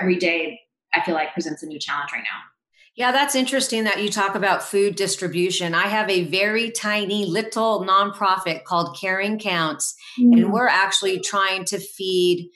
every 0.00 0.16
day 0.16 0.58
I 0.94 1.04
feel 1.04 1.14
like 1.14 1.32
presents 1.32 1.62
a 1.62 1.66
new 1.66 1.78
challenge 1.78 2.10
right 2.12 2.22
now. 2.22 2.53
Yeah, 2.96 3.10
that's 3.10 3.34
interesting 3.34 3.84
that 3.84 4.00
you 4.00 4.08
talk 4.08 4.36
about 4.36 4.62
food 4.62 4.94
distribution. 4.94 5.74
I 5.74 5.88
have 5.88 6.08
a 6.08 6.24
very 6.24 6.70
tiny 6.70 7.26
little 7.26 7.84
nonprofit 7.84 8.62
called 8.62 8.96
Caring 9.00 9.38
Counts, 9.40 9.96
mm. 10.18 10.32
and 10.32 10.52
we're 10.52 10.68
actually 10.68 11.18
trying 11.18 11.64
to 11.66 11.80
feed 11.80 12.48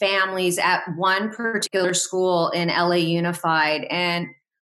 families 0.00 0.58
at 0.58 0.82
one 0.96 1.30
particular 1.30 1.94
school 1.94 2.50
in 2.50 2.68
LA 2.68 2.94
Unified. 2.94 3.84
And 3.84 4.26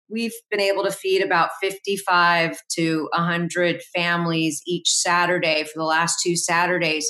we've 0.10 0.34
been 0.50 0.62
able 0.62 0.84
to 0.84 0.92
feed 0.92 1.22
about 1.22 1.50
55 1.62 2.58
to 2.76 3.10
100 3.14 3.82
families 3.94 4.62
each 4.66 4.90
Saturday 4.90 5.66
for 5.66 5.80
the 5.80 5.86
last 5.86 6.22
two 6.24 6.38
Saturdays. 6.38 7.10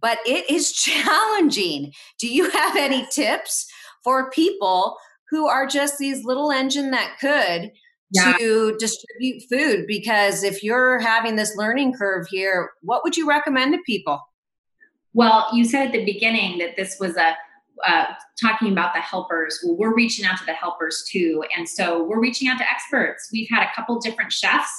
But 0.00 0.18
it 0.26 0.48
is 0.50 0.72
challenging. 0.72 1.92
Do 2.18 2.26
you 2.26 2.50
have 2.50 2.76
any 2.76 3.06
tips 3.12 3.66
for 4.02 4.30
people 4.30 4.96
who 5.34 5.48
are 5.48 5.66
just 5.66 5.98
these 5.98 6.24
little 6.24 6.52
engine 6.52 6.92
that 6.92 7.16
could 7.20 7.72
yeah. 8.12 8.36
to 8.38 8.76
distribute 8.78 9.42
food 9.50 9.84
because 9.88 10.44
if 10.44 10.62
you're 10.62 11.00
having 11.00 11.34
this 11.34 11.56
learning 11.56 11.92
curve 11.92 12.28
here 12.30 12.70
what 12.82 13.02
would 13.02 13.16
you 13.16 13.28
recommend 13.28 13.74
to 13.74 13.80
people? 13.84 14.20
Well 15.12 15.48
you 15.52 15.64
said 15.64 15.86
at 15.88 15.92
the 15.92 16.04
beginning 16.04 16.58
that 16.58 16.76
this 16.76 16.98
was 17.00 17.16
a 17.16 17.34
uh, 17.84 18.04
talking 18.40 18.70
about 18.70 18.94
the 18.94 19.00
helpers. 19.00 19.58
Well 19.64 19.76
we're 19.76 19.94
reaching 19.94 20.24
out 20.24 20.38
to 20.38 20.44
the 20.44 20.52
helpers 20.52 21.04
too 21.10 21.42
and 21.56 21.68
so 21.68 22.04
we're 22.04 22.20
reaching 22.20 22.46
out 22.46 22.58
to 22.58 22.70
experts. 22.70 23.28
We've 23.32 23.48
had 23.50 23.64
a 23.64 23.74
couple 23.74 23.98
different 23.98 24.30
chefs 24.30 24.70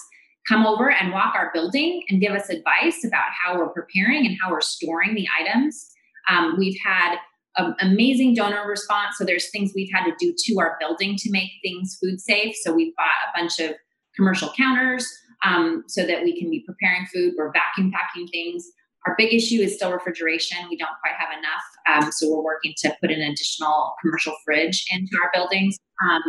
come 0.47 0.65
over 0.65 0.89
and 0.89 1.11
walk 1.11 1.35
our 1.35 1.51
building 1.53 2.01
and 2.09 2.21
give 2.21 2.31
us 2.31 2.49
advice 2.49 3.03
about 3.03 3.25
how 3.37 3.57
we're 3.57 3.73
preparing 3.73 4.25
and 4.25 4.37
how 4.41 4.51
we're 4.51 4.61
storing 4.61 5.15
the 5.15 5.27
items. 5.37 5.91
Um, 6.29 6.55
we've 6.57 6.79
had 6.85 7.17
um, 7.57 7.75
amazing 7.79 8.35
donor 8.35 8.67
response. 8.67 9.17
So 9.17 9.23
there's 9.23 9.49
things 9.49 9.71
we've 9.75 9.91
had 9.93 10.05
to 10.05 10.15
do 10.19 10.33
to 10.37 10.59
our 10.59 10.77
building 10.79 11.15
to 11.17 11.31
make 11.31 11.51
things 11.63 11.97
food 12.01 12.19
safe. 12.19 12.55
So 12.61 12.73
we've 12.73 12.95
bought 12.95 13.05
a 13.33 13.39
bunch 13.39 13.59
of 13.59 13.75
commercial 14.15 14.51
counters 14.57 15.07
um, 15.43 15.83
so 15.87 16.05
that 16.05 16.23
we 16.23 16.39
can 16.39 16.49
be 16.49 16.63
preparing 16.65 17.05
food. 17.07 17.33
We're 17.37 17.51
vacuum 17.51 17.91
packing 17.91 18.27
things. 18.27 18.65
Our 19.05 19.15
big 19.17 19.33
issue 19.33 19.61
is 19.61 19.75
still 19.75 19.91
refrigeration. 19.91 20.57
We 20.69 20.77
don't 20.77 20.89
quite 21.01 21.13
have 21.19 21.29
enough. 21.37 22.05
Um, 22.05 22.11
so 22.11 22.29
we're 22.29 22.43
working 22.43 22.73
to 22.77 22.95
put 22.99 23.11
an 23.11 23.21
additional 23.21 23.93
commercial 24.01 24.33
fridge 24.43 24.83
into 24.91 25.11
our 25.21 25.29
buildings. 25.33 25.77
Um, 26.09 26.23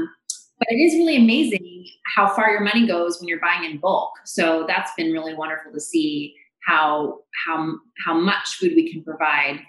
but 0.59 0.69
it 0.71 0.77
is 0.77 0.95
really 0.95 1.17
amazing 1.17 1.87
how 2.15 2.29
far 2.29 2.51
your 2.51 2.61
money 2.61 2.87
goes 2.87 3.19
when 3.19 3.29
you're 3.29 3.41
buying 3.41 3.71
in 3.71 3.79
bulk. 3.79 4.13
So 4.25 4.65
that's 4.67 4.91
been 4.97 5.13
really 5.13 5.35
wonderful 5.35 5.73
to 5.73 5.81
see 5.81 6.35
how 6.67 7.21
how 7.47 7.75
how 8.05 8.15
much 8.19 8.57
food 8.59 8.73
we 8.75 8.91
can 8.91 9.03
provide 9.03 9.61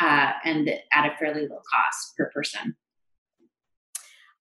uh, 0.00 0.32
and 0.44 0.68
at 0.92 1.06
a 1.06 1.16
fairly 1.18 1.42
low 1.42 1.60
cost 1.70 2.16
per 2.16 2.30
person. 2.30 2.76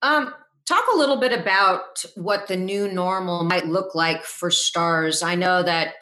Um, 0.01 0.33
talk 0.67 0.83
a 0.93 0.97
little 0.97 1.17
bit 1.17 1.31
about 1.31 2.03
what 2.15 2.47
the 2.47 2.57
new 2.57 2.87
normal 2.87 3.43
might 3.43 3.67
look 3.67 3.95
like 3.95 4.23
for 4.23 4.51
stars. 4.51 5.23
I 5.23 5.35
know 5.35 5.63
that 5.63 5.93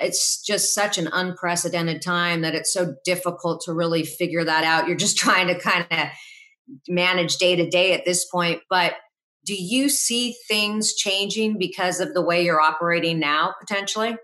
it's 0.00 0.42
just 0.42 0.74
such 0.74 0.96
an 0.96 1.08
unprecedented 1.12 2.02
time 2.02 2.42
that 2.42 2.54
it's 2.54 2.72
so 2.72 2.94
difficult 3.04 3.62
to 3.62 3.72
really 3.72 4.04
figure 4.04 4.44
that 4.44 4.64
out. 4.64 4.86
You're 4.86 4.96
just 4.96 5.16
trying 5.18 5.48
to 5.48 5.58
kind 5.58 5.86
of 5.90 6.08
manage 6.88 7.36
day 7.36 7.56
to 7.56 7.68
day 7.68 7.94
at 7.94 8.04
this 8.04 8.24
point. 8.24 8.60
But 8.70 8.94
do 9.44 9.54
you 9.54 9.88
see 9.88 10.36
things 10.46 10.94
changing 10.94 11.58
because 11.58 12.00
of 12.00 12.14
the 12.14 12.22
way 12.22 12.44
you're 12.44 12.60
operating 12.60 13.18
now, 13.18 13.54
potentially? 13.58 14.16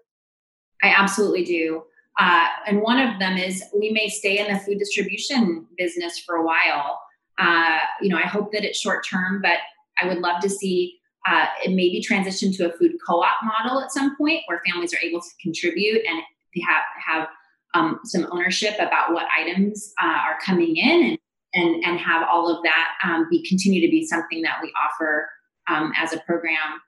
I 0.82 0.88
absolutely 0.88 1.44
do. 1.44 1.84
Uh, 2.18 2.46
and 2.66 2.80
one 2.80 3.00
of 3.00 3.18
them 3.18 3.36
is 3.36 3.62
we 3.76 3.90
may 3.90 4.08
stay 4.08 4.38
in 4.38 4.52
the 4.52 4.58
food 4.60 4.78
distribution 4.78 5.66
business 5.76 6.18
for 6.18 6.36
a 6.36 6.44
while. 6.44 7.00
Uh, 7.38 7.78
you 8.00 8.08
know, 8.08 8.16
I 8.16 8.26
hope 8.26 8.52
that 8.52 8.64
it's 8.64 8.78
short 8.78 9.04
term, 9.06 9.40
but 9.42 9.58
I 10.00 10.06
would 10.06 10.18
love 10.18 10.40
to 10.42 10.48
see 10.48 10.98
uh, 11.26 11.46
it 11.64 11.70
maybe 11.70 12.00
transition 12.00 12.52
to 12.52 12.72
a 12.72 12.76
food 12.76 12.92
co-op 13.06 13.36
model 13.42 13.80
at 13.80 13.90
some 13.90 14.16
point 14.16 14.40
where 14.46 14.62
families 14.66 14.92
are 14.92 15.00
able 15.02 15.20
to 15.20 15.28
contribute 15.42 16.02
and 16.06 16.22
have 16.62 16.84
have 17.04 17.28
um, 17.74 17.98
some 18.04 18.26
ownership 18.30 18.74
about 18.74 19.12
what 19.12 19.26
items 19.36 19.92
uh, 20.00 20.06
are 20.06 20.38
coming 20.44 20.76
in 20.76 21.04
and, 21.04 21.18
and 21.54 21.84
and 21.84 21.98
have 21.98 22.26
all 22.30 22.54
of 22.54 22.62
that 22.62 22.92
um, 23.02 23.26
be 23.30 23.44
continue 23.48 23.80
to 23.80 23.90
be 23.90 24.06
something 24.06 24.42
that 24.42 24.58
we 24.62 24.72
offer 24.84 25.28
um, 25.66 25.92
as 25.96 26.12
a 26.12 26.20
program. 26.20 26.80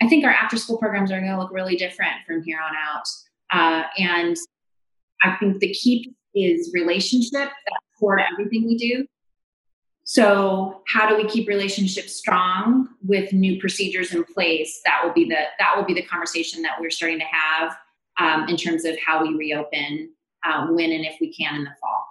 I 0.00 0.08
think 0.08 0.24
our 0.24 0.30
after 0.30 0.56
school 0.56 0.78
programs 0.78 1.10
are 1.12 1.20
going 1.20 1.32
to 1.32 1.38
look 1.38 1.52
really 1.52 1.76
different 1.76 2.14
from 2.26 2.42
here 2.42 2.58
on 2.58 2.72
out. 2.74 3.06
Uh, 3.52 3.82
and 3.98 4.36
I 5.22 5.36
think 5.36 5.60
the 5.60 5.72
key 5.72 6.12
is 6.34 6.70
relationship. 6.72 7.32
That's 7.32 7.84
core 7.98 8.16
to 8.16 8.24
everything 8.32 8.66
we 8.66 8.76
do. 8.76 9.06
So 10.04 10.82
how 10.88 11.08
do 11.08 11.16
we 11.16 11.28
keep 11.28 11.46
relationships 11.46 12.16
strong 12.16 12.88
with 13.06 13.32
new 13.32 13.60
procedures 13.60 14.12
in 14.12 14.24
place? 14.24 14.80
That 14.84 15.02
will 15.04 15.12
be 15.12 15.24
the 15.24 15.38
that 15.58 15.76
will 15.76 15.84
be 15.84 15.94
the 15.94 16.02
conversation 16.02 16.62
that 16.62 16.80
we're 16.80 16.90
starting 16.90 17.20
to 17.20 17.26
have 17.26 17.76
um, 18.18 18.48
in 18.48 18.56
terms 18.56 18.84
of 18.84 18.96
how 19.06 19.22
we 19.22 19.34
reopen 19.34 20.10
um, 20.44 20.74
when 20.74 20.90
and 20.90 21.04
if 21.04 21.16
we 21.20 21.32
can 21.32 21.54
in 21.54 21.64
the 21.64 21.70
fall. 21.80 22.06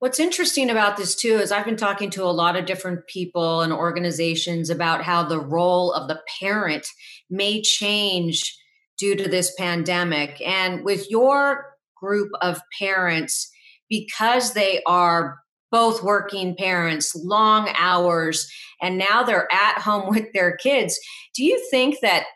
What's 0.00 0.18
interesting 0.18 0.68
about 0.68 0.96
this 0.96 1.14
too 1.14 1.36
is 1.36 1.52
I've 1.52 1.64
been 1.64 1.76
talking 1.76 2.10
to 2.10 2.24
a 2.24 2.32
lot 2.32 2.56
of 2.56 2.66
different 2.66 3.06
people 3.06 3.60
and 3.60 3.72
organizations 3.72 4.68
about 4.68 5.02
how 5.02 5.22
the 5.22 5.40
role 5.40 5.92
of 5.92 6.08
the 6.08 6.20
parent 6.40 6.86
may 7.30 7.62
change 7.62 8.58
due 8.98 9.14
to 9.14 9.28
this 9.28 9.54
pandemic. 9.56 10.42
And 10.44 10.84
with 10.84 11.10
your 11.10 11.73
group 12.00 12.30
of 12.40 12.60
parents 12.78 13.50
because 13.88 14.54
they 14.54 14.82
are 14.86 15.38
both 15.70 16.04
working 16.04 16.54
parents, 16.56 17.16
long 17.16 17.68
hours, 17.76 18.48
and 18.80 18.96
now 18.96 19.24
they're 19.24 19.52
at 19.52 19.78
home 19.78 20.08
with 20.08 20.32
their 20.32 20.56
kids. 20.56 20.98
Do 21.34 21.44
you 21.44 21.60
think 21.70 21.96
that, 22.00 22.26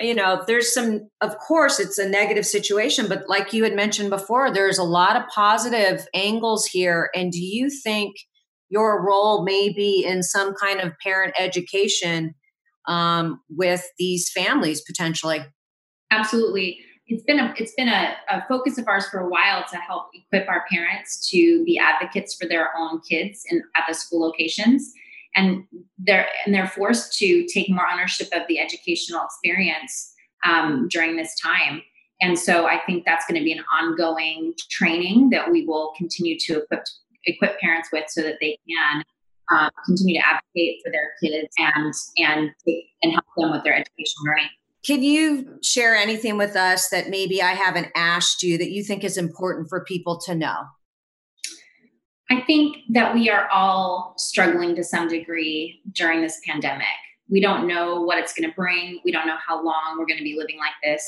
you 0.00 0.14
know, 0.14 0.42
there's 0.46 0.74
some, 0.74 1.08
of 1.20 1.38
course, 1.38 1.78
it's 1.78 1.98
a 1.98 2.08
negative 2.08 2.44
situation, 2.44 3.06
but 3.08 3.28
like 3.28 3.52
you 3.52 3.62
had 3.62 3.76
mentioned 3.76 4.10
before, 4.10 4.52
there's 4.52 4.78
a 4.78 4.82
lot 4.82 5.14
of 5.14 5.22
positive 5.32 6.06
angles 6.14 6.66
here. 6.66 7.10
And 7.14 7.30
do 7.30 7.40
you 7.40 7.70
think 7.70 8.16
your 8.70 9.06
role 9.06 9.44
may 9.44 9.72
be 9.72 10.04
in 10.04 10.24
some 10.24 10.52
kind 10.54 10.80
of 10.80 10.94
parent 11.00 11.32
education 11.38 12.34
um, 12.88 13.40
with 13.48 13.84
these 13.98 14.32
families 14.32 14.82
potentially? 14.82 15.44
Absolutely 16.10 16.83
it's 17.06 17.22
been 17.24 17.38
a 17.38 17.54
it's 17.58 17.74
been 17.74 17.88
a, 17.88 18.14
a, 18.30 18.44
focus 18.48 18.78
of 18.78 18.88
ours 18.88 19.06
for 19.08 19.20
a 19.20 19.28
while 19.28 19.64
to 19.70 19.76
help 19.76 20.06
equip 20.14 20.48
our 20.48 20.64
parents 20.70 21.28
to 21.30 21.62
be 21.64 21.78
advocates 21.78 22.34
for 22.34 22.48
their 22.48 22.70
own 22.76 23.00
kids 23.00 23.44
in, 23.50 23.62
at 23.76 23.84
the 23.86 23.94
school 23.94 24.20
locations. 24.20 24.92
And 25.36 25.64
they're 25.98 26.26
and 26.44 26.54
they're 26.54 26.68
forced 26.68 27.18
to 27.18 27.46
take 27.46 27.68
more 27.68 27.86
ownership 27.92 28.28
of 28.32 28.42
the 28.48 28.58
educational 28.58 29.24
experience 29.24 30.14
um, 30.46 30.88
during 30.88 31.16
this 31.16 31.38
time. 31.40 31.82
And 32.20 32.38
so 32.38 32.66
i 32.66 32.80
think 32.86 33.04
that's 33.04 33.26
going 33.26 33.38
to 33.38 33.44
be 33.44 33.52
an 33.52 33.64
ongoing 33.72 34.54
training 34.70 35.30
that 35.30 35.50
we 35.50 35.66
will 35.66 35.92
continue 35.96 36.38
to 36.38 36.62
equip 36.62 36.84
equip 37.24 37.58
parents 37.58 37.88
with 37.92 38.04
so 38.08 38.22
that 38.22 38.36
they 38.40 38.56
can 38.68 39.02
um, 39.52 39.70
continue 39.84 40.14
to 40.14 40.26
advocate 40.26 40.80
for 40.82 40.90
their 40.90 41.10
kids 41.22 41.52
and 41.58 41.92
and 42.18 42.50
and 43.02 43.12
help 43.12 43.24
them 43.36 43.50
with 43.50 43.64
their 43.64 43.74
educational 43.74 44.24
journey 44.24 44.50
Can 44.84 45.02
you 45.02 45.58
share 45.62 45.94
anything 45.94 46.36
with 46.36 46.56
us 46.56 46.88
that 46.90 47.08
maybe 47.08 47.40
I 47.40 47.52
haven't 47.52 47.88
asked 47.96 48.42
you 48.42 48.58
that 48.58 48.70
you 48.70 48.84
think 48.84 49.02
is 49.02 49.16
important 49.16 49.68
for 49.68 49.84
people 49.84 50.20
to 50.26 50.34
know? 50.34 50.64
I 52.30 52.40
think 52.42 52.76
that 52.90 53.14
we 53.14 53.30
are 53.30 53.48
all 53.50 54.14
struggling 54.18 54.74
to 54.76 54.84
some 54.84 55.08
degree 55.08 55.80
during 55.92 56.20
this 56.20 56.40
pandemic. 56.46 56.86
We 57.30 57.40
don't 57.40 57.66
know 57.66 58.02
what 58.02 58.18
it's 58.18 58.34
going 58.34 58.48
to 58.48 58.54
bring. 58.54 59.00
We 59.04 59.12
don't 59.12 59.26
know 59.26 59.38
how 59.46 59.62
long 59.62 59.96
we're 59.98 60.06
going 60.06 60.18
to 60.18 60.24
be 60.24 60.36
living 60.36 60.58
like 60.58 60.74
this. 60.82 61.02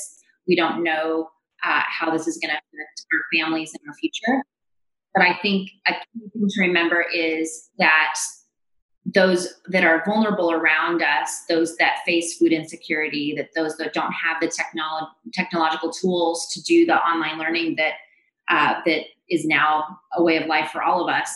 We 0.47 0.55
don't 0.55 0.83
know 0.83 1.29
uh, 1.63 1.81
how 1.87 2.11
this 2.11 2.27
is 2.27 2.37
going 2.37 2.49
to 2.49 2.55
affect 2.55 3.05
our 3.13 3.39
families 3.39 3.73
in 3.73 3.87
our 3.87 3.95
future. 3.95 4.43
But 5.13 5.23
I 5.23 5.37
think 5.41 5.69
a 5.87 5.93
key 5.93 6.29
thing 6.33 6.47
to 6.47 6.61
remember 6.61 7.05
is 7.13 7.69
that 7.79 8.15
those 9.13 9.55
that 9.67 9.85
are 9.85 10.03
vulnerable 10.05 10.51
around 10.51 11.01
us, 11.01 11.43
those 11.47 11.77
that 11.77 11.99
face 12.05 12.37
food 12.37 12.51
insecurity, 12.51 13.33
that 13.37 13.49
those 13.55 13.77
that 13.77 13.93
don't 13.93 14.11
have 14.11 14.41
the 14.41 14.47
technolo- 14.47 15.07
technological 15.33 15.91
tools 15.91 16.51
to 16.53 16.61
do 16.63 16.85
the 16.85 16.97
online 16.97 17.37
learning 17.37 17.75
that 17.77 17.93
uh, 18.49 18.81
that 18.85 19.03
is 19.29 19.45
now 19.45 19.99
a 20.15 20.23
way 20.23 20.37
of 20.37 20.47
life 20.47 20.71
for 20.71 20.81
all 20.81 21.07
of 21.07 21.13
us, 21.13 21.29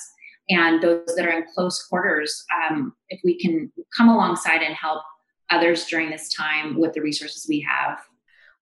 and 0.50 0.82
those 0.82 1.14
that 1.16 1.26
are 1.26 1.32
in 1.32 1.46
close 1.54 1.84
quarters, 1.88 2.46
um, 2.70 2.94
if 3.10 3.20
we 3.24 3.38
can 3.38 3.72
come 3.96 4.10
alongside 4.10 4.62
and 4.62 4.76
help 4.76 5.02
others 5.50 5.86
during 5.86 6.10
this 6.10 6.34
time 6.34 6.80
with 6.80 6.94
the 6.94 7.02
resources 7.02 7.46
we 7.48 7.60
have. 7.70 8.00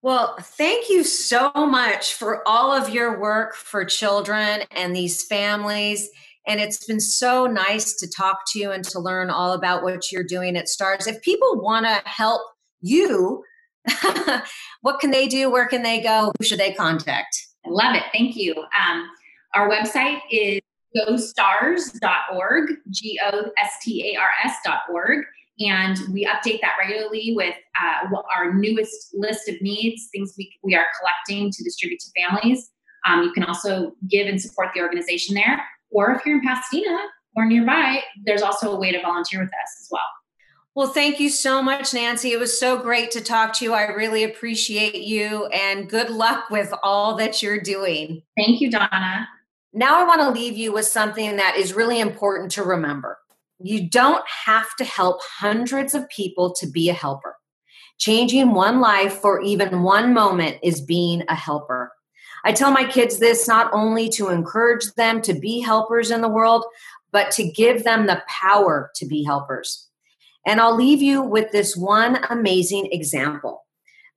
Well, 0.02 0.36
thank 0.40 0.88
you 0.88 1.04
so 1.04 1.52
much 1.54 2.14
for 2.14 2.46
all 2.48 2.72
of 2.72 2.88
your 2.90 3.20
work 3.20 3.54
for 3.54 3.84
children 3.84 4.62
and 4.70 4.96
these 4.96 5.24
families 5.24 6.10
and 6.46 6.60
it's 6.60 6.84
been 6.86 7.00
so 7.00 7.46
nice 7.46 7.94
to 7.96 8.08
talk 8.08 8.40
to 8.52 8.58
you 8.58 8.70
and 8.70 8.84
to 8.84 8.98
learn 8.98 9.30
all 9.30 9.52
about 9.52 9.82
what 9.82 10.10
you're 10.10 10.24
doing 10.24 10.56
at 10.56 10.68
STARS. 10.68 11.06
If 11.06 11.22
people 11.22 11.60
want 11.60 11.86
to 11.86 12.02
help 12.08 12.42
you, 12.80 13.44
what 14.80 15.00
can 15.00 15.10
they 15.10 15.26
do? 15.26 15.50
Where 15.50 15.66
can 15.66 15.82
they 15.82 16.00
go? 16.00 16.32
Who 16.38 16.44
should 16.44 16.60
they 16.60 16.72
contact? 16.72 17.36
I 17.64 17.70
love 17.70 17.94
it. 17.94 18.04
Thank 18.12 18.36
you. 18.36 18.54
Um, 18.54 19.08
our 19.54 19.68
website 19.68 20.20
is 20.30 20.60
gostars.org, 20.96 22.70
G 22.90 23.20
O 23.32 23.50
S 23.58 23.72
T 23.82 24.12
A 24.14 24.20
R 24.20 24.30
S.org. 24.44 25.24
And 25.60 25.98
we 26.12 26.24
update 26.26 26.62
that 26.62 26.76
regularly 26.78 27.34
with 27.36 27.54
uh, 27.80 28.08
our 28.34 28.54
newest 28.54 29.14
list 29.14 29.46
of 29.48 29.60
needs, 29.60 30.08
things 30.10 30.34
we, 30.38 30.50
we 30.62 30.74
are 30.74 30.86
collecting 30.98 31.50
to 31.50 31.62
distribute 31.62 32.00
to 32.00 32.06
families. 32.18 32.70
Um, 33.06 33.24
you 33.24 33.32
can 33.32 33.44
also 33.44 33.92
give 34.08 34.26
and 34.26 34.40
support 34.40 34.68
the 34.74 34.80
organization 34.80 35.34
there. 35.34 35.60
Or 35.90 36.12
if 36.12 36.24
you're 36.24 36.36
in 36.36 36.46
Pasadena 36.46 36.98
or 37.36 37.46
nearby, 37.46 38.02
there's 38.24 38.42
also 38.42 38.72
a 38.72 38.78
way 38.78 38.92
to 38.92 39.00
volunteer 39.00 39.40
with 39.40 39.48
us 39.48 39.80
as 39.80 39.88
well. 39.90 40.02
Well, 40.76 40.88
thank 40.88 41.18
you 41.18 41.30
so 41.30 41.60
much, 41.60 41.92
Nancy. 41.92 42.30
It 42.30 42.38
was 42.38 42.58
so 42.58 42.78
great 42.80 43.10
to 43.12 43.20
talk 43.20 43.52
to 43.54 43.64
you. 43.64 43.74
I 43.74 43.88
really 43.88 44.22
appreciate 44.22 45.02
you 45.02 45.46
and 45.46 45.90
good 45.90 46.10
luck 46.10 46.48
with 46.48 46.72
all 46.84 47.16
that 47.16 47.42
you're 47.42 47.60
doing. 47.60 48.22
Thank 48.36 48.60
you, 48.60 48.70
Donna. 48.70 49.28
Now, 49.72 50.00
I 50.00 50.04
want 50.04 50.20
to 50.20 50.30
leave 50.30 50.56
you 50.56 50.72
with 50.72 50.86
something 50.86 51.36
that 51.36 51.56
is 51.56 51.74
really 51.74 52.00
important 52.00 52.52
to 52.52 52.62
remember. 52.62 53.18
You 53.58 53.88
don't 53.90 54.24
have 54.46 54.74
to 54.78 54.84
help 54.84 55.20
hundreds 55.22 55.94
of 55.94 56.08
people 56.08 56.54
to 56.54 56.66
be 56.66 56.88
a 56.88 56.94
helper. 56.94 57.36
Changing 57.98 58.54
one 58.54 58.80
life 58.80 59.14
for 59.14 59.42
even 59.42 59.82
one 59.82 60.14
moment 60.14 60.58
is 60.62 60.80
being 60.80 61.22
a 61.28 61.34
helper. 61.34 61.92
I 62.44 62.52
tell 62.52 62.70
my 62.70 62.84
kids 62.84 63.18
this 63.18 63.46
not 63.46 63.70
only 63.72 64.08
to 64.10 64.28
encourage 64.28 64.92
them 64.94 65.20
to 65.22 65.34
be 65.34 65.60
helpers 65.60 66.10
in 66.10 66.20
the 66.20 66.28
world, 66.28 66.64
but 67.12 67.30
to 67.32 67.44
give 67.44 67.84
them 67.84 68.06
the 68.06 68.22
power 68.28 68.90
to 68.96 69.06
be 69.06 69.24
helpers. 69.24 69.88
And 70.46 70.60
I'll 70.60 70.74
leave 70.74 71.02
you 71.02 71.22
with 71.22 71.52
this 71.52 71.76
one 71.76 72.24
amazing 72.30 72.88
example. 72.92 73.64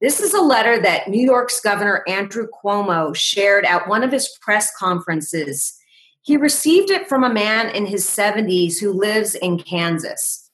This 0.02 0.20
is 0.20 0.34
a 0.34 0.42
letter 0.42 0.82
that 0.82 1.08
New 1.08 1.24
York's 1.24 1.60
Governor 1.60 2.04
Andrew 2.08 2.48
Cuomo 2.48 3.16
shared 3.16 3.66
at 3.66 3.88
one 3.88 4.04
of 4.04 4.12
his 4.12 4.38
press 4.42 4.76
conferences. 4.76 5.78
He 6.22 6.38
received 6.38 6.90
it 6.90 7.08
from 7.08 7.24
a 7.24 7.34
man 7.34 7.70
in 7.70 7.86
his 7.86 8.06
70s 8.06 8.80
who 8.80 8.92
lives 8.92 9.36
in 9.36 9.60
Kansas. 9.60 10.50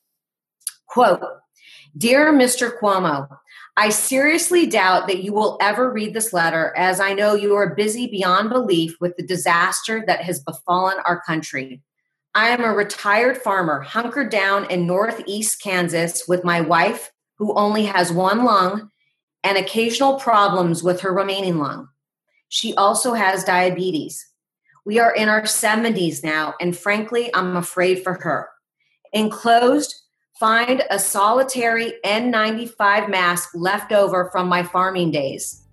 Quote, 0.88 1.24
Dear 1.98 2.32
Mr. 2.32 2.78
Cuomo, 2.80 3.28
I 3.80 3.92
seriously 3.92 4.66
doubt 4.66 5.08
that 5.08 5.24
you 5.24 5.32
will 5.32 5.58
ever 5.62 5.90
read 5.90 6.14
this 6.14 6.34
letter, 6.34 6.74
as 6.76 7.00
I 7.00 7.14
know 7.14 7.34
you 7.34 7.56
are 7.56 7.76
busy 7.76 8.08
beyond 8.08 8.50
belief 8.50 8.98
with 9.00 9.16
the 9.16 9.26
disaster 9.26 10.04
that 10.06 10.22
has 10.22 10.42
befallen 10.42 10.98
our 11.06 11.22
country. 11.22 11.82
I 12.36 12.50
am 12.50 12.62
a 12.62 12.74
retired 12.74 13.38
farmer, 13.38 13.80
hunkered 13.80 14.32
down 14.32 14.70
in 14.70 14.86
northeast 14.86 15.64
Kansas 15.64 16.28
with 16.28 16.44
my 16.44 16.60
wife, 16.60 17.14
who 17.38 17.54
only 17.54 17.86
has 17.86 18.12
one 18.12 18.44
lung, 18.44 18.92
and 19.46 19.58
occasional 19.58 20.20
problems 20.20 20.84
with 20.84 21.00
her 21.00 21.14
remaining 21.14 21.58
lung. 21.58 21.88
She 22.50 22.76
also 22.76 23.14
has 23.14 23.46
diabetes. 23.46 24.28
We 24.84 25.00
are 25.00 25.16
in 25.16 25.30
our 25.30 25.44
70s 25.44 26.22
now, 26.22 26.54
and 26.60 26.78
frankly, 26.78 27.34
I'm 27.34 27.56
afraid 27.56 28.04
for 28.04 28.16
her. 28.16 28.50
Enclosed, 29.14 29.96
Find 30.40 30.84
a 30.90 30.98
solitary 30.98 31.96
N95 32.06 33.10
mask 33.10 33.50
left 33.56 33.92
over 33.92 34.30
from 34.32 34.48
my 34.48 34.64
farming 34.64 35.12
days. 35.12 35.64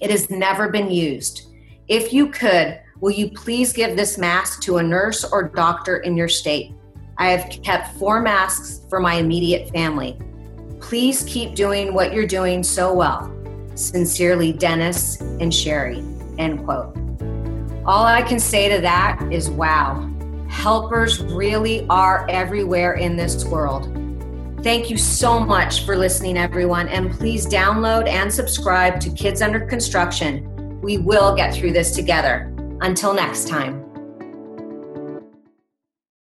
It 0.00 0.08
has 0.08 0.30
never 0.30 0.68
been 0.68 0.88
used. 0.88 1.52
If 1.88 2.12
you 2.12 2.28
could, 2.28 2.80
will 3.00 3.10
you 3.10 3.32
please 3.32 3.72
give 3.72 3.96
this 3.96 4.18
mask 4.18 4.60
to 4.62 4.76
a 4.76 4.82
nurse 4.84 5.24
or 5.24 5.48
doctor 5.48 5.96
in 5.96 6.16
your 6.16 6.28
state? 6.28 6.72
I 7.18 7.30
have 7.30 7.50
kept 7.64 7.96
four 7.98 8.22
masks 8.22 8.86
for 8.88 9.00
my 9.00 9.14
immediate 9.14 9.68
family. 9.70 10.16
Please 10.78 11.24
keep 11.24 11.56
doing 11.56 11.92
what 11.92 12.12
you're 12.12 12.24
doing 12.24 12.62
so 12.62 12.94
well. 12.94 13.34
Sincerely, 13.74 14.52
Dennis 14.52 15.20
and 15.20 15.52
Sherry. 15.52 16.04
End 16.38 16.64
quote. 16.64 16.96
All 17.84 18.04
I 18.04 18.22
can 18.22 18.38
say 18.38 18.68
to 18.76 18.80
that 18.80 19.20
is 19.32 19.50
wow. 19.50 20.08
Helpers 20.52 21.20
really 21.20 21.84
are 21.88 22.24
everywhere 22.28 22.92
in 22.92 23.16
this 23.16 23.44
world. 23.44 23.86
Thank 24.62 24.90
you 24.90 24.96
so 24.96 25.40
much 25.40 25.84
for 25.84 25.96
listening, 25.96 26.38
everyone, 26.38 26.86
and 26.86 27.10
please 27.10 27.46
download 27.46 28.06
and 28.06 28.32
subscribe 28.32 29.00
to 29.00 29.10
Kids 29.10 29.42
Under 29.42 29.58
Construction. 29.58 30.80
We 30.80 30.98
will 30.98 31.34
get 31.34 31.52
through 31.52 31.72
this 31.72 31.96
together. 31.96 32.54
Until 32.80 33.12
next 33.12 33.48
time. 33.48 33.81